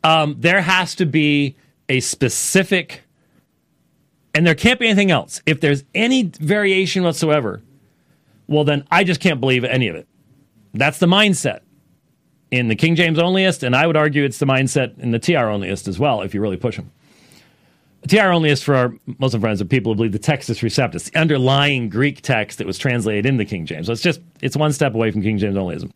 um, 0.03 0.35
there 0.39 0.61
has 0.61 0.95
to 0.95 1.05
be 1.05 1.55
a 1.89 1.99
specific, 1.99 3.02
and 4.33 4.45
there 4.45 4.55
can't 4.55 4.79
be 4.79 4.87
anything 4.87 5.11
else. 5.11 5.41
If 5.45 5.61
there's 5.61 5.83
any 5.93 6.23
variation 6.23 7.03
whatsoever, 7.03 7.61
well, 8.47 8.63
then 8.63 8.85
I 8.91 9.03
just 9.03 9.19
can't 9.19 9.39
believe 9.39 9.63
any 9.63 9.87
of 9.87 9.95
it. 9.95 10.07
That's 10.73 10.97
the 10.99 11.05
mindset 11.05 11.61
in 12.51 12.67
the 12.67 12.75
King 12.75 12.95
James 12.95 13.17
onlyist, 13.17 13.63
and 13.63 13.75
I 13.75 13.87
would 13.87 13.97
argue 13.97 14.23
it's 14.23 14.37
the 14.37 14.45
mindset 14.45 14.97
in 14.99 15.11
the 15.11 15.19
TR 15.19 15.49
onlyist 15.49 15.87
as 15.87 15.99
well, 15.99 16.21
if 16.21 16.33
you 16.33 16.41
really 16.41 16.57
push 16.57 16.75
them. 16.75 16.91
TR 18.07 18.27
only 18.27 18.49
is 18.49 18.61
for 18.61 18.75
our 18.75 18.93
Muslim 19.17 19.41
friends 19.41 19.61
or 19.61 19.65
people 19.65 19.93
who 19.93 19.95
believe 19.95 20.11
the 20.11 20.19
Textus 20.19 20.61
Receptus, 20.61 21.09
the 21.09 21.19
underlying 21.19 21.87
Greek 21.89 22.21
text 22.21 22.57
that 22.57 22.67
was 22.67 22.77
translated 22.77 23.25
into 23.25 23.45
King 23.45 23.65
James. 23.65 23.87
So 23.87 23.93
it's 23.93 24.01
just 24.01 24.19
it's 24.41 24.57
one 24.57 24.73
step 24.73 24.93
away 24.93 25.11
from 25.11 25.21
King 25.21 25.37
James 25.37 25.55
onlyism. 25.55 25.95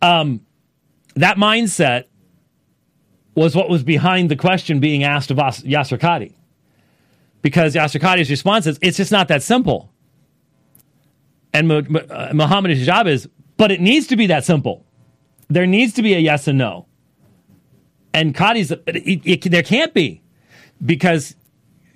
Um, 0.00 0.40
that 1.14 1.36
mindset 1.36 2.04
was 3.34 3.54
what 3.54 3.68
was 3.68 3.82
behind 3.82 4.30
the 4.30 4.36
question 4.36 4.80
being 4.80 5.04
asked 5.04 5.30
of 5.30 5.36
Yasir 5.36 5.98
Qadhi. 5.98 6.32
Because 7.44 7.74
Yasir 7.74 8.00
Qadhi's 8.00 8.30
response 8.30 8.66
is, 8.66 8.78
it's 8.80 8.96
just 8.96 9.12
not 9.12 9.28
that 9.28 9.42
simple. 9.42 9.92
And 11.52 11.70
uh, 11.70 12.30
Muhammad 12.32 12.70
Hijab's 12.70 13.10
is, 13.10 13.28
but 13.58 13.70
it 13.70 13.82
needs 13.82 14.06
to 14.06 14.16
be 14.16 14.28
that 14.28 14.46
simple. 14.46 14.86
There 15.48 15.66
needs 15.66 15.92
to 15.92 16.02
be 16.02 16.14
a 16.14 16.18
yes 16.18 16.48
and 16.48 16.56
no. 16.56 16.86
And 18.14 18.34
Qadhi's, 18.34 18.70
it, 18.70 19.26
it, 19.26 19.50
there 19.50 19.62
can't 19.62 19.92
be 19.92 20.22
because 20.86 21.36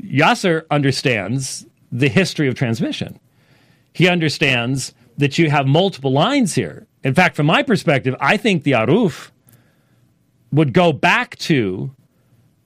Yasir 0.02 0.66
understands 0.70 1.64
the 1.90 2.10
history 2.10 2.46
of 2.46 2.54
transmission. 2.54 3.18
He 3.94 4.06
understands 4.06 4.92
that 5.16 5.38
you 5.38 5.48
have 5.48 5.66
multiple 5.66 6.12
lines 6.12 6.56
here. 6.56 6.86
In 7.02 7.14
fact, 7.14 7.36
from 7.36 7.46
my 7.46 7.62
perspective, 7.62 8.14
I 8.20 8.36
think 8.36 8.64
the 8.64 8.72
Ahruf 8.72 9.30
would 10.52 10.74
go 10.74 10.92
back 10.92 11.36
to 11.36 11.94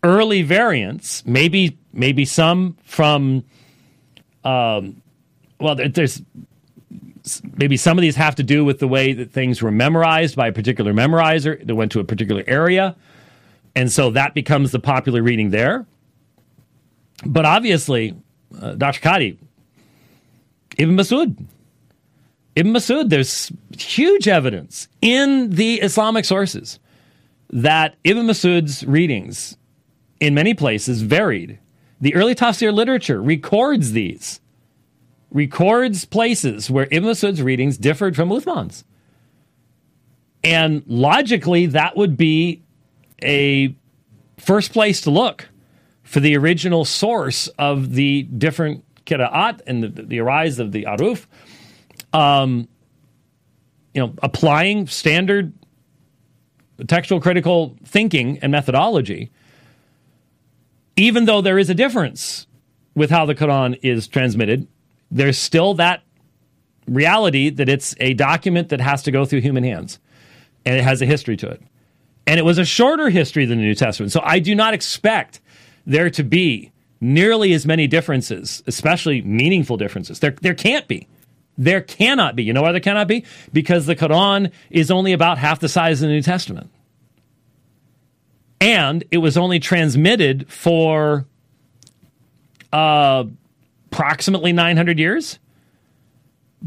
early 0.02 0.42
variants, 0.42 1.24
maybe 1.26 1.78
maybe 1.92 2.24
some 2.24 2.76
from, 2.84 3.44
um, 4.44 5.02
well, 5.60 5.76
there's 5.76 6.22
maybe 7.56 7.76
some 7.76 7.98
of 7.98 8.02
these 8.02 8.16
have 8.16 8.34
to 8.34 8.42
do 8.42 8.64
with 8.64 8.80
the 8.80 8.88
way 8.88 9.12
that 9.12 9.30
things 9.30 9.62
were 9.62 9.70
memorized 9.70 10.34
by 10.34 10.48
a 10.48 10.52
particular 10.52 10.92
memorizer 10.92 11.64
that 11.64 11.74
went 11.74 11.92
to 11.92 12.00
a 12.00 12.04
particular 12.04 12.42
area, 12.46 12.96
and 13.76 13.90
so 13.92 14.10
that 14.10 14.34
becomes 14.34 14.72
the 14.72 14.80
popular 14.80 15.22
reading 15.22 15.50
there. 15.50 15.86
But 17.24 17.44
obviously, 17.44 18.16
uh, 18.60 18.74
Dr. 18.74 19.00
Qadhi, 19.00 19.36
Ibn 20.78 20.96
Masud, 20.96 21.46
Ibn 22.56 22.72
Masud, 22.72 23.08
there's 23.08 23.52
huge 23.78 24.28
evidence 24.28 24.88
in 25.00 25.50
the 25.50 25.80
Islamic 25.80 26.24
sources 26.24 26.80
that 27.50 27.94
Ibn 28.04 28.26
Masud's 28.26 28.84
readings 28.84 29.56
in 30.22 30.34
many 30.34 30.54
places 30.54 31.02
varied. 31.02 31.58
The 32.00 32.14
early 32.14 32.36
tafsir 32.36 32.72
literature 32.72 33.20
records 33.20 33.90
these, 33.90 34.40
records 35.32 36.04
places 36.04 36.70
where 36.70 36.86
Ibn 36.92 37.08
Masud's 37.08 37.42
readings 37.42 37.76
differed 37.76 38.14
from 38.14 38.28
Uthman's. 38.28 38.84
And 40.44 40.84
logically, 40.86 41.66
that 41.66 41.96
would 41.96 42.16
be 42.16 42.62
a 43.20 43.74
first 44.38 44.72
place 44.72 45.00
to 45.00 45.10
look 45.10 45.48
for 46.04 46.20
the 46.20 46.36
original 46.36 46.84
source 46.84 47.48
of 47.58 47.94
the 47.94 48.22
different 48.22 48.84
Qira'at 49.06 49.62
and 49.66 49.82
the, 49.82 49.88
the 49.88 50.20
rise 50.20 50.60
of 50.60 50.70
the 50.70 50.84
ahruf. 50.84 51.26
Um, 52.12 52.68
you 53.92 54.02
know, 54.02 54.14
applying 54.22 54.86
standard 54.86 55.52
textual 56.86 57.20
critical 57.20 57.76
thinking 57.84 58.38
and 58.38 58.52
methodology 58.52 59.32
even 60.96 61.24
though 61.24 61.40
there 61.40 61.58
is 61.58 61.70
a 61.70 61.74
difference 61.74 62.46
with 62.94 63.10
how 63.10 63.24
the 63.24 63.34
Quran 63.34 63.78
is 63.82 64.06
transmitted, 64.08 64.66
there's 65.10 65.38
still 65.38 65.74
that 65.74 66.02
reality 66.86 67.50
that 67.50 67.68
it's 67.68 67.94
a 68.00 68.14
document 68.14 68.70
that 68.70 68.80
has 68.80 69.02
to 69.04 69.10
go 69.10 69.24
through 69.24 69.40
human 69.40 69.64
hands 69.64 69.98
and 70.64 70.76
it 70.76 70.82
has 70.82 71.00
a 71.00 71.06
history 71.06 71.36
to 71.36 71.48
it. 71.48 71.62
And 72.26 72.38
it 72.38 72.44
was 72.44 72.58
a 72.58 72.64
shorter 72.64 73.08
history 73.08 73.46
than 73.46 73.58
the 73.58 73.64
New 73.64 73.74
Testament. 73.74 74.12
So 74.12 74.20
I 74.22 74.38
do 74.38 74.54
not 74.54 74.74
expect 74.74 75.40
there 75.86 76.10
to 76.10 76.22
be 76.22 76.70
nearly 77.00 77.52
as 77.52 77.66
many 77.66 77.86
differences, 77.86 78.62
especially 78.66 79.22
meaningful 79.22 79.76
differences. 79.76 80.20
There, 80.20 80.30
there 80.40 80.54
can't 80.54 80.86
be. 80.86 81.08
There 81.58 81.80
cannot 81.80 82.36
be. 82.36 82.44
You 82.44 82.52
know 82.52 82.62
why 82.62 82.72
there 82.72 82.80
cannot 82.80 83.08
be? 83.08 83.24
Because 83.52 83.86
the 83.86 83.96
Quran 83.96 84.52
is 84.70 84.90
only 84.90 85.12
about 85.12 85.38
half 85.38 85.60
the 85.60 85.68
size 85.68 86.00
of 86.00 86.08
the 86.08 86.14
New 86.14 86.22
Testament 86.22 86.70
and 88.62 89.02
it 89.10 89.18
was 89.18 89.36
only 89.36 89.58
transmitted 89.58 90.48
for 90.48 91.26
uh, 92.72 93.24
approximately 93.90 94.52
900 94.52 95.00
years 95.00 95.40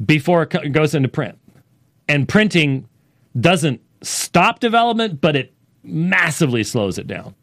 before 0.05 0.43
it 0.43 0.71
goes 0.73 0.93
into 0.93 1.07
print. 1.07 1.39
And 2.09 2.27
printing 2.27 2.89
doesn't 3.39 3.79
stop 4.01 4.59
development, 4.59 5.21
but 5.21 5.37
it 5.37 5.53
massively 5.83 6.65
slows 6.65 6.97
it 6.97 7.07
down. 7.07 7.33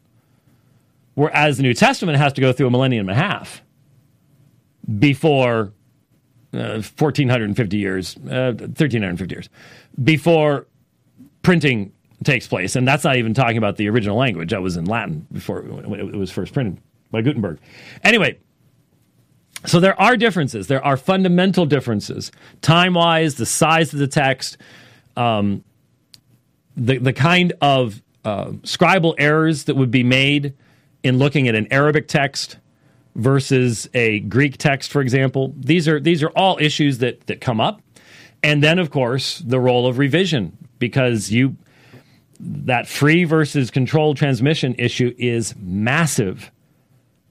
Whereas 1.15 1.57
the 1.57 1.63
New 1.63 1.73
Testament 1.73 2.19
has 2.19 2.31
to 2.33 2.41
go 2.41 2.53
through 2.53 2.67
a 2.67 2.71
millennium 2.71 3.09
and 3.09 3.17
a 3.17 3.21
half 3.21 3.63
before 4.99 5.73
uh, 6.53 6.77
1450 6.95 7.77
years, 7.77 8.17
uh, 8.17 8.53
1350 8.53 9.33
years, 9.33 9.49
before 10.03 10.67
printing 11.41 11.91
takes 12.23 12.47
place. 12.47 12.75
And 12.75 12.87
that's 12.87 13.03
not 13.03 13.17
even 13.17 13.33
talking 13.33 13.57
about 13.57 13.77
the 13.77 13.89
original 13.89 14.17
language. 14.17 14.51
That 14.51 14.61
was 14.61 14.77
in 14.77 14.85
Latin 14.85 15.27
before 15.31 15.59
it 15.59 16.15
was 16.15 16.31
first 16.31 16.53
printed 16.53 16.79
by 17.11 17.21
Gutenberg. 17.21 17.59
Anyway, 18.03 18.37
so 19.65 19.79
there 19.79 19.99
are 19.99 20.17
differences. 20.17 20.67
There 20.67 20.83
are 20.83 20.97
fundamental 20.97 21.65
differences, 21.65 22.31
time 22.61 22.95
wise, 22.95 23.35
the 23.35 23.45
size 23.45 23.93
of 23.93 23.99
the 23.99 24.07
text, 24.07 24.57
um, 25.15 25.63
the 26.75 26.97
the 26.97 27.13
kind 27.13 27.53
of 27.61 28.01
uh, 28.25 28.47
scribal 28.63 29.15
errors 29.17 29.65
that 29.65 29.75
would 29.75 29.91
be 29.91 30.03
made 30.03 30.53
in 31.03 31.17
looking 31.17 31.47
at 31.47 31.55
an 31.55 31.67
Arabic 31.71 32.07
text 32.07 32.57
versus 33.15 33.87
a 33.93 34.19
Greek 34.21 34.57
text, 34.57 34.91
for 34.91 35.01
example. 35.01 35.53
These 35.57 35.87
are 35.87 35.99
these 35.99 36.23
are 36.23 36.29
all 36.29 36.57
issues 36.59 36.97
that 36.97 37.27
that 37.27 37.39
come 37.39 37.61
up, 37.61 37.81
and 38.41 38.61
then 38.63 38.79
of 38.79 38.89
course 38.89 39.39
the 39.39 39.59
role 39.59 39.87
of 39.87 39.97
revision 39.97 40.57
because 40.79 41.31
you 41.31 41.55
that 42.45 42.87
free 42.87 43.23
versus 43.23 43.71
controlled 43.71 44.17
transmission 44.17 44.75
issue 44.77 45.13
is 45.17 45.55
massive 45.57 46.51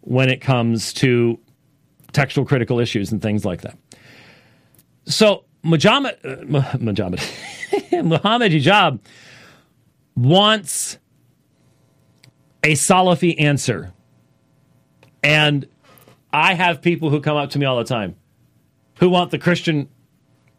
when 0.01 0.29
it 0.29 0.41
comes 0.41 0.93
to 0.95 1.39
textual 2.13 2.47
critical 2.47 2.81
issues 2.81 3.13
and 3.13 3.21
things 3.21 3.45
like 3.45 3.63
that. 3.63 3.77
So 5.05 5.45
Muhammad, 5.63 6.17
uh, 6.25 6.37
Muhammad, 6.79 7.21
Muhammad 7.93 8.53
Hijab 8.53 9.01
wants 10.17 10.99
a 12.63 12.73
Salafi 12.73 13.41
answer. 13.41 13.93
And 15.23 15.67
I 16.33 16.55
have 16.55 16.81
people 16.81 17.11
who 17.11 17.21
come 17.21 17.37
up 17.37 17.51
to 17.51 17.59
me 17.59 17.67
all 17.67 17.79
the 17.79 17.85
time 17.85 18.17
who 18.99 19.09
want 19.09 19.31
the 19.31 19.39
Christian 19.39 19.89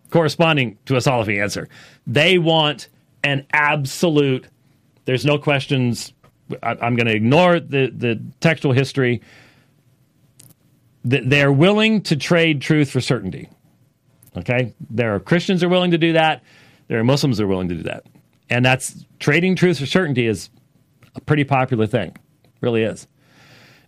corresponding 0.10 0.78
to 0.86 0.96
a 0.96 1.00
Salafi 1.00 1.42
answer. 1.42 1.68
They 2.06 2.38
want 2.38 2.88
an 3.24 3.46
absolute. 3.52 4.48
There's 5.06 5.26
no 5.26 5.38
questions. 5.38 6.14
I, 6.62 6.72
am 6.86 6.96
going 6.96 7.08
to 7.08 7.16
ignore 7.16 7.60
the 7.60 7.92
the 7.96 8.22
textual 8.40 8.74
history. 8.74 9.22
That 11.06 11.30
they're 11.30 11.52
willing 11.52 12.02
to 12.04 12.16
trade 12.16 12.62
truth 12.62 12.90
for 12.90 13.02
certainty. 13.02 13.50
Okay, 14.38 14.74
there 14.90 15.14
are 15.16 15.20
Christians 15.20 15.64
are 15.64 15.70
willing 15.70 15.92
to 15.92 15.98
do 15.98 16.14
that. 16.14 16.44
There 16.88 17.00
are 17.00 17.04
Muslims 17.04 17.40
are 17.40 17.48
willing 17.48 17.70
to 17.70 17.76
do 17.76 17.84
that, 17.84 18.06
and 18.50 18.66
that's 18.66 19.06
trading 19.20 19.56
truth 19.56 19.80
for 19.80 19.86
certainty 19.86 20.28
is 20.28 20.50
a 21.16 21.22
pretty 21.22 21.44
popular 21.44 21.88
thing, 21.88 22.16
really 22.62 22.84
is. 22.84 23.08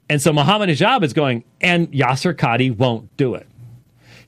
And 0.09 0.21
so 0.21 0.31
Muhammad 0.31 0.69
Hijab 0.69 1.03
is 1.03 1.13
going, 1.13 1.43
and 1.61 1.91
Yasir 1.91 2.33
Qadhi 2.33 2.75
won't 2.75 3.15
do 3.17 3.33
it. 3.33 3.47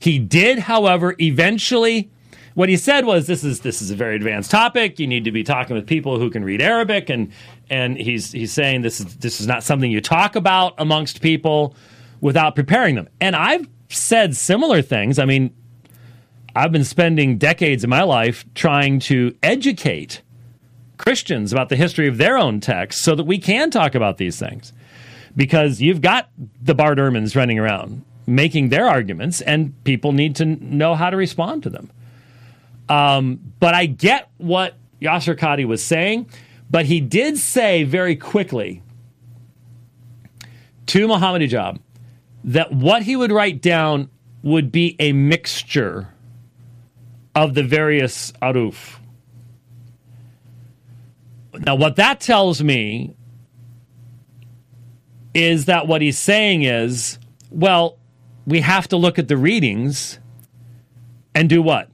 He 0.00 0.18
did, 0.18 0.58
however, 0.60 1.14
eventually 1.20 2.10
what 2.58 2.68
he 2.68 2.76
said 2.76 3.04
was 3.04 3.28
this 3.28 3.44
is 3.44 3.60
this 3.60 3.80
is 3.80 3.92
a 3.92 3.94
very 3.94 4.16
advanced 4.16 4.50
topic. 4.50 4.98
You 4.98 5.06
need 5.06 5.22
to 5.26 5.30
be 5.30 5.44
talking 5.44 5.76
with 5.76 5.86
people 5.86 6.18
who 6.18 6.28
can 6.28 6.44
read 6.44 6.60
Arabic, 6.60 7.08
and 7.08 7.30
and 7.70 7.96
he's 7.96 8.32
he's 8.32 8.52
saying 8.52 8.82
this 8.82 8.98
is 8.98 9.14
this 9.18 9.40
is 9.40 9.46
not 9.46 9.62
something 9.62 9.92
you 9.92 10.00
talk 10.00 10.34
about 10.34 10.74
amongst 10.76 11.22
people 11.22 11.76
without 12.20 12.56
preparing 12.56 12.96
them. 12.96 13.08
And 13.20 13.36
I've 13.36 13.68
said 13.90 14.34
similar 14.34 14.82
things. 14.82 15.20
I 15.20 15.24
mean, 15.24 15.54
I've 16.56 16.72
been 16.72 16.82
spending 16.82 17.38
decades 17.38 17.84
of 17.84 17.90
my 17.90 18.02
life 18.02 18.44
trying 18.56 18.98
to 19.02 19.36
educate 19.40 20.22
Christians 20.96 21.52
about 21.52 21.68
the 21.68 21.76
history 21.76 22.08
of 22.08 22.18
their 22.18 22.36
own 22.36 22.58
texts 22.58 23.04
so 23.04 23.14
that 23.14 23.22
we 23.22 23.38
can 23.38 23.70
talk 23.70 23.94
about 23.94 24.16
these 24.16 24.36
things. 24.36 24.72
Because 25.36 25.80
you've 25.80 26.00
got 26.00 26.28
the 26.60 26.74
Bart 26.74 26.98
Ehrmans 26.98 27.36
running 27.36 27.60
around 27.60 28.04
making 28.26 28.70
their 28.70 28.88
arguments, 28.88 29.40
and 29.42 29.72
people 29.84 30.10
need 30.10 30.34
to 30.36 30.44
know 30.44 30.96
how 30.96 31.08
to 31.08 31.16
respond 31.16 31.62
to 31.62 31.70
them. 31.70 31.88
Um, 32.88 33.40
but 33.60 33.74
I 33.74 33.86
get 33.86 34.30
what 34.38 34.76
Yasir 35.00 35.36
Qadhi 35.36 35.66
was 35.66 35.82
saying, 35.82 36.30
but 36.70 36.86
he 36.86 37.00
did 37.00 37.38
say 37.38 37.84
very 37.84 38.16
quickly 38.16 38.82
to 40.86 41.06
Muhammad 41.06 41.42
Hijab 41.42 41.80
that 42.44 42.72
what 42.72 43.02
he 43.02 43.16
would 43.16 43.32
write 43.32 43.60
down 43.60 44.08
would 44.42 44.72
be 44.72 44.96
a 44.98 45.12
mixture 45.12 46.08
of 47.34 47.54
the 47.54 47.62
various 47.62 48.32
ahruf. 48.42 48.98
Now, 51.54 51.74
what 51.74 51.96
that 51.96 52.20
tells 52.20 52.62
me 52.62 53.14
is 55.34 55.66
that 55.66 55.86
what 55.86 56.02
he's 56.02 56.18
saying 56.18 56.62
is, 56.62 57.18
well, 57.50 57.98
we 58.46 58.60
have 58.60 58.88
to 58.88 58.96
look 58.96 59.18
at 59.18 59.28
the 59.28 59.36
readings 59.36 60.18
and 61.34 61.48
do 61.48 61.60
what? 61.60 61.90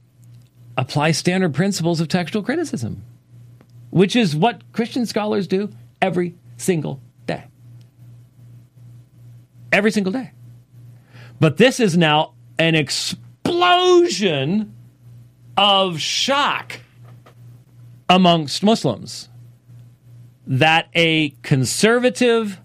Apply 0.77 1.11
standard 1.11 1.53
principles 1.53 1.99
of 2.01 2.07
textual 2.07 2.43
criticism, 2.43 3.03
which 3.89 4.15
is 4.15 4.35
what 4.35 4.61
Christian 4.71 5.05
scholars 5.05 5.47
do 5.47 5.69
every 6.01 6.35
single 6.57 7.01
day. 7.25 7.45
Every 9.71 9.91
single 9.91 10.11
day. 10.11 10.31
But 11.39 11.57
this 11.57 11.79
is 11.79 11.97
now 11.97 12.33
an 12.57 12.75
explosion 12.75 14.73
of 15.57 15.99
shock 15.99 16.79
amongst 18.09 18.63
Muslims 18.63 19.29
that 20.47 20.89
a 20.93 21.29
conservative, 21.41 22.59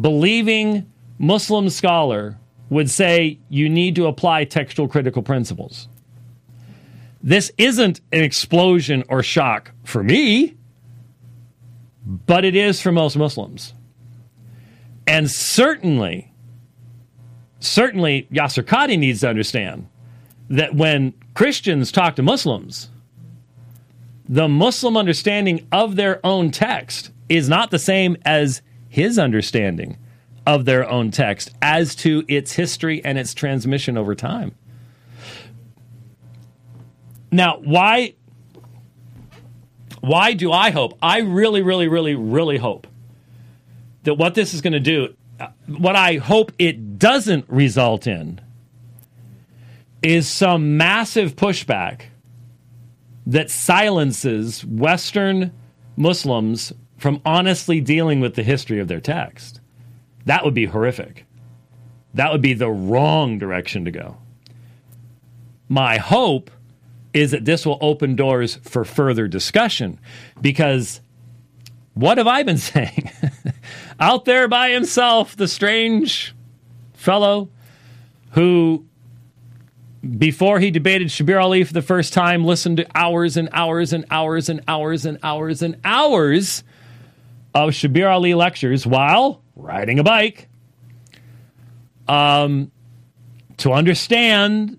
believing 0.00 0.90
Muslim 1.18 1.68
scholar 1.70 2.38
would 2.70 2.90
say 2.90 3.38
you 3.48 3.68
need 3.68 3.94
to 3.94 4.06
apply 4.06 4.44
textual 4.44 4.88
critical 4.88 5.22
principles. 5.22 5.88
This 7.24 7.50
isn't 7.56 8.02
an 8.12 8.22
explosion 8.22 9.02
or 9.08 9.22
shock 9.22 9.72
for 9.82 10.04
me. 10.04 10.56
but 12.06 12.44
it 12.44 12.54
is 12.54 12.82
for 12.82 12.92
most 12.92 13.16
Muslims. 13.16 13.72
And 15.06 15.30
certainly, 15.30 16.30
certainly, 17.60 18.28
Yasir 18.30 18.62
Qadhi 18.62 18.98
needs 18.98 19.20
to 19.20 19.28
understand 19.30 19.88
that 20.50 20.74
when 20.74 21.14
Christians 21.32 21.90
talk 21.90 22.16
to 22.16 22.22
Muslims, 22.22 22.90
the 24.28 24.48
Muslim 24.48 24.98
understanding 24.98 25.66
of 25.72 25.96
their 25.96 26.20
own 26.26 26.50
text 26.50 27.10
is 27.30 27.48
not 27.48 27.70
the 27.70 27.78
same 27.78 28.18
as 28.26 28.60
his 28.90 29.18
understanding 29.18 29.96
of 30.46 30.66
their 30.66 30.86
own 30.86 31.10
text 31.10 31.52
as 31.62 31.94
to 31.94 32.22
its 32.28 32.52
history 32.52 33.02
and 33.02 33.16
its 33.16 33.32
transmission 33.32 33.96
over 33.96 34.14
time. 34.14 34.54
Now, 37.34 37.58
why 37.58 38.14
why 40.00 40.34
do 40.34 40.52
I 40.52 40.70
hope? 40.70 40.96
I 41.02 41.18
really 41.18 41.62
really 41.62 41.88
really 41.88 42.14
really 42.14 42.58
hope 42.58 42.86
that 44.04 44.14
what 44.14 44.36
this 44.36 44.54
is 44.54 44.60
going 44.60 44.74
to 44.74 44.78
do 44.78 45.16
uh, 45.40 45.48
what 45.66 45.96
I 45.96 46.18
hope 46.18 46.52
it 46.60 47.00
doesn't 47.00 47.44
result 47.48 48.06
in 48.06 48.40
is 50.00 50.28
some 50.28 50.76
massive 50.76 51.34
pushback 51.34 52.02
that 53.26 53.50
silences 53.50 54.64
Western 54.64 55.50
Muslims 55.96 56.72
from 56.98 57.20
honestly 57.24 57.80
dealing 57.80 58.20
with 58.20 58.36
the 58.36 58.44
history 58.44 58.78
of 58.78 58.86
their 58.86 59.00
text. 59.00 59.60
That 60.26 60.44
would 60.44 60.54
be 60.54 60.66
horrific. 60.66 61.26
That 62.14 62.30
would 62.30 62.42
be 62.42 62.54
the 62.54 62.70
wrong 62.70 63.38
direction 63.38 63.86
to 63.86 63.90
go. 63.90 64.18
My 65.68 65.96
hope 65.96 66.52
is 67.14 67.30
that 67.30 67.44
this 67.44 67.64
will 67.64 67.78
open 67.80 68.16
doors 68.16 68.56
for 68.56 68.84
further 68.84 69.28
discussion 69.28 69.98
because 70.40 71.00
what 71.94 72.18
have 72.18 72.26
I 72.26 72.42
been 72.42 72.58
saying? 72.74 73.10
Out 73.98 74.24
there 74.24 74.48
by 74.48 74.70
himself, 74.70 75.36
the 75.36 75.48
strange 75.48 76.34
fellow 76.92 77.48
who 78.32 78.84
before 80.18 80.60
he 80.60 80.70
debated 80.70 81.08
Shabir 81.08 81.40
Ali 81.40 81.64
for 81.64 81.72
the 81.72 81.80
first 81.80 82.12
time, 82.12 82.44
listened 82.44 82.76
to 82.76 82.86
hours 82.94 83.36
and 83.36 83.48
hours 83.52 83.92
and 83.92 84.04
hours 84.10 84.48
and 84.48 84.60
hours 84.68 85.06
and 85.06 85.18
hours 85.22 85.62
and 85.62 85.76
hours 85.84 86.62
of 87.54 87.70
Shabir 87.70 88.10
Ali 88.10 88.34
lectures 88.34 88.86
while 88.86 89.42
riding 89.56 89.98
a 89.98 90.02
bike. 90.02 90.48
Um, 92.06 92.70
to 93.58 93.72
understand, 93.72 94.78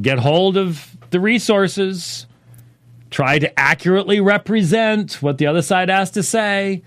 get 0.00 0.18
hold 0.18 0.56
of 0.56 0.93
the 1.14 1.20
resources, 1.20 2.26
try 3.08 3.38
to 3.38 3.58
accurately 3.58 4.20
represent 4.20 5.22
what 5.22 5.38
the 5.38 5.46
other 5.46 5.62
side 5.62 5.88
has 5.88 6.10
to 6.10 6.24
say, 6.24 6.82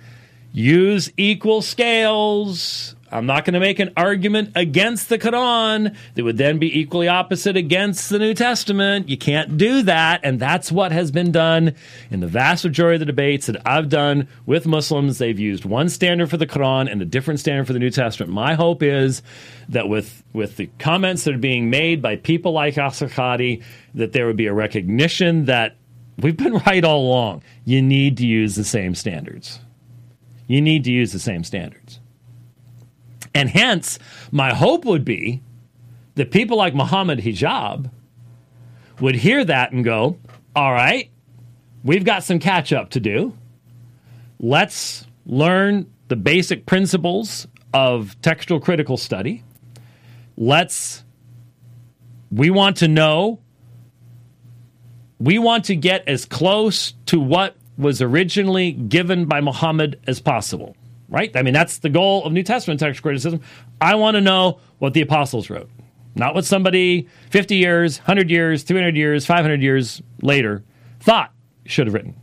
use 0.51 1.09
equal 1.15 1.61
scales, 1.61 2.96
I'm 3.09 3.25
not 3.25 3.45
going 3.45 3.53
to 3.53 3.59
make 3.59 3.79
an 3.79 3.91
argument 3.95 4.51
against 4.55 5.07
the 5.07 5.17
Quran 5.17 5.95
that 6.15 6.23
would 6.23 6.37
then 6.37 6.59
be 6.59 6.79
equally 6.79 7.07
opposite 7.07 7.55
against 7.55 8.09
the 8.09 8.19
New 8.19 8.33
Testament. 8.33 9.07
You 9.07 9.17
can't 9.17 9.57
do 9.57 9.81
that. 9.83 10.19
And 10.23 10.39
that's 10.39 10.71
what 10.71 10.91
has 10.91 11.09
been 11.09 11.31
done 11.31 11.75
in 12.11 12.19
the 12.19 12.27
vast 12.27 12.65
majority 12.65 12.95
of 12.95 12.99
the 12.99 13.05
debates 13.05 13.47
that 13.47 13.65
I've 13.65 13.87
done 13.87 14.27
with 14.45 14.65
Muslims. 14.65 15.19
They've 15.19 15.39
used 15.39 15.63
one 15.63 15.87
standard 15.87 16.29
for 16.29 16.35
the 16.35 16.47
Quran 16.47 16.91
and 16.91 17.01
a 17.01 17.05
different 17.05 17.39
standard 17.39 17.65
for 17.65 17.73
the 17.73 17.79
New 17.79 17.91
Testament. 17.91 18.31
My 18.31 18.55
hope 18.55 18.83
is 18.83 19.21
that 19.69 19.87
with, 19.87 20.23
with 20.33 20.57
the 20.57 20.69
comments 20.77 21.23
that 21.23 21.35
are 21.35 21.39
being 21.39 21.69
made 21.69 22.01
by 22.01 22.17
people 22.17 22.51
like 22.51 22.75
Qadhi, 22.75 23.63
that 23.95 24.11
there 24.11 24.27
would 24.27 24.37
be 24.37 24.47
a 24.47 24.53
recognition 24.53 25.45
that 25.45 25.77
we've 26.17 26.35
been 26.37 26.57
right 26.65 26.83
all 26.83 27.07
along. 27.07 27.43
You 27.63 27.81
need 27.81 28.17
to 28.17 28.25
use 28.25 28.55
the 28.55 28.65
same 28.65 28.95
standards. 28.95 29.61
You 30.47 30.61
need 30.61 30.83
to 30.83 30.91
use 30.91 31.13
the 31.13 31.19
same 31.19 31.45
standards. 31.45 31.99
And 33.37 33.51
hence, 33.51 33.99
my 34.31 34.51
hope 34.51 34.83
would 34.83 35.05
be 35.05 35.43
that 36.15 36.31
people 36.31 36.57
like 36.57 36.73
Muhammad 36.73 37.19
Hijab 37.19 37.91
would 38.99 39.13
hear 39.13 39.45
that 39.45 39.71
and 39.71 39.85
go, 39.85 40.17
all 40.55 40.73
right, 40.73 41.11
we've 41.83 42.03
got 42.03 42.23
some 42.23 42.39
catch 42.39 42.73
up 42.73 42.89
to 42.89 42.99
do. 42.99 43.37
Let's 44.39 45.05
learn 45.27 45.85
the 46.07 46.15
basic 46.15 46.65
principles 46.65 47.45
of 47.75 48.19
textual 48.23 48.59
critical 48.59 48.97
study. 48.97 49.43
Let's, 50.35 51.03
we 52.31 52.49
want 52.49 52.77
to 52.77 52.87
know, 52.87 53.39
we 55.19 55.37
want 55.37 55.65
to 55.65 55.75
get 55.75 56.07
as 56.07 56.25
close 56.25 56.93
to 57.05 57.19
what 57.19 57.55
was 57.77 58.01
originally 58.01 58.71
given 58.71 59.27
by 59.27 59.41
Muhammad 59.41 59.99
as 60.07 60.19
possible 60.19 60.75
right? 61.09 61.35
I 61.35 61.41
mean, 61.41 61.53
that's 61.53 61.79
the 61.79 61.89
goal 61.89 62.25
of 62.25 62.33
New 62.33 62.43
Testament 62.43 62.79
text 62.79 63.01
criticism. 63.01 63.41
I 63.79 63.95
want 63.95 64.15
to 64.15 64.21
know 64.21 64.59
what 64.79 64.93
the 64.93 65.01
apostles 65.01 65.49
wrote, 65.49 65.69
not 66.15 66.35
what 66.35 66.45
somebody 66.45 67.07
50 67.29 67.55
years, 67.55 67.99
100 67.99 68.29
years, 68.29 68.63
300 68.63 68.95
years, 68.95 69.25
500 69.25 69.61
years 69.61 70.01
later 70.21 70.63
thought 70.99 71.31
should 71.65 71.87
have 71.87 71.93
written. 71.93 72.15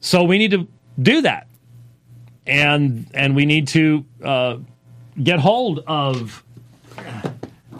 So 0.00 0.22
we 0.22 0.38
need 0.38 0.52
to 0.52 0.68
do 1.00 1.22
that. 1.22 1.48
And, 2.46 3.08
and 3.12 3.34
we 3.34 3.44
need 3.44 3.68
to 3.68 4.04
uh, 4.22 4.58
get 5.20 5.40
hold 5.40 5.80
of 5.86 6.44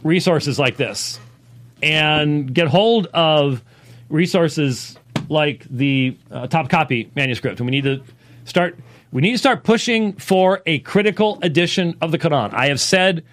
resources 0.03 0.59
like 0.59 0.77
this 0.77 1.21
and 1.83 2.53
get 2.53 2.67
hold 2.67 3.07
of 3.09 3.63
resources 4.09 4.99
like 5.29 5.65
the 5.71 6.17
uh, 6.31 6.47
Copy 6.49 7.11
manuscript. 7.15 7.61
And 7.61 7.67
we 7.67 7.71
need 7.71 7.85
to 7.85 8.03
Start. 8.47 8.79
We 9.11 9.23
need 9.23 9.33
to 9.33 9.39
start 9.39 9.65
pushing 9.65 10.13
for 10.15 10.63
a 10.67 10.79
critical 10.79 11.39
edition 11.43 11.97
of 12.01 12.13
the 12.13 12.19
Quran. 12.19 12.55
I 12.55 12.69
have 12.69 12.81
said 12.81 13.25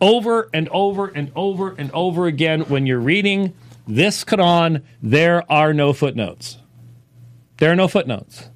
over 0.00 0.48
and 0.52 0.68
over 0.70 1.08
and 1.08 1.30
over 1.36 1.74
and 1.76 1.90
over 1.92 2.26
again 2.26 2.62
when 2.62 2.86
you're 2.86 2.98
reading 2.98 3.52
this 3.86 4.24
Quran, 4.24 4.82
there 5.02 5.50
are 5.52 5.74
no 5.74 5.92
footnotes. 5.92 6.56
There 7.58 7.70
are 7.70 7.76
no 7.76 7.86
footnotes. 7.86 8.48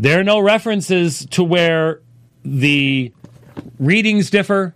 There 0.00 0.18
are 0.18 0.24
no 0.24 0.40
references 0.40 1.24
to 1.26 1.44
where 1.44 2.00
the 2.44 3.12
readings 3.78 4.30
differ. 4.30 4.74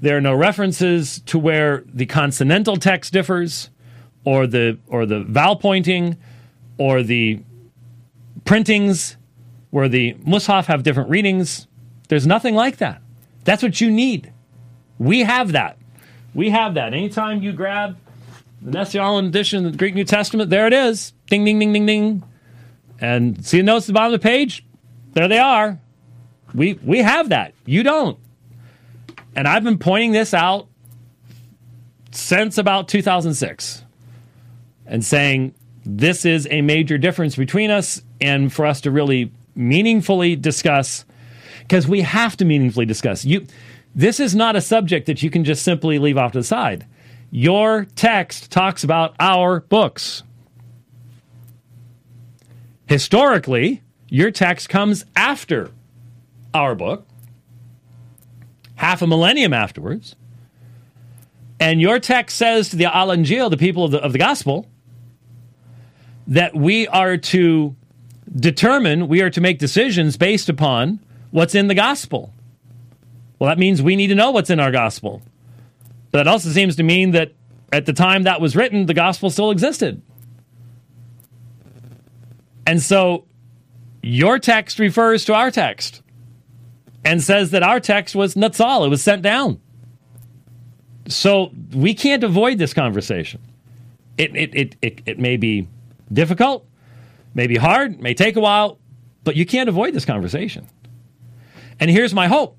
There 0.00 0.16
are 0.16 0.20
no 0.20 0.34
references 0.34 1.20
to 1.26 1.38
where 1.38 1.82
the 1.92 2.06
consonantal 2.06 2.76
text 2.76 3.12
differs, 3.12 3.70
or 4.24 4.46
the 4.46 4.78
or 4.86 5.04
the 5.04 5.24
vowel 5.24 5.56
pointing, 5.56 6.16
or 6.78 7.02
the 7.02 7.40
printings 8.44 9.16
where 9.70 9.88
the 9.88 10.14
Mus'haf 10.14 10.66
have 10.66 10.82
different 10.82 11.10
readings. 11.10 11.66
There's 12.08 12.26
nothing 12.26 12.54
like 12.54 12.76
that. 12.78 13.02
That's 13.44 13.62
what 13.62 13.80
you 13.80 13.90
need. 13.90 14.32
We 14.98 15.24
have 15.24 15.52
that. 15.52 15.76
We 16.34 16.50
have 16.50 16.74
that. 16.74 16.94
Anytime 16.94 17.42
you 17.42 17.52
grab 17.52 17.96
the 18.62 18.70
Nestle-Aland 18.70 19.28
edition 19.28 19.66
of 19.66 19.72
the 19.72 19.78
Greek 19.78 19.94
New 19.94 20.04
Testament, 20.04 20.50
there 20.50 20.66
it 20.66 20.72
is. 20.72 21.12
Ding, 21.26 21.44
ding, 21.44 21.58
ding, 21.58 21.72
ding, 21.72 21.86
ding. 21.86 22.22
And 23.00 23.44
see 23.44 23.58
the 23.58 23.64
notes 23.64 23.84
at 23.84 23.88
the 23.88 23.92
bottom 23.94 24.14
of 24.14 24.20
the 24.20 24.24
page? 24.24 24.64
There 25.12 25.28
they 25.28 25.38
are. 25.38 25.78
We, 26.54 26.74
we 26.74 26.98
have 26.98 27.30
that. 27.30 27.54
You 27.66 27.82
don't. 27.82 28.18
And 29.36 29.48
I've 29.48 29.64
been 29.64 29.78
pointing 29.78 30.12
this 30.12 30.32
out 30.32 30.68
since 32.12 32.58
about 32.58 32.88
2006 32.88 33.84
and 34.86 35.04
saying 35.04 35.54
this 35.84 36.24
is 36.24 36.48
a 36.50 36.62
major 36.62 36.98
difference 36.98 37.36
between 37.36 37.70
us 37.70 38.02
and 38.20 38.52
for 38.52 38.66
us 38.66 38.80
to 38.82 38.90
really 38.90 39.30
meaningfully 39.54 40.36
discuss 40.36 41.04
because 41.60 41.86
we 41.86 42.00
have 42.00 42.36
to 42.38 42.44
meaningfully 42.44 42.86
discuss. 42.86 43.24
You 43.24 43.46
this 43.94 44.18
is 44.18 44.34
not 44.34 44.56
a 44.56 44.60
subject 44.60 45.06
that 45.06 45.22
you 45.22 45.30
can 45.30 45.44
just 45.44 45.62
simply 45.62 45.98
leave 45.98 46.18
off 46.18 46.32
to 46.32 46.38
the 46.38 46.44
side. 46.44 46.86
Your 47.30 47.86
text 47.96 48.50
talks 48.50 48.82
about 48.82 49.14
our 49.20 49.60
books. 49.60 50.22
Historically 52.86 53.82
your 54.08 54.30
text 54.30 54.68
comes 54.68 55.04
after 55.16 55.70
our 56.52 56.74
book 56.74 57.06
half 58.76 59.02
a 59.02 59.06
millennium 59.06 59.52
afterwards 59.52 60.14
and 61.58 61.80
your 61.80 61.98
text 61.98 62.36
says 62.36 62.68
to 62.68 62.76
the 62.76 62.84
al-injil 62.84 63.50
the 63.50 63.56
people 63.56 63.84
of 63.84 63.90
the, 63.90 63.98
of 63.98 64.12
the 64.12 64.18
gospel 64.18 64.68
that 66.26 66.54
we 66.54 66.86
are 66.88 67.16
to 67.16 67.76
determine, 68.34 69.08
we 69.08 69.20
are 69.20 69.30
to 69.30 69.40
make 69.40 69.58
decisions 69.58 70.16
based 70.16 70.48
upon 70.48 71.00
what's 71.30 71.54
in 71.54 71.68
the 71.68 71.74
gospel. 71.74 72.32
Well, 73.38 73.48
that 73.48 73.58
means 73.58 73.82
we 73.82 73.96
need 73.96 74.08
to 74.08 74.14
know 74.14 74.30
what's 74.30 74.50
in 74.50 74.60
our 74.60 74.70
gospel. 74.70 75.22
But 76.10 76.18
that 76.18 76.28
also 76.28 76.48
seems 76.50 76.76
to 76.76 76.82
mean 76.82 77.10
that 77.10 77.32
at 77.72 77.86
the 77.86 77.92
time 77.92 78.22
that 78.22 78.40
was 78.40 78.54
written, 78.54 78.86
the 78.86 78.94
gospel 78.94 79.30
still 79.30 79.50
existed. 79.50 80.00
And 82.66 82.80
so 82.80 83.26
your 84.02 84.38
text 84.38 84.78
refers 84.78 85.24
to 85.26 85.34
our 85.34 85.50
text 85.50 86.02
and 87.04 87.22
says 87.22 87.50
that 87.50 87.62
our 87.62 87.80
text 87.80 88.14
was 88.14 88.34
natsal, 88.34 88.86
it 88.86 88.88
was 88.88 89.02
sent 89.02 89.22
down. 89.22 89.60
So 91.08 91.52
we 91.72 91.92
can't 91.92 92.24
avoid 92.24 92.58
this 92.58 92.72
conversation. 92.72 93.40
It, 94.16 94.34
it, 94.34 94.54
it, 94.54 94.76
it, 94.80 95.00
it 95.04 95.18
may 95.18 95.36
be 95.36 95.68
difficult, 96.12 96.66
May 97.34 97.48
be 97.48 97.56
hard, 97.56 98.00
may 98.00 98.14
take 98.14 98.36
a 98.36 98.40
while, 98.40 98.78
but 99.24 99.34
you 99.34 99.44
can't 99.44 99.68
avoid 99.68 99.92
this 99.92 100.04
conversation. 100.04 100.68
And 101.80 101.90
here's 101.90 102.14
my 102.14 102.28
hope. 102.28 102.56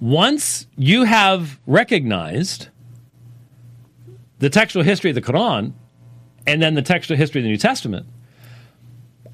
Once 0.00 0.66
you 0.76 1.04
have 1.04 1.58
recognized 1.66 2.68
the 4.40 4.50
textual 4.50 4.84
history 4.84 5.10
of 5.10 5.14
the 5.14 5.22
Quran 5.22 5.72
and 6.46 6.60
then 6.60 6.74
the 6.74 6.82
textual 6.82 7.16
history 7.16 7.40
of 7.40 7.44
the 7.44 7.50
New 7.50 7.56
Testament, 7.56 8.06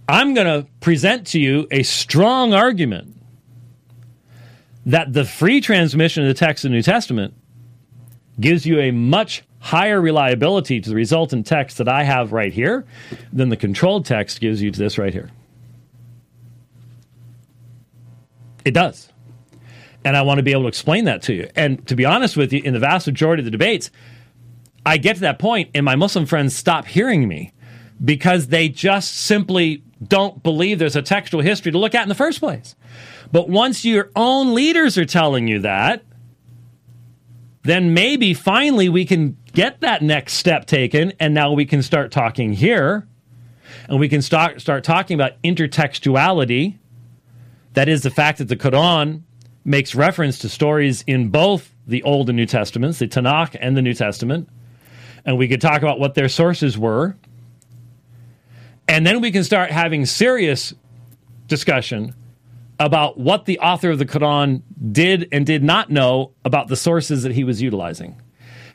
I'm 0.07 0.35
going 0.35 0.47
to 0.47 0.69
present 0.81 1.27
to 1.29 1.41
you 1.41 1.67
a 1.71 1.83
strong 1.83 2.53
argument 2.53 3.17
that 4.85 5.15
the 5.15 5.25
free 5.25 5.63
transmission 5.63 6.25
of 6.25 6.29
the 6.29 6.35
text 6.35 6.65
of 6.65 6.71
the 6.71 6.75
New 6.77 6.83
Testament 6.83 7.33
gives 8.39 8.67
you 8.67 8.81
a 8.81 8.91
much 8.91 9.45
higher 9.65 9.99
reliability 9.99 10.79
to 10.79 10.91
the 10.91 10.95
resultant 10.95 11.47
text 11.47 11.79
that 11.79 11.89
I 11.89 12.03
have 12.03 12.33
right 12.33 12.53
here 12.53 12.85
than 13.33 13.49
the 13.49 13.57
controlled 13.57 14.05
text 14.05 14.39
gives 14.39 14.61
you 14.61 14.71
to 14.71 14.79
this 14.79 14.99
right 14.99 15.12
here. 15.12 15.31
It 18.67 18.75
does. 18.75 19.09
And 20.05 20.19
I 20.19 20.23
want 20.23 20.37
to 20.37 20.43
be 20.43 20.53
able 20.53 20.65
to 20.65 20.69
explain 20.69 21.07
that 21.07 21.23
to 21.23 21.33
you. 21.33 21.49
And 21.57 21.87
to 21.89 21.97
be 21.97 22.05
honest 22.05 22.37
with 22.37 22.53
you, 22.53 22.61
in 22.62 22.75
the 22.75 22.79
vast 22.79 23.07
majority 23.07 23.41
of 23.41 23.47
the 23.47 23.51
debates, 23.51 23.91
I 24.85 24.99
get 24.99 25.15
to 25.15 25.23
that 25.23 25.39
point 25.39 25.71
and 25.75 25.83
my 25.83 25.97
Muslim 25.97 26.27
friends 26.27 26.55
stop 26.55 26.85
hearing 26.85 27.27
me 27.27 27.55
because 28.05 28.49
they 28.49 28.69
just 28.69 29.17
simply 29.17 29.83
don't 30.07 30.43
believe 30.43 30.79
there's 30.79 30.95
a 30.95 31.01
textual 31.01 31.43
history 31.43 31.73
to 31.73 31.79
look 31.79 31.95
at 31.95 32.03
in 32.03 32.11
the 32.11 32.15
first 32.15 32.39
place. 32.39 32.77
But 33.33 33.49
once 33.49 33.83
your 33.83 34.11
own 34.15 34.53
leaders 34.53 34.99
are 34.99 35.07
telling 35.07 35.49
you 35.49 35.61
that, 35.61 36.05
then 37.62 37.95
maybe 37.95 38.35
finally 38.35 38.91
we 38.91 39.07
can 39.07 39.39
get 39.55 39.81
that 39.81 40.03
next 40.03 40.35
step 40.35 40.67
taken 40.67 41.13
and 41.21 41.33
now 41.33 41.53
we 41.53 41.65
can 41.65 41.83
start 41.83 42.11
talking 42.11 42.53
here 42.53 43.07
and 43.89 43.99
we 43.99 44.09
can 44.09 44.21
start 44.21 44.61
start 44.61 44.85
talking 44.85 45.15
about 45.15 45.41
intertextuality 45.43 46.79
that 47.73 47.89
is 47.89 48.03
the 48.03 48.11
fact 48.11 48.39
that 48.39 48.49
the 48.49 48.57
Quran 48.57 49.23
makes 49.65 49.95
reference 49.95 50.39
to 50.41 50.49
stories 50.49 51.03
in 51.07 51.29
both 51.29 51.75
the 51.87 52.03
Old 52.03 52.29
and 52.29 52.37
New 52.37 52.47
Testaments, 52.47 52.99
the 52.99 53.09
Tanakh 53.09 53.57
and 53.61 53.77
the 53.77 53.83
New 53.83 53.95
Testament 53.95 54.49
and 55.25 55.39
we 55.39 55.49
could 55.49 55.61
talk 55.61 55.83
about 55.83 55.99
what 55.99 56.15
their 56.15 56.29
sources 56.29 56.77
were 56.77 57.17
and 58.89 59.07
then 59.07 59.21
we 59.21 59.31
can 59.31 59.45
start 59.45 59.71
having 59.71 60.05
serious 60.05 60.75
discussion 61.47 62.15
about 62.81 63.19
what 63.19 63.45
the 63.45 63.59
author 63.61 63.91
of 63.91 63.99
the 63.99 64.07
Quran 64.07 64.63
did 64.93 65.29
and 65.33 65.47
did 65.47 65.63
not 65.63 65.91
know 65.91 66.33
about 66.45 66.69
the 66.69 66.77
sources 66.77 67.23
that 67.23 67.33
he 67.33 67.45
was 67.45 67.63
utilizing. 67.63 68.21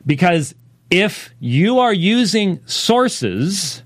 Because 0.06 0.54
if 0.90 1.30
you 1.38 1.78
are 1.78 1.92
using 1.92 2.60
sources 2.66 3.82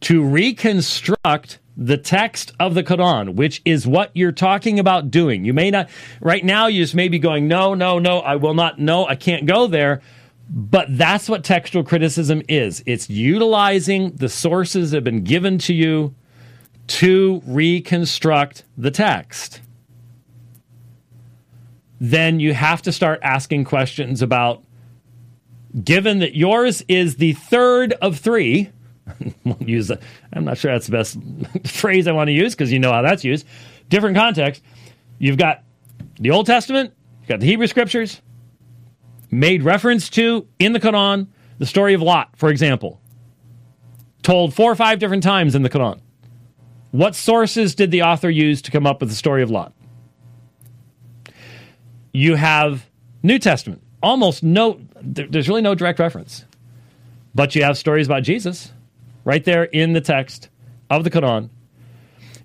to 0.00 0.24
reconstruct 0.24 1.58
the 1.76 1.98
text 1.98 2.52
of 2.58 2.74
the 2.74 2.82
Quran, 2.82 3.34
which 3.34 3.60
is 3.66 3.86
what 3.86 4.10
you're 4.14 4.32
talking 4.32 4.78
about 4.78 5.10
doing, 5.10 5.44
you 5.44 5.52
may 5.52 5.70
not, 5.70 5.90
right 6.20 6.44
now, 6.44 6.68
you 6.68 6.82
just 6.82 6.94
may 6.94 7.08
be 7.08 7.18
going, 7.18 7.48
no, 7.48 7.74
no, 7.74 7.98
no, 7.98 8.20
I 8.20 8.36
will 8.36 8.54
not, 8.54 8.78
no, 8.78 9.06
I 9.06 9.14
can't 9.14 9.46
go 9.46 9.66
there. 9.66 10.00
But 10.48 10.96
that's 10.96 11.28
what 11.28 11.42
textual 11.42 11.82
criticism 11.82 12.40
is 12.48 12.82
it's 12.86 13.10
utilizing 13.10 14.12
the 14.12 14.28
sources 14.28 14.92
that 14.92 14.98
have 14.98 15.04
been 15.04 15.24
given 15.24 15.58
to 15.58 15.74
you 15.74 16.14
to 16.86 17.42
reconstruct 17.46 18.62
the 18.78 18.92
text. 18.92 19.60
Then 22.00 22.38
you 22.38 22.54
have 22.54 22.80
to 22.82 22.92
start 22.92 23.18
asking 23.22 23.64
questions 23.64 24.22
about 24.22 24.62
given 25.82 26.20
that 26.20 26.34
yours 26.34 26.82
is 26.88 27.16
the 27.16 27.32
third 27.34 27.92
of 27.94 28.18
three. 28.18 28.70
use. 29.60 29.90
I'm 30.32 30.44
not 30.44 30.58
sure 30.58 30.72
that's 30.72 30.86
the 30.86 30.92
best 30.92 31.18
phrase 31.66 32.06
I 32.06 32.12
want 32.12 32.28
to 32.28 32.32
use 32.32 32.54
because 32.54 32.72
you 32.72 32.78
know 32.78 32.92
how 32.92 33.02
that's 33.02 33.24
used. 33.24 33.46
Different 33.88 34.16
context. 34.16 34.62
You've 35.18 35.38
got 35.38 35.62
the 36.18 36.30
Old 36.30 36.46
Testament, 36.46 36.92
you've 37.20 37.28
got 37.28 37.40
the 37.40 37.46
Hebrew 37.46 37.66
Scriptures, 37.66 38.20
made 39.30 39.62
reference 39.62 40.08
to 40.10 40.46
in 40.58 40.72
the 40.72 40.80
Quran, 40.80 41.28
the 41.58 41.66
story 41.66 41.94
of 41.94 42.02
Lot, 42.02 42.36
for 42.36 42.50
example, 42.50 43.00
told 44.22 44.54
four 44.54 44.70
or 44.70 44.74
five 44.74 44.98
different 44.98 45.22
times 45.22 45.54
in 45.54 45.62
the 45.62 45.70
Quran. 45.70 46.00
What 46.90 47.14
sources 47.14 47.74
did 47.74 47.90
the 47.90 48.02
author 48.02 48.30
use 48.30 48.62
to 48.62 48.70
come 48.70 48.86
up 48.86 49.00
with 49.00 49.10
the 49.10 49.16
story 49.16 49.42
of 49.42 49.50
Lot? 49.50 49.72
You 52.12 52.34
have 52.34 52.88
New 53.22 53.38
Testament. 53.38 53.82
Almost 54.02 54.42
no, 54.42 54.80
there's 55.06 55.48
really 55.48 55.62
no 55.62 55.74
direct 55.74 55.98
reference. 55.98 56.44
But 57.34 57.54
you 57.54 57.62
have 57.62 57.76
stories 57.76 58.06
about 58.06 58.22
Jesus 58.22 58.72
right 59.24 59.44
there 59.44 59.64
in 59.64 59.92
the 59.92 60.00
text 60.00 60.48
of 60.88 61.04
the 61.04 61.10
Quran. 61.10 61.50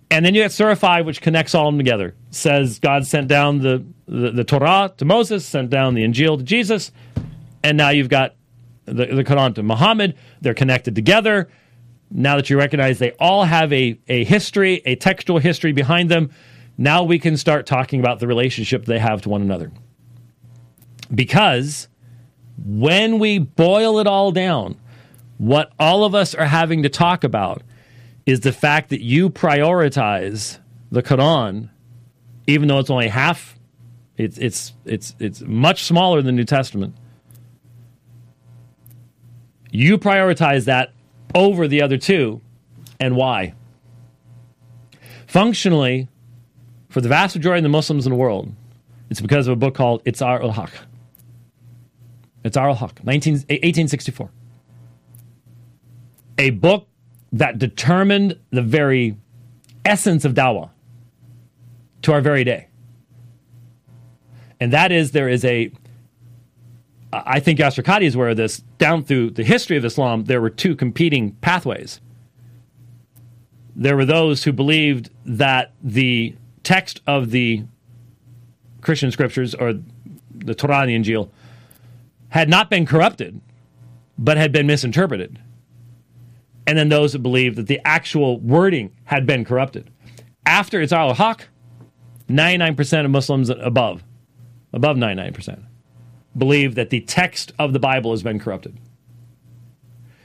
And 0.09 0.25
then 0.25 0.35
you 0.35 0.41
have 0.41 0.51
Surah 0.51 0.75
5, 0.75 1.05
which 1.05 1.21
connects 1.21 1.55
all 1.55 1.69
of 1.69 1.73
them 1.73 1.79
together. 1.79 2.13
Says 2.31 2.79
God 2.79 3.07
sent 3.07 3.29
down 3.29 3.59
the, 3.59 3.85
the, 4.07 4.31
the, 4.31 4.43
Torah 4.43 4.93
to 4.97 5.05
Moses, 5.05 5.45
sent 5.45 5.69
down 5.69 5.93
the 5.93 6.03
Injil 6.03 6.37
to 6.37 6.43
Jesus, 6.43 6.91
and 7.63 7.77
now 7.77 7.89
you've 7.89 8.09
got 8.09 8.35
the, 8.83 9.05
the 9.05 9.23
Quran 9.23 9.55
to 9.55 9.63
Muhammad. 9.63 10.17
They're 10.41 10.53
connected 10.53 10.95
together. 10.95 11.49
Now 12.09 12.35
that 12.35 12.49
you 12.49 12.57
recognize 12.57 12.99
they 12.99 13.11
all 13.11 13.45
have 13.45 13.71
a, 13.71 13.97
a 14.09 14.25
history, 14.25 14.81
a 14.85 14.95
textual 14.95 15.39
history 15.39 15.71
behind 15.71 16.11
them, 16.11 16.31
now 16.77 17.03
we 17.03 17.17
can 17.17 17.37
start 17.37 17.65
talking 17.65 18.01
about 18.01 18.19
the 18.19 18.27
relationship 18.27 18.83
they 18.83 18.99
have 18.99 19.21
to 19.21 19.29
one 19.29 19.41
another. 19.41 19.71
Because 21.13 21.87
when 22.65 23.19
we 23.19 23.39
boil 23.39 23.99
it 23.99 24.07
all 24.07 24.31
down, 24.31 24.77
what 25.37 25.71
all 25.79 26.03
of 26.03 26.13
us 26.13 26.35
are 26.35 26.45
having 26.45 26.83
to 26.83 26.89
talk 26.89 27.23
about 27.23 27.63
is 28.25 28.41
the 28.41 28.51
fact 28.51 28.89
that 28.89 29.01
you 29.01 29.29
prioritize 29.29 30.59
the 30.91 31.01
Quran, 31.01 31.69
even 32.47 32.67
though 32.67 32.79
it's 32.79 32.89
only 32.89 33.07
half, 33.07 33.57
it's 34.17 34.37
it's 34.37 34.73
it's 34.85 35.15
it's 35.19 35.41
much 35.41 35.83
smaller 35.83 36.17
than 36.17 36.35
the 36.35 36.39
New 36.39 36.45
Testament. 36.45 36.95
You 39.71 39.97
prioritize 39.97 40.65
that 40.65 40.91
over 41.33 41.67
the 41.67 41.81
other 41.81 41.97
two, 41.97 42.41
and 42.99 43.15
why? 43.15 43.55
Functionally, 45.25 46.09
for 46.89 46.99
the 46.99 47.07
vast 47.07 47.35
majority 47.35 47.59
of 47.59 47.63
the 47.63 47.69
Muslims 47.69 48.05
in 48.05 48.11
the 48.11 48.17
world, 48.17 48.53
it's 49.09 49.21
because 49.21 49.47
of 49.47 49.53
a 49.53 49.55
book 49.55 49.73
called 49.73 50.03
Izhar 50.03 50.41
ul 50.43 50.51
Haq. 50.51 50.71
Izhar 52.43 52.67
ul 52.67 52.75
Haq, 52.75 52.99
1864. 53.03 54.31
Eh, 56.37 56.43
a 56.43 56.49
book 56.49 56.87
that 57.31 57.59
determined 57.59 58.37
the 58.49 58.61
very 58.61 59.17
essence 59.85 60.25
of 60.25 60.33
dawah 60.33 60.69
to 62.01 62.13
our 62.13 62.21
very 62.21 62.43
day. 62.43 62.67
And 64.59 64.73
that 64.73 64.91
is 64.91 65.11
there 65.11 65.29
is 65.29 65.45
a 65.45 65.71
I 67.13 67.41
think 67.41 67.59
Yasir 67.59 67.83
Qadhi 67.83 68.03
is 68.03 68.15
aware 68.15 68.29
of 68.29 68.37
this. 68.37 68.59
Down 68.77 69.03
through 69.03 69.31
the 69.31 69.43
history 69.43 69.75
of 69.75 69.83
Islam, 69.83 70.25
there 70.25 70.39
were 70.39 70.49
two 70.49 70.75
competing 70.75 71.33
pathways. 71.41 71.99
There 73.75 73.97
were 73.97 74.05
those 74.05 74.43
who 74.43 74.53
believed 74.53 75.09
that 75.25 75.73
the 75.83 76.35
text 76.63 77.01
of 77.05 77.31
the 77.31 77.65
Christian 78.79 79.11
scriptures 79.11 79.53
or 79.53 79.73
the 80.33 80.55
Torah 80.55 80.81
and 80.81 80.89
the 80.89 80.95
Injil 80.95 81.29
had 82.31 82.49
not 82.49 82.69
been 82.69 82.85
corrupted, 82.85 83.39
but 84.17 84.35
had 84.35 84.51
been 84.51 84.67
misinterpreted 84.67 85.39
and 86.67 86.77
then 86.77 86.89
those 86.89 87.13
that 87.13 87.19
believed 87.19 87.57
that 87.57 87.67
the 87.67 87.81
actual 87.85 88.39
wording 88.39 88.95
had 89.05 89.25
been 89.25 89.43
corrupted. 89.43 89.89
After 90.45 90.79
Izhar 90.79 91.09
ul 91.09 91.13
Haq, 91.13 91.49
99% 92.29 93.05
of 93.05 93.11
Muslims 93.11 93.49
above, 93.49 94.03
above 94.71 94.97
99%, 94.97 95.63
believe 96.37 96.75
that 96.75 96.89
the 96.89 97.01
text 97.01 97.51
of 97.59 97.73
the 97.73 97.79
Bible 97.79 98.11
has 98.11 98.23
been 98.23 98.39
corrupted. 98.39 98.77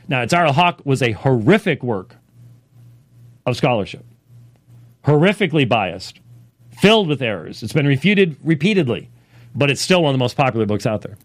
Now, 0.08 0.24
Izhar 0.24 0.46
ul 0.46 0.52
Haq 0.52 0.84
was 0.84 1.02
a 1.02 1.12
horrific 1.12 1.82
work 1.82 2.16
of 3.44 3.56
scholarship, 3.56 4.04
horrifically 5.04 5.68
biased, 5.68 6.20
filled 6.70 7.08
with 7.08 7.22
errors. 7.22 7.62
It's 7.62 7.72
been 7.72 7.86
refuted 7.86 8.36
repeatedly, 8.44 9.10
but 9.54 9.70
it's 9.70 9.80
still 9.80 10.02
one 10.02 10.10
of 10.10 10.14
the 10.14 10.22
most 10.22 10.36
popular 10.36 10.66
books 10.66 10.86
out 10.86 11.02
there. 11.02 11.16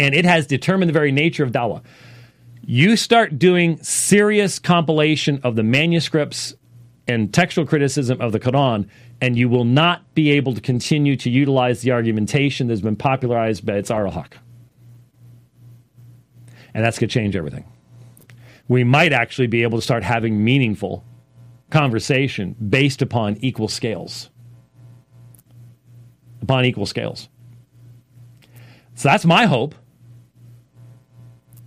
And 0.00 0.14
it 0.14 0.24
has 0.24 0.46
determined 0.46 0.88
the 0.88 0.94
very 0.94 1.12
nature 1.12 1.44
of 1.44 1.52
dawah 1.52 1.82
you 2.72 2.96
start 2.96 3.38
doing 3.38 3.82
serious 3.82 4.58
compilation 4.58 5.40
of 5.42 5.56
the 5.56 5.62
manuscripts 5.62 6.54
and 7.08 7.32
textual 7.32 7.66
criticism 7.66 8.20
of 8.20 8.32
the 8.32 8.38
Quran, 8.38 8.88
and 9.20 9.36
you 9.36 9.48
will 9.48 9.64
not 9.64 10.14
be 10.14 10.30
able 10.30 10.54
to 10.54 10.60
continue 10.60 11.16
to 11.16 11.30
utilize 11.30 11.82
the 11.82 11.90
argumentation 11.90 12.68
that's 12.68 12.80
been 12.80 12.96
popularized 12.96 13.66
by 13.66 13.74
its 13.74 13.88
Haq. 13.88 14.36
And 16.72 16.84
that's 16.84 16.98
going 16.98 17.08
to 17.08 17.12
change 17.12 17.34
everything. 17.34 17.64
We 18.68 18.84
might 18.84 19.12
actually 19.12 19.48
be 19.48 19.64
able 19.64 19.78
to 19.78 19.82
start 19.82 20.04
having 20.04 20.44
meaningful 20.44 21.04
conversation 21.70 22.54
based 22.68 23.02
upon 23.02 23.36
equal 23.38 23.66
scales. 23.66 24.30
Upon 26.40 26.64
equal 26.64 26.86
scales. 26.86 27.28
So 28.94 29.08
that's 29.08 29.24
my 29.24 29.46
hope 29.46 29.74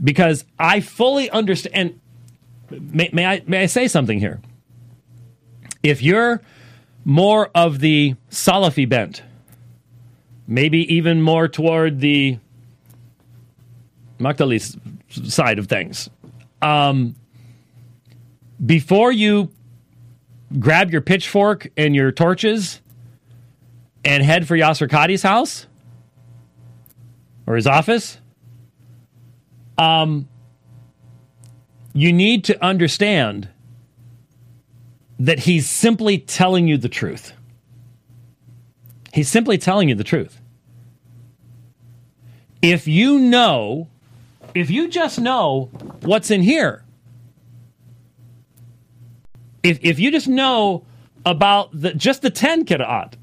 because 0.03 0.45
I 0.59 0.81
fully 0.81 1.29
understand. 1.29 1.99
may, 2.69 3.09
may 3.13 3.25
I 3.25 3.43
may 3.47 3.63
I 3.63 3.65
say 3.67 3.87
something 3.87 4.19
here? 4.19 4.41
If 5.81 6.01
you're 6.01 6.41
more 7.05 7.49
of 7.55 7.79
the 7.79 8.15
Salafi 8.29 8.87
bent, 8.87 9.23
maybe 10.47 10.93
even 10.93 11.21
more 11.21 11.47
toward 11.47 11.99
the 11.99 12.37
Madkhali 14.19 14.79
side 15.29 15.59
of 15.59 15.67
things, 15.67 16.09
um, 16.61 17.15
before 18.65 19.11
you 19.11 19.51
grab 20.59 20.91
your 20.91 21.01
pitchfork 21.01 21.69
and 21.75 21.95
your 21.95 22.11
torches 22.11 22.81
and 24.05 24.23
head 24.23 24.47
for 24.47 24.55
Yasir 24.55 24.87
Qadhi's 24.87 25.23
house 25.23 25.67
or 27.45 27.55
his 27.55 27.67
office, 27.67 28.19
um, 29.77 30.27
you 31.93 32.11
need 32.11 32.43
to 32.45 32.63
understand 32.63 33.49
that 35.19 35.39
he's 35.39 35.69
simply 35.69 36.17
telling 36.17 36.67
you 36.67 36.77
the 36.77 36.89
truth. 36.89 37.33
He's 39.13 39.29
simply 39.29 39.57
telling 39.57 39.89
you 39.89 39.95
the 39.95 40.03
truth. 40.03 40.41
If 42.61 42.87
you 42.87 43.19
know, 43.19 43.87
if 44.55 44.71
you 44.71 44.89
just 44.89 45.19
know 45.19 45.69
what's 46.01 46.31
in 46.31 46.41
here, 46.41 46.83
if, 49.61 49.79
if 49.81 49.99
you 49.99 50.11
just 50.11 50.27
know 50.27 50.83
about 51.25 51.69
the, 51.79 51.93
just 51.93 52.21
the 52.21 52.29
10 52.29 52.65
qira'at, 52.65 53.13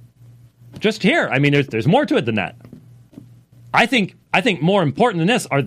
just 0.78 1.02
here, 1.02 1.28
I 1.30 1.38
mean, 1.38 1.52
there's, 1.52 1.66
there's 1.66 1.86
more 1.86 2.06
to 2.06 2.16
it 2.16 2.24
than 2.24 2.36
that. 2.36 2.56
I 3.74 3.86
think, 3.86 4.16
I 4.32 4.40
think 4.40 4.62
more 4.62 4.82
important 4.82 5.20
than 5.20 5.28
this 5.28 5.46
are 5.46 5.64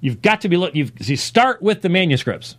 you've 0.00 0.22
got 0.22 0.40
to 0.42 0.48
be, 0.48 0.56
you've, 0.74 0.92
you 1.00 1.16
start 1.16 1.62
with 1.62 1.82
the 1.82 1.88
manuscripts. 1.88 2.56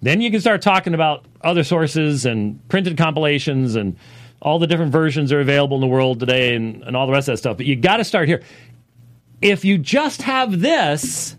Then 0.00 0.20
you 0.20 0.30
can 0.30 0.40
start 0.40 0.62
talking 0.62 0.94
about 0.94 1.24
other 1.42 1.64
sources 1.64 2.24
and 2.24 2.66
printed 2.68 2.96
compilations 2.96 3.74
and 3.74 3.96
all 4.40 4.58
the 4.58 4.66
different 4.66 4.92
versions 4.92 5.32
are 5.32 5.40
available 5.40 5.76
in 5.76 5.80
the 5.80 5.88
world 5.88 6.20
today 6.20 6.54
and, 6.54 6.82
and 6.82 6.96
all 6.96 7.06
the 7.06 7.12
rest 7.12 7.28
of 7.28 7.32
that 7.32 7.38
stuff. 7.38 7.56
But 7.56 7.66
you 7.66 7.74
got 7.76 7.96
to 7.96 8.04
start 8.04 8.28
here. 8.28 8.42
If 9.42 9.64
you 9.64 9.78
just 9.78 10.22
have 10.22 10.60
this 10.60 11.36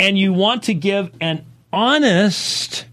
and 0.00 0.18
you 0.18 0.32
want 0.32 0.64
to 0.64 0.74
give 0.74 1.12
an 1.20 1.44
honest, 1.72 2.86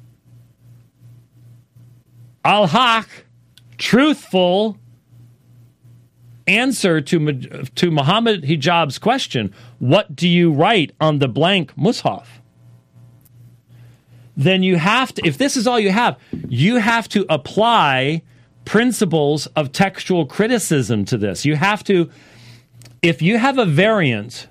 al 2.45 2.67
haq, 2.67 3.07
truthful 3.77 4.77
answer 6.49 6.99
to, 7.01 7.63
to 7.75 7.91
Muhammad 7.91 8.43
Hijab's 8.43 8.97
question, 8.97 9.53
what 9.77 10.15
do 10.15 10.27
you 10.27 10.51
write 10.51 10.91
on 10.99 11.19
the 11.19 11.27
blank 11.27 11.75
mushaf? 11.75 12.25
then 14.39 14.63
you 14.63 14.77
have 14.77 15.13
to, 15.13 15.27
if 15.27 15.37
this 15.37 15.57
is 15.57 15.67
all 15.67 15.77
you 15.77 15.91
have, 15.91 16.17
you 16.47 16.77
have 16.77 17.09
to 17.09 17.25
apply 17.27 18.21
principles 18.63 19.47
of 19.47 19.73
textual 19.73 20.25
criticism 20.25 21.03
to 21.03 21.17
this. 21.17 21.43
You 21.43 21.57
have 21.57 21.83
to, 21.83 22.09
if 23.01 23.21
you 23.21 23.37
have 23.37 23.57
a 23.57 23.65
variant, 23.65 24.47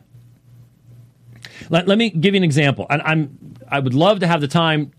let, 1.71 1.89
let 1.89 1.97
me 1.97 2.11
give 2.11 2.35
you 2.35 2.39
an 2.39 2.45
example. 2.45 2.87
And 2.91 3.01
I'm, 3.01 3.57
I 3.67 3.79
would 3.79 3.95
love 3.95 4.21
to 4.21 4.27
have 4.27 4.43
the 4.43 4.49
time 4.49 4.93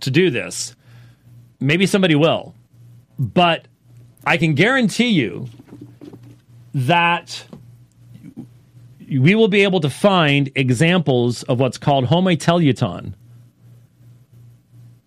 to 0.00 0.10
do 0.10 0.28
this. 0.28 0.74
Maybe 1.60 1.86
somebody 1.86 2.16
will. 2.16 2.52
But 3.20 3.68
I 4.26 4.38
can 4.38 4.54
guarantee 4.54 5.10
you 5.10 5.48
that 6.76 7.46
we 9.08 9.34
will 9.34 9.48
be 9.48 9.62
able 9.62 9.80
to 9.80 9.88
find 9.88 10.50
examples 10.54 11.42
of 11.44 11.58
what's 11.58 11.78
called 11.78 12.04
homoteleuton 12.04 13.14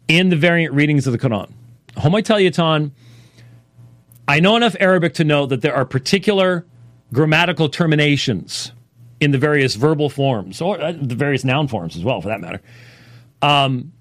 in 0.07 0.29
the 0.29 0.35
variant 0.35 0.73
readings 0.73 1.05
of 1.05 1.13
the 1.13 1.19
Quran. 1.19 1.51
Homoteleuton, 1.93 2.89
I 4.27 4.39
know 4.39 4.55
enough 4.55 4.75
Arabic 4.79 5.13
to 5.15 5.23
know 5.23 5.45
that 5.45 5.61
there 5.61 5.75
are 5.75 5.85
particular 5.85 6.65
grammatical 7.13 7.69
terminations 7.69 8.71
in 9.19 9.29
the 9.29 9.37
various 9.37 9.75
verbal 9.75 10.09
forms, 10.09 10.61
or 10.61 10.81
uh, 10.81 10.91
the 10.99 11.13
various 11.13 11.43
noun 11.43 11.67
forms 11.67 11.95
as 11.95 12.03
well, 12.03 12.19
for 12.19 12.29
that 12.29 12.41
matter, 12.41 12.61
um, 13.43 13.91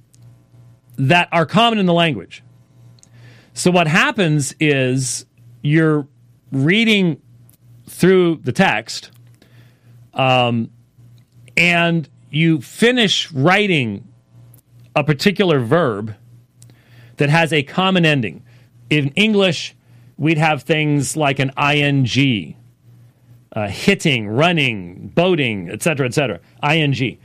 that 0.97 1.29
are 1.33 1.45
common 1.45 1.79
in 1.79 1.85
the 1.85 1.93
language. 1.93 2.43
So 3.53 3.71
what 3.71 3.89
happens 3.89 4.55
is 4.59 5.27
you're 5.61 6.09
reading 6.51 7.21
through 7.99 8.37
the 8.45 8.53
text, 8.53 9.11
um, 10.15 10.71
and 11.57 12.09
you 12.31 12.61
finish 12.61 13.33
writing 13.33 14.07
a 14.95 15.03
particular 15.03 15.59
verb 15.59 16.15
that 17.17 17.29
has 17.29 17.53
a 17.53 17.65
common 17.65 18.07
ending. 18.07 18.45
In 18.89 19.09
English, 19.17 19.75
we'd 20.17 20.39
have 20.39 20.63
things 20.63 21.17
like 21.17 21.41
an 21.41 21.51
ing, 21.59 22.55
uh, 23.51 23.67
hitting, 23.67 24.29
running, 24.29 25.09
boating, 25.09 25.69
etc., 25.69 26.07
etc. 26.07 26.39
ing. 26.63 27.19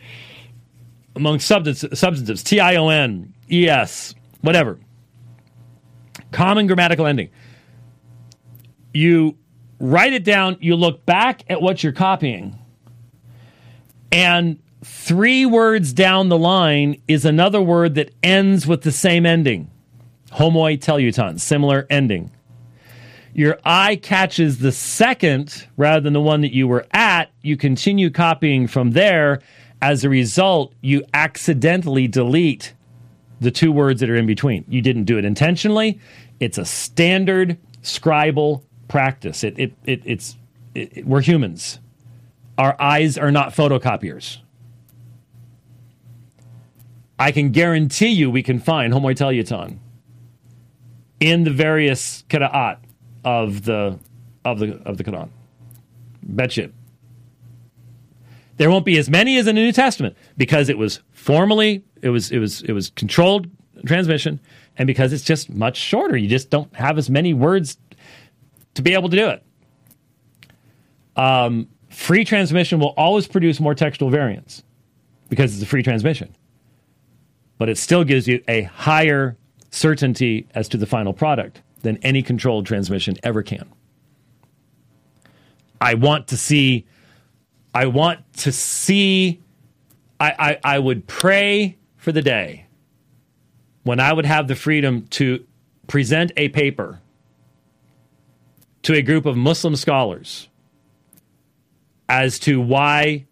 Among 1.15 1.37
substantives, 1.37 2.41
T 2.41 2.59
I 2.59 2.77
O 2.77 2.89
N, 2.89 3.31
E 3.51 3.69
S, 3.69 4.15
whatever. 4.41 4.79
Common 6.31 6.65
grammatical 6.65 7.05
ending. 7.05 7.29
You 8.91 9.37
write 9.83 10.13
it 10.13 10.23
down, 10.23 10.57
you 10.59 10.75
look 10.75 11.05
back 11.05 11.43
at 11.49 11.61
what 11.61 11.83
you're 11.83 11.93
copying, 11.93 12.57
and 14.11 14.59
Three 14.83 15.45
words 15.45 15.93
down 15.93 16.27
the 16.27 16.37
line 16.37 17.01
is 17.07 17.23
another 17.23 17.61
word 17.61 17.95
that 17.95 18.13
ends 18.21 18.67
with 18.67 18.81
the 18.81 18.91
same 18.91 19.25
ending. 19.25 19.71
Homoteleuton, 20.31 21.39
similar 21.39 21.87
ending. 21.89 22.31
Your 23.33 23.59
eye 23.63 23.95
catches 23.95 24.59
the 24.59 24.73
second 24.73 25.67
rather 25.77 26.01
than 26.01 26.13
the 26.13 26.21
one 26.21 26.41
that 26.41 26.53
you 26.53 26.67
were 26.67 26.85
at. 26.91 27.31
You 27.41 27.55
continue 27.55 28.09
copying 28.09 28.67
from 28.67 28.91
there. 28.91 29.41
As 29.81 30.03
a 30.03 30.09
result, 30.09 30.73
you 30.81 31.03
accidentally 31.13 32.07
delete 32.07 32.73
the 33.39 33.51
two 33.51 33.71
words 33.71 34.01
that 34.01 34.09
are 34.09 34.15
in 34.15 34.25
between. 34.25 34.65
You 34.67 34.81
didn't 34.81 35.05
do 35.05 35.17
it 35.17 35.23
intentionally. 35.23 35.99
It's 36.41 36.57
a 36.57 36.65
standard 36.65 37.57
scribal 37.83 38.63
practice. 38.93 39.43
It, 39.43 39.57
it, 39.57 39.73
it, 39.85 40.01
it's, 40.05 40.37
it, 40.75 41.03
we're 41.03 41.21
humans. 41.21 41.79
Our 42.59 42.79
eyes 42.79 43.17
are 43.17 43.31
not 43.31 43.49
photocopiers. 43.49 44.37
I 47.17 47.31
can 47.31 47.51
guarantee 47.51 48.09
you 48.09 48.29
we 48.29 48.43
can 48.43 48.59
find 48.59 48.93
homoteleuton 48.93 49.79
in 51.19 51.43
the 51.43 51.49
various 51.49 52.23
qira'at 52.29 52.77
of 53.23 53.63
the 53.63 53.97
of 54.45 54.59
the 54.59 54.79
of 54.85 54.97
the 54.97 55.03
Quran. 55.03 55.29
Bet 56.21 56.55
you. 56.55 56.71
There 58.57 58.69
won't 58.69 58.85
be 58.85 58.99
as 58.99 59.09
many 59.09 59.39
as 59.39 59.47
in 59.47 59.55
the 59.55 59.61
New 59.61 59.71
Testament 59.71 60.15
because 60.37 60.69
it 60.69 60.77
was 60.77 61.01
formally 61.13 61.83
it 62.03 62.09
was 62.09 62.31
it 62.31 62.37
was 62.37 62.61
it 62.61 62.73
was 62.73 62.91
controlled 62.91 63.49
transmission 63.87 64.39
and 64.77 64.85
because 64.85 65.13
it's 65.13 65.23
just 65.23 65.49
much 65.49 65.77
shorter. 65.77 66.15
You 66.15 66.27
just 66.27 66.51
don't 66.51 66.73
have 66.75 66.99
as 66.99 67.09
many 67.09 67.33
words 67.33 67.77
to 68.75 68.81
be 68.81 68.93
able 68.93 69.09
to 69.09 69.17
do 69.17 69.29
it. 69.29 69.43
Um, 71.15 71.67
free 71.89 72.25
transmission 72.25 72.79
will 72.79 72.93
always 72.97 73.27
produce 73.27 73.59
more 73.59 73.75
textual 73.75 74.09
variants 74.09 74.63
because 75.29 75.53
it's 75.53 75.63
a 75.63 75.67
free 75.67 75.83
transmission 75.83 76.35
but 77.63 77.69
it 77.69 77.77
still 77.77 78.03
gives 78.03 78.27
you 78.27 78.43
a 78.49 78.63
higher 78.63 79.37
certainty 79.71 80.47
as 80.53 80.67
to 80.69 80.77
the 80.77 80.85
final 80.85 81.13
product 81.13 81.61
than 81.81 81.97
any 81.97 82.21
controlled 82.21 82.65
transmission 82.65 83.15
ever 83.23 83.41
can. 83.41 83.71
I 85.79 85.93
want 85.93 86.27
to 86.27 86.37
see, 86.37 86.85
I 87.73 87.85
want 87.87 88.19
to 88.39 88.51
see, 88.51 89.41
I, 90.19 90.59
I, 90.63 90.75
I 90.75 90.79
would 90.79 91.07
pray 91.07 91.77
for 91.95 92.11
the 92.11 92.21
day 92.21 92.65
when 93.83 94.01
I 94.01 94.13
would 94.13 94.25
have 94.25 94.49
the 94.49 94.55
freedom 94.55 95.07
to 95.11 95.45
present 95.87 96.31
a 96.35 96.49
paper 96.49 96.99
to 98.83 98.93
a 98.93 99.01
group 99.01 99.25
of 99.25 99.35
Muslim 99.35 99.75
scholars 99.75 100.47
as 102.09 102.37
to 102.39 102.61
why 102.61 103.25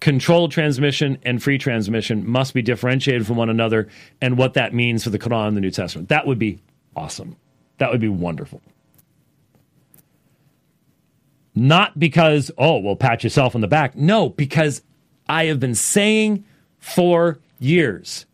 controlled 0.00 0.50
transmission 0.50 1.16
and 1.22 1.40
free 1.40 1.58
transmission 1.58 2.28
must 2.28 2.54
be 2.54 2.62
differentiated 2.62 3.26
from 3.26 3.36
one 3.36 3.48
another 3.48 3.88
and 4.20 4.36
what 4.36 4.54
that 4.54 4.74
means 4.74 5.04
for 5.04 5.10
the 5.10 5.18
Quran 5.18 5.48
and 5.48 5.56
the 5.56 5.60
New 5.60 5.70
Testament. 5.70 6.08
That 6.08 6.26
would 6.26 6.38
be 6.38 6.60
awesome. 6.96 7.36
That 7.78 7.92
would 7.92 8.00
be 8.00 8.08
wonderful. 8.08 8.60
Not 11.54 11.98
because, 11.98 12.50
oh, 12.56 12.78
well, 12.78 12.96
pat 12.96 13.22
yourself 13.22 13.54
on 13.54 13.60
the 13.60 13.68
back. 13.68 13.94
No, 13.94 14.30
because 14.30 14.82
I 15.28 15.44
have 15.44 15.60
been 15.60 15.74
saying 15.74 16.44
for 16.78 17.38
years. 17.58 18.26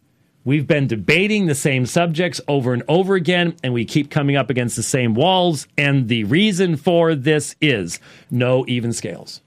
We've 0.49 0.67
been 0.67 0.87
debating 0.87 1.45
the 1.45 1.55
same 1.55 1.85
subjects 1.85 2.41
over 2.49 2.73
and 2.73 2.83
over 2.89 3.17
again, 3.17 3.55
and 3.63 3.75
we 3.75 3.85
keep 3.85 4.11
coming 4.11 4.35
up 4.35 4.49
against 4.49 4.77
the 4.77 4.83
same 4.83 5.13
walls. 5.13 5.69
And 5.77 6.09
the 6.09 6.25
reason 6.25 6.77
for 6.77 7.15
this 7.15 7.55
is 7.61 8.01
no 8.31 8.65
even 8.67 8.95
scales. 8.95 9.43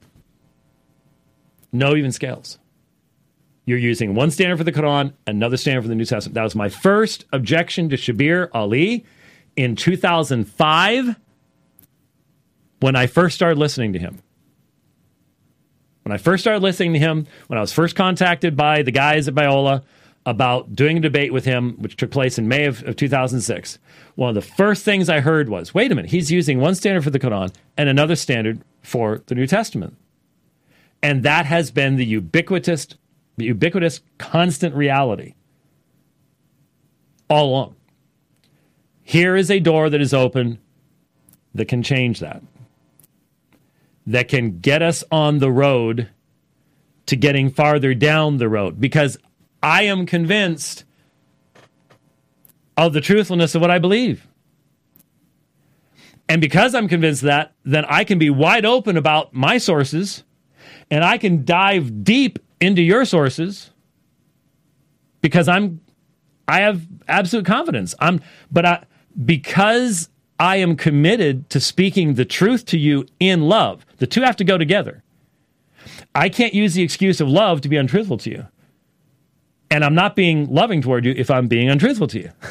No 1.72 1.95
even 1.95 2.12
scales. 2.12 2.60
You're 3.66 3.80
using 3.80 4.14
one 4.14 4.30
standard 4.30 4.58
for 4.58 4.64
the 4.64 4.72
Quran, 4.72 5.14
another 5.26 5.58
standard 5.58 5.82
for 5.82 5.88
the 5.88 5.95
New 5.95 6.06
Testament. 6.06 6.36
That 6.36 6.43
was 6.43 6.54
my 6.54 6.70
first 6.70 7.26
objection 7.34 7.89
to 7.89 7.97
Shabir 7.97 8.49
Ali 8.54 9.04
in 9.56 9.76
2005 9.76 11.16
when 12.80 12.95
I 12.95 13.08
first 13.08 13.34
started 13.34 13.58
listening 13.58 13.93
to 13.93 13.99
him. 13.99 14.20
When 16.04 16.12
I 16.14 16.18
first 16.20 16.43
started 16.43 16.62
listening 16.62 16.93
to 16.93 16.99
him, 16.99 17.26
when 17.47 17.58
I 17.58 17.62
was 17.62 17.74
first 17.74 17.95
contacted 17.95 18.56
by 18.56 18.84
the 18.84 18.91
guys 18.91 19.28
at 19.28 19.34
Biola 19.34 19.82
about 20.26 20.76
doing 20.76 20.97
a 20.97 21.01
debate 21.01 21.34
with 21.34 21.45
him, 21.45 21.76
which 21.80 21.95
took 21.95 22.11
place 22.11 22.38
in 22.38 22.47
May 22.47 22.65
of, 22.65 22.84
of 22.84 22.95
2006, 22.95 23.80
one 24.15 24.30
of 24.30 24.36
the 24.36 24.41
first 24.41 24.86
things 24.86 25.09
I 25.09 25.19
heard 25.19 25.49
was 25.49 25.74
wait 25.74 25.91
a 25.91 25.95
minute, 25.95 26.11
he's 26.11 26.32
using 26.32 26.59
one 26.59 26.76
standard 26.76 27.03
for 27.03 27.09
the 27.09 27.19
Quran 27.19 27.53
and 27.78 27.89
another 27.89 28.15
standard 28.15 28.61
for 28.82 29.24
the 29.28 29.36
New 29.36 29.47
Testament. 29.47 29.97
And 31.01 31.24
that 31.24 31.47
has 31.47 31.72
been 31.72 31.95
the 31.95 32.05
ubiquitous, 32.05 32.88
the 33.38 33.45
ubiquitous 33.45 34.01
constant 34.19 34.76
reality 34.76 35.34
all 37.30 37.49
along. 37.49 37.76
Here 39.01 39.36
is 39.36 39.49
a 39.49 39.59
door 39.59 39.89
that 39.89 40.01
is 40.01 40.13
open 40.13 40.59
that 41.55 41.67
can 41.67 41.82
change 41.82 42.19
that 42.19 42.43
that 44.05 44.28
can 44.28 44.59
get 44.59 44.82
us 44.82 45.03
on 45.11 45.39
the 45.39 45.51
road 45.51 46.09
to 47.05 47.15
getting 47.15 47.49
farther 47.49 47.93
down 47.93 48.38
the 48.38 48.49
road 48.49 48.80
because 48.80 49.17
I 49.64 49.84
am 49.84 50.05
convinced 50.05 50.84
of 52.78 52.93
the 52.93 53.01
truthfulness 53.01 53.55
of 53.55 53.62
what 53.62 53.72
I 53.72 53.80
believe. 53.80 54.28
And 56.28 56.39
because 56.39 56.74
I'm 56.74 56.88
convinced 56.88 57.24
that, 57.24 57.53
then 57.66 57.86
I 57.86 58.03
can 58.03 58.18
be 58.18 58.30
wide 58.30 58.66
open 58.66 58.95
about 58.95 59.34
my 59.34 59.57
sources 59.57 60.24
and 60.89 61.03
I 61.03 61.18
can 61.18 61.43
dive 61.45 62.03
deep 62.03 62.39
into 62.59 62.82
your 62.82 63.05
sources 63.05 63.72
because 65.22 65.47
I'm 65.47 65.82
I 66.47 66.62
have 66.62 66.86
absolute 67.07 67.45
confidence. 67.45 67.95
I'm 67.99 68.22
but 68.51 68.66
I 68.66 68.84
because 69.26 70.09
I 70.39 70.57
am 70.57 70.76
committed 70.76 71.49
to 71.51 71.59
speaking 71.59 72.16
the 72.16 72.26
truth 72.26 72.66
to 72.68 72.80
you 72.80 73.05
in 73.20 73.41
love. 73.41 73.86
The 73.97 74.07
two 74.07 74.22
have 74.22 74.38
to 74.38 74.43
go 74.43 74.57
together. 74.57 75.03
I 76.16 76.30
can't 76.30 76.53
use 76.53 76.74
the 76.74 76.82
excuse 76.82 77.22
of 77.22 77.28
love 77.30 77.62
to 77.62 77.70
be 77.70 77.78
untruthful 77.78 78.18
to 78.20 78.30
you. 78.30 78.47
And 79.72 79.84
I'm 79.86 79.95
not 79.95 80.15
being 80.15 80.53
loving 80.53 80.82
toward 80.82 81.05
you 81.05 81.13
if 81.15 81.32
I'm 81.32 81.47
being 81.47 81.69
untruthful 81.69 82.07
to 82.07 82.19
you. 82.19 82.32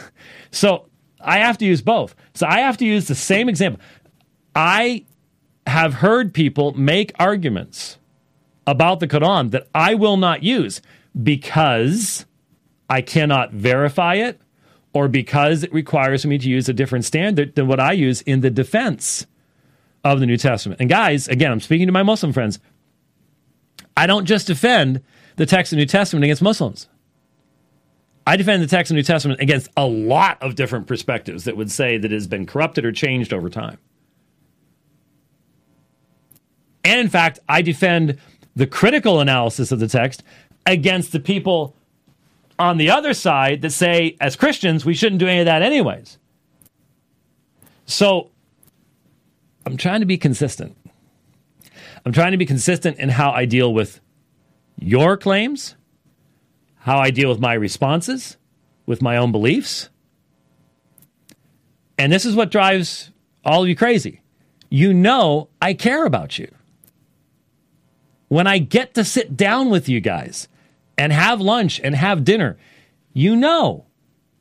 So 0.53 0.87
I 1.21 1.39
have 1.39 1.59
to 1.59 1.64
use 1.64 1.81
both. 1.81 2.16
So 2.35 2.45
I 2.45 2.59
have 2.59 2.77
to 2.79 2.85
use 2.85 3.07
the 3.07 3.14
same 3.14 3.49
example. 3.49 3.81
I 4.57 5.05
have 5.64 5.95
heard 5.95 6.35
people 6.35 6.73
make 6.73 7.12
arguments 7.21 7.99
about 8.66 8.99
the 8.99 9.07
Quran 9.07 9.53
that 9.53 9.68
I 9.73 9.95
will 9.95 10.16
not 10.16 10.43
use 10.43 10.83
because 11.23 12.27
I 12.89 13.01
cannot 13.01 13.53
verify 13.53 14.14
it 14.14 14.41
or 14.93 15.07
because 15.07 15.62
it 15.62 15.73
requires 15.73 16.27
me 16.27 16.39
to 16.39 16.49
use 16.49 16.68
a 16.68 16.73
different 16.73 17.05
standard 17.05 17.55
than 17.55 17.68
what 17.68 17.79
I 17.79 17.93
use 17.93 18.23
in 18.23 18.41
the 18.41 18.51
defense 18.51 19.27
of 20.03 20.18
the 20.18 20.27
New 20.27 20.37
Testament. 20.37 20.81
And 20.81 20.91
guys, 20.91 21.29
again, 21.29 21.53
I'm 21.53 21.61
speaking 21.61 21.87
to 21.87 21.93
my 21.93 22.03
Muslim 22.03 22.33
friends. 22.33 22.59
I 23.97 24.07
don't 24.07 24.25
just 24.25 24.47
defend 24.47 25.03
the 25.37 25.47
text 25.47 25.73
of 25.73 25.77
the 25.77 25.83
New 25.83 25.87
Testament 25.87 26.25
against 26.25 26.43
Muslims. 26.43 26.89
I 28.27 28.37
defend 28.37 28.62
the 28.62 28.66
text 28.66 28.91
of 28.91 28.95
the 28.95 28.99
New 28.99 29.05
Testament 29.05 29.41
against 29.41 29.68
a 29.77 29.87
lot 29.87 30.43
of 30.43 30.55
different 30.55 30.87
perspectives 30.87 31.45
that 31.45 31.57
would 31.57 31.71
say 31.71 31.99
that 31.99 32.12
it 32.12 32.14
has 32.14 32.27
been 32.27 32.47
corrupted 32.47 32.85
or 32.85 32.93
changed 32.93 33.33
over 33.33 33.49
time. 33.49 33.79
And 36.85 37.01
in 37.01 37.09
fact, 37.09 37.39
I 37.49 37.62
defend 37.62 38.18
the 38.55 38.66
critical 38.66 39.21
analysis 39.21 39.73
of 39.73 39.81
the 39.81 39.89
text 39.89 40.23
against 40.66 41.12
the 41.12 41.21
people 41.21 41.75
on 42.59 42.77
the 42.77 42.91
other 42.91 43.14
side 43.14 43.62
that 43.62 43.71
say, 43.71 44.16
as 44.21 44.37
Christians, 44.37 44.85
we 44.85 44.95
shouldn't 44.95 45.18
do 45.18 45.27
any 45.27 45.41
of 45.41 45.47
that 45.47 45.62
anyways. 45.62 46.18
So 47.87 48.31
I'm 49.66 49.77
trying 49.77 50.01
to 50.01 50.07
be 50.07 50.18
consistent. 50.18 50.77
I'm 52.05 52.12
trying 52.12 52.33
to 52.33 52.39
be 52.39 52.47
consistent 52.47 52.99
in 52.99 53.09
how 53.09 53.31
I 53.31 53.45
deal 53.45 53.73
with 53.73 54.01
your 54.79 55.16
claims, 55.16 55.75
how 56.81 56.99
I 56.99 57.11
deal 57.11 57.28
with 57.28 57.41
my 57.41 57.55
responses, 57.55 58.37
with 58.87 59.01
my 59.01 59.16
own 59.16 59.33
beliefs. 59.33 59.89
And 61.99 62.12
this 62.12 62.24
is 62.24 62.35
what 62.35 62.51
drives 62.51 63.11
all 63.45 63.62
of 63.62 63.68
you 63.68 63.76
crazy. 63.76 64.22
You 64.70 64.93
know, 64.95 65.49
I 65.61 65.74
care 65.74 66.05
about 66.05 66.39
you. 66.39 66.53
When 68.28 68.47
I 68.47 68.59
get 68.59 68.95
to 68.95 69.05
sit 69.05 69.37
down 69.37 69.70
with 69.70 69.89
you 69.89 70.01
guys 70.01 70.49
and 70.97 71.12
have 71.12 71.41
lunch 71.41 71.81
and 71.83 71.95
have 71.95 72.24
dinner, 72.24 72.57
you 73.12 73.37
know 73.37 73.87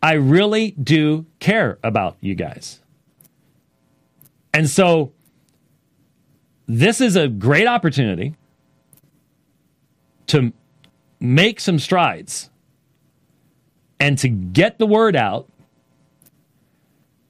I 0.01 0.13
really 0.13 0.71
do 0.71 1.25
care 1.39 1.77
about 1.83 2.17
you 2.21 2.35
guys. 2.35 2.79
And 4.53 4.69
so 4.69 5.11
this 6.67 7.01
is 7.01 7.15
a 7.15 7.27
great 7.27 7.67
opportunity 7.67 8.35
to 10.27 10.53
make 11.19 11.59
some 11.59 11.79
strides 11.79 12.49
and 13.99 14.17
to 14.19 14.29
get 14.29 14.79
the 14.79 14.85
word 14.85 15.15
out. 15.15 15.47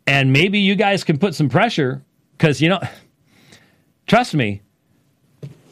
And 0.05 0.33
maybe 0.33 0.59
you 0.59 0.75
guys 0.75 1.03
can 1.03 1.17
put 1.17 1.35
some 1.35 1.49
pressure 1.49 2.03
because, 2.37 2.61
you 2.61 2.69
know, 2.69 2.79
trust 4.07 4.33
me, 4.33 4.61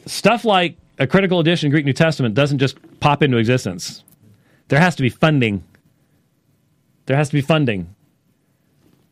stuff 0.06 0.44
like 0.44 0.76
a 0.98 1.06
critical 1.06 1.40
edition 1.40 1.70
Greek 1.70 1.84
New 1.84 1.92
Testament 1.92 2.34
doesn't 2.34 2.58
just 2.58 2.78
pop 3.00 3.22
into 3.22 3.36
existence. 3.36 4.02
There 4.68 4.80
has 4.80 4.96
to 4.96 5.02
be 5.02 5.08
funding. 5.08 5.64
There 7.06 7.16
has 7.16 7.28
to 7.28 7.34
be 7.34 7.40
funding. 7.40 7.94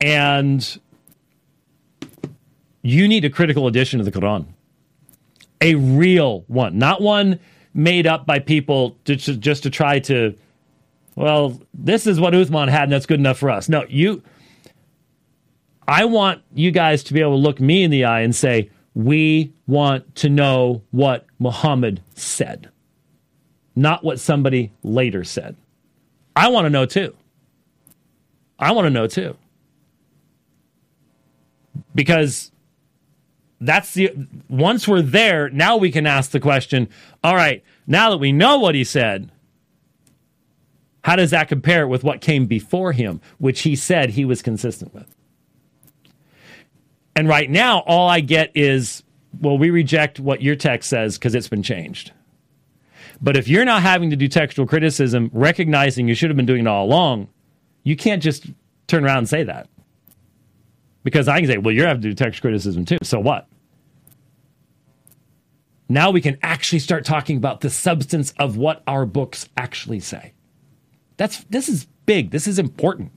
And 0.00 0.78
you 2.82 3.08
need 3.08 3.24
a 3.24 3.30
critical 3.30 3.66
edition 3.66 4.00
of 4.00 4.06
the 4.06 4.12
Quran. 4.12 4.46
A 5.60 5.74
real 5.74 6.44
one, 6.48 6.78
not 6.78 7.00
one 7.00 7.40
made 7.76 8.06
up 8.06 8.26
by 8.26 8.38
people 8.38 8.96
to, 9.04 9.16
to, 9.16 9.36
just 9.36 9.62
to 9.64 9.70
try 9.70 9.98
to, 10.00 10.34
well, 11.14 11.60
this 11.74 12.06
is 12.06 12.18
what 12.18 12.32
Uthman 12.32 12.68
had 12.68 12.84
and 12.84 12.92
that's 12.92 13.06
good 13.06 13.20
enough 13.20 13.38
for 13.38 13.50
us. 13.50 13.68
No, 13.68 13.84
you, 13.88 14.22
I 15.86 16.06
want 16.06 16.42
you 16.54 16.70
guys 16.70 17.04
to 17.04 17.14
be 17.14 17.20
able 17.20 17.32
to 17.32 17.36
look 17.36 17.60
me 17.60 17.84
in 17.84 17.90
the 17.90 18.06
eye 18.06 18.22
and 18.22 18.34
say, 18.34 18.70
we 18.94 19.52
want 19.66 20.16
to 20.16 20.30
know 20.30 20.82
what 20.90 21.26
Muhammad 21.38 22.02
said, 22.14 22.70
not 23.76 24.02
what 24.02 24.18
somebody 24.18 24.72
later 24.82 25.22
said. 25.22 25.54
I 26.34 26.48
want 26.48 26.64
to 26.64 26.70
know 26.70 26.86
too. 26.86 27.14
I 28.58 28.72
want 28.72 28.86
to 28.86 28.90
know 28.90 29.06
too. 29.06 29.36
Because 31.94 32.50
that's 33.60 33.94
the 33.94 34.12
once 34.48 34.86
we're 34.86 35.02
there, 35.02 35.48
now 35.50 35.76
we 35.76 35.90
can 35.90 36.06
ask 36.06 36.30
the 36.30 36.40
question, 36.40 36.88
all 37.24 37.34
right, 37.34 37.64
now 37.86 38.10
that 38.10 38.18
we 38.18 38.32
know 38.32 38.58
what 38.58 38.74
he 38.74 38.84
said, 38.84 39.30
how 41.04 41.16
does 41.16 41.30
that 41.30 41.48
compare 41.48 41.86
with 41.86 42.02
what 42.02 42.20
came 42.20 42.46
before 42.46 42.92
him, 42.92 43.20
which 43.38 43.62
he 43.62 43.76
said 43.76 44.10
he 44.10 44.24
was 44.24 44.42
consistent 44.42 44.92
with? 44.92 45.06
And 47.14 47.28
right 47.28 47.48
now, 47.48 47.78
all 47.80 48.08
I 48.08 48.20
get 48.20 48.50
is, 48.54 49.02
well, 49.40 49.56
we 49.56 49.70
reject 49.70 50.20
what 50.20 50.42
your 50.42 50.56
text 50.56 50.90
says 50.90 51.16
because 51.16 51.34
it's 51.34 51.48
been 51.48 51.62
changed. 51.62 52.12
But 53.22 53.36
if 53.36 53.48
you're 53.48 53.64
not 53.64 53.82
having 53.82 54.10
to 54.10 54.16
do 54.16 54.28
textual 54.28 54.66
criticism, 54.66 55.30
recognizing 55.32 56.08
you 56.08 56.14
should 56.14 56.28
have 56.28 56.36
been 56.36 56.44
doing 56.44 56.62
it 56.62 56.66
all 56.66 56.84
along, 56.84 57.28
you 57.84 57.96
can't 57.96 58.22
just 58.22 58.46
turn 58.86 59.04
around 59.04 59.18
and 59.18 59.28
say 59.28 59.44
that. 59.44 59.68
Because 61.06 61.28
I 61.28 61.38
can 61.38 61.48
say, 61.48 61.58
well, 61.58 61.72
you're 61.72 61.86
having 61.86 62.02
to 62.02 62.08
do 62.08 62.14
text 62.14 62.40
criticism 62.40 62.84
too. 62.84 62.98
So 63.04 63.20
what? 63.20 63.46
Now 65.88 66.10
we 66.10 66.20
can 66.20 66.36
actually 66.42 66.80
start 66.80 67.04
talking 67.04 67.36
about 67.36 67.60
the 67.60 67.70
substance 67.70 68.34
of 68.40 68.56
what 68.56 68.82
our 68.88 69.06
books 69.06 69.48
actually 69.56 70.00
say. 70.00 70.32
That's 71.16 71.44
this 71.44 71.68
is 71.68 71.86
big. 72.06 72.32
This 72.32 72.48
is 72.48 72.58
important. 72.58 73.12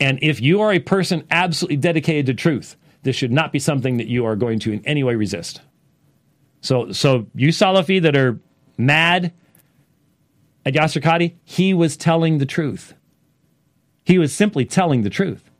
And 0.00 0.18
if 0.20 0.40
you 0.40 0.60
are 0.62 0.72
a 0.72 0.80
person 0.80 1.24
absolutely 1.30 1.76
dedicated 1.76 2.26
to 2.26 2.34
truth, 2.34 2.74
this 3.04 3.14
should 3.14 3.30
not 3.30 3.52
be 3.52 3.60
something 3.60 3.98
that 3.98 4.08
you 4.08 4.26
are 4.26 4.34
going 4.34 4.58
to 4.58 4.72
in 4.72 4.84
any 4.84 5.04
way 5.04 5.14
resist. 5.14 5.60
So, 6.60 6.90
so 6.90 7.28
you 7.36 7.50
Salafi 7.50 8.02
that 8.02 8.16
are 8.16 8.40
mad 8.76 9.32
at 10.66 10.74
Yasir 10.74 11.00
Qadhi, 11.00 11.34
he 11.44 11.72
was 11.72 11.96
telling 11.96 12.38
the 12.38 12.46
truth. 12.46 12.94
He 14.04 14.18
was 14.18 14.34
simply 14.34 14.64
telling 14.64 15.02
the 15.02 15.10
truth. 15.10 15.51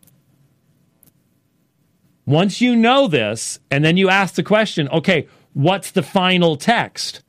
Once 2.33 2.63
you 2.63 2.75
know 2.75 3.09
this, 3.09 3.59
and 3.71 3.85
then 3.85 3.99
you 3.99 4.09
ask 4.09 4.37
the 4.37 4.43
question, 4.43 4.89
okay, 4.89 5.29
what's 5.53 5.91
the 5.91 6.03
final 6.03 6.57
text? 6.57 7.21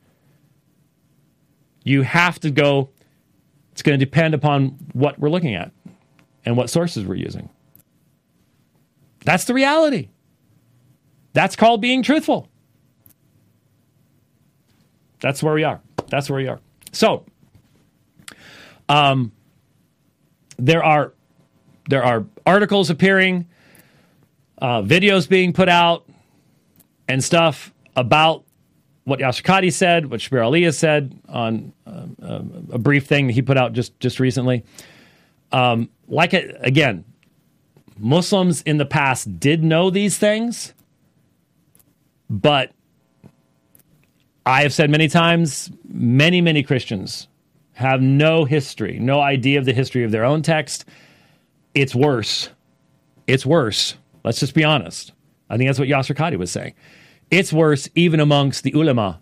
You 1.82 2.00
have 2.00 2.40
to 2.40 2.50
go, 2.50 2.88
it's 3.72 3.82
going 3.82 3.98
to 3.98 4.02
depend 4.02 4.32
upon 4.32 4.68
what 4.94 5.18
we're 5.18 5.28
looking 5.28 5.54
at 5.54 5.72
and 6.46 6.56
what 6.56 6.70
sources 6.70 7.04
we're 7.04 7.16
using. 7.16 7.50
That's 9.26 9.44
the 9.44 9.52
reality. 9.52 10.08
That's 11.34 11.54
called 11.54 11.82
being 11.82 12.02
truthful. 12.02 12.48
That's 15.20 15.42
where 15.42 15.52
we 15.52 15.64
are. 15.64 15.82
That's 16.08 16.30
where 16.30 16.38
we 16.38 16.48
are. 16.48 16.60
So, 16.92 17.26
um, 18.88 19.32
there 20.56 20.82
are 20.82 21.12
there 21.90 22.02
are 22.02 22.24
articles 22.46 22.88
appearing, 22.88 23.46
uh, 24.64 24.80
videos 24.80 25.28
being 25.28 25.52
put 25.52 25.68
out, 25.68 26.08
and 27.06 27.22
stuff 27.22 27.70
about 27.96 28.44
what 29.04 29.20
Yasir 29.20 29.42
Qadhi 29.42 29.70
said, 29.70 30.10
what 30.10 30.20
Shabir 30.20 30.42
Ali 30.42 30.62
has 30.62 30.78
said 30.78 31.14
on 31.28 31.74
uh, 31.86 32.06
uh, 32.22 32.42
a 32.72 32.78
brief 32.78 33.04
thing 33.04 33.26
that 33.26 33.34
he 33.34 33.42
put 33.42 33.58
out 33.58 33.74
just 33.74 34.00
just 34.00 34.18
recently. 34.18 34.64
Um, 35.52 35.90
like 36.08 36.32
again, 36.32 37.04
Muslims 37.98 38.62
in 38.62 38.78
the 38.78 38.86
past 38.86 39.38
did 39.38 39.62
know 39.62 39.90
these 39.90 40.16
things, 40.16 40.72
but 42.30 42.72
I 44.46 44.62
have 44.62 44.72
said 44.72 44.88
many 44.88 45.08
times, 45.08 45.70
many 45.86 46.40
many 46.40 46.62
Christians 46.62 47.28
have 47.74 48.00
no 48.00 48.46
history, 48.46 48.98
no 48.98 49.20
idea 49.20 49.58
of 49.58 49.66
the 49.66 49.74
history 49.74 50.04
of 50.04 50.10
their 50.10 50.24
own 50.24 50.40
text. 50.40 50.86
It's 51.74 51.94
worse. 51.94 52.48
It's 53.26 53.44
worse. 53.44 53.96
Let's 54.24 54.40
just 54.40 54.54
be 54.54 54.64
honest. 54.64 55.12
I 55.50 55.56
think 55.56 55.68
that's 55.68 55.78
what 55.78 55.88
Yasir 55.88 56.16
Qadhi 56.16 56.38
was 56.38 56.50
saying. 56.50 56.74
It's 57.30 57.52
worse 57.52 57.88
even 57.94 58.20
amongst 58.20 58.64
the 58.64 58.72
ulama 58.72 59.20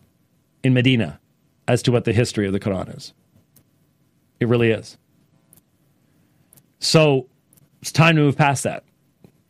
in 0.63 0.73
Medina 0.75 1.21
as 1.69 1.83
to 1.83 1.93
what 1.93 2.05
the 2.05 2.13
history 2.13 2.47
of 2.47 2.53
the 2.53 2.61
Quran 2.61 2.97
is. 2.97 3.13
It 4.41 4.49
really 4.49 4.71
is. 4.71 4.97
So 6.79 7.29
it's 7.81 7.93
time 7.93 8.17
to 8.17 8.23
move 8.23 8.37
past 8.37 8.65
that. 8.65 8.85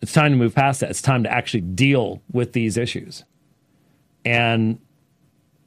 It's 0.00 0.12
time 0.12 0.32
to 0.32 0.36
move 0.36 0.54
past 0.54 0.80
that. 0.80 0.90
It's 0.90 1.02
time 1.02 1.22
to 1.22 1.32
actually 1.32 1.60
deal 1.60 2.22
with 2.32 2.52
these 2.52 2.76
issues. 2.76 3.24
And 4.24 4.78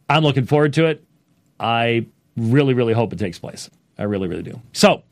I'm 0.09 0.23
looking 0.23 0.45
forward 0.45 0.73
to 0.73 0.85
it. 0.85 1.03
I 1.59 2.05
really, 2.37 2.73
really 2.73 2.93
hope 2.93 3.13
it 3.13 3.19
takes 3.19 3.39
place. 3.39 3.69
I 3.97 4.03
really, 4.03 4.27
really 4.27 4.43
do. 4.43 4.61
So 4.73 5.03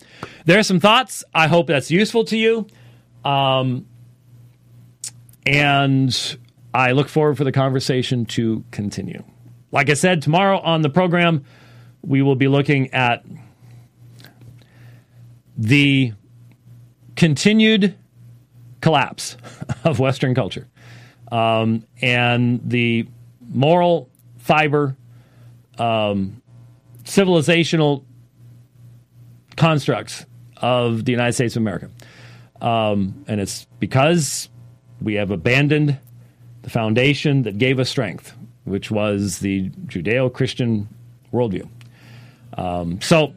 there 0.45 0.59
are 0.59 0.63
some 0.63 0.79
thoughts. 0.79 1.23
I 1.33 1.47
hope 1.47 1.67
that's 1.67 1.89
useful 1.89 2.25
to 2.25 2.37
you. 2.37 2.67
Um, 3.23 3.85
and 5.45 6.37
I 6.73 6.91
look 6.91 7.09
forward 7.09 7.37
for 7.37 7.43
the 7.43 7.51
conversation 7.51 8.25
to 8.27 8.63
continue. 8.71 9.23
Like 9.71 9.89
I 9.89 9.93
said, 9.93 10.21
tomorrow 10.21 10.59
on 10.59 10.81
the 10.81 10.89
program, 10.89 11.45
we 12.01 12.21
will 12.21 12.35
be 12.35 12.47
looking 12.47 12.93
at 12.93 13.23
the 15.57 16.13
continued 17.15 17.95
collapse 18.81 19.37
of 19.83 19.99
Western 19.99 20.35
culture 20.35 20.67
um, 21.31 21.85
and 22.01 22.61
the 22.63 23.07
moral 23.49 24.09
fiber, 24.37 24.95
um, 25.77 26.41
civilizational 27.03 28.03
constructs 29.55 30.25
of 30.57 31.05
the 31.05 31.11
United 31.11 31.33
States 31.33 31.55
of 31.55 31.61
America. 31.61 31.89
Um, 32.61 33.25
and 33.27 33.41
it's 33.41 33.65
because 33.79 34.49
we 35.03 35.15
have 35.15 35.31
abandoned 35.31 35.99
the 36.63 36.69
foundation 36.69 37.43
that 37.43 37.57
gave 37.57 37.79
us 37.79 37.89
strength, 37.89 38.33
which 38.63 38.89
was 38.89 39.39
the 39.39 39.69
Judeo 39.87 40.31
Christian 40.33 40.87
worldview. 41.33 41.67
Um, 42.57 43.01
so, 43.01 43.33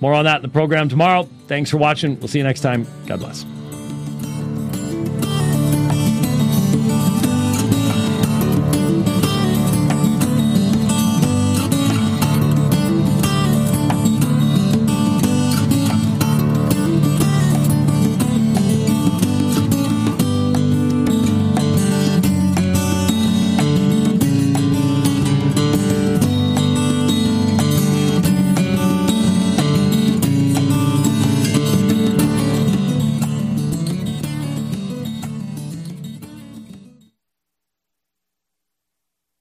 more 0.00 0.14
on 0.14 0.24
that 0.24 0.36
in 0.36 0.42
the 0.42 0.48
program 0.48 0.88
tomorrow. 0.88 1.28
Thanks 1.46 1.70
for 1.70 1.76
watching. 1.76 2.18
We'll 2.18 2.28
see 2.28 2.38
you 2.38 2.44
next 2.44 2.60
time. 2.60 2.86
God 3.06 3.20
bless. 3.20 3.44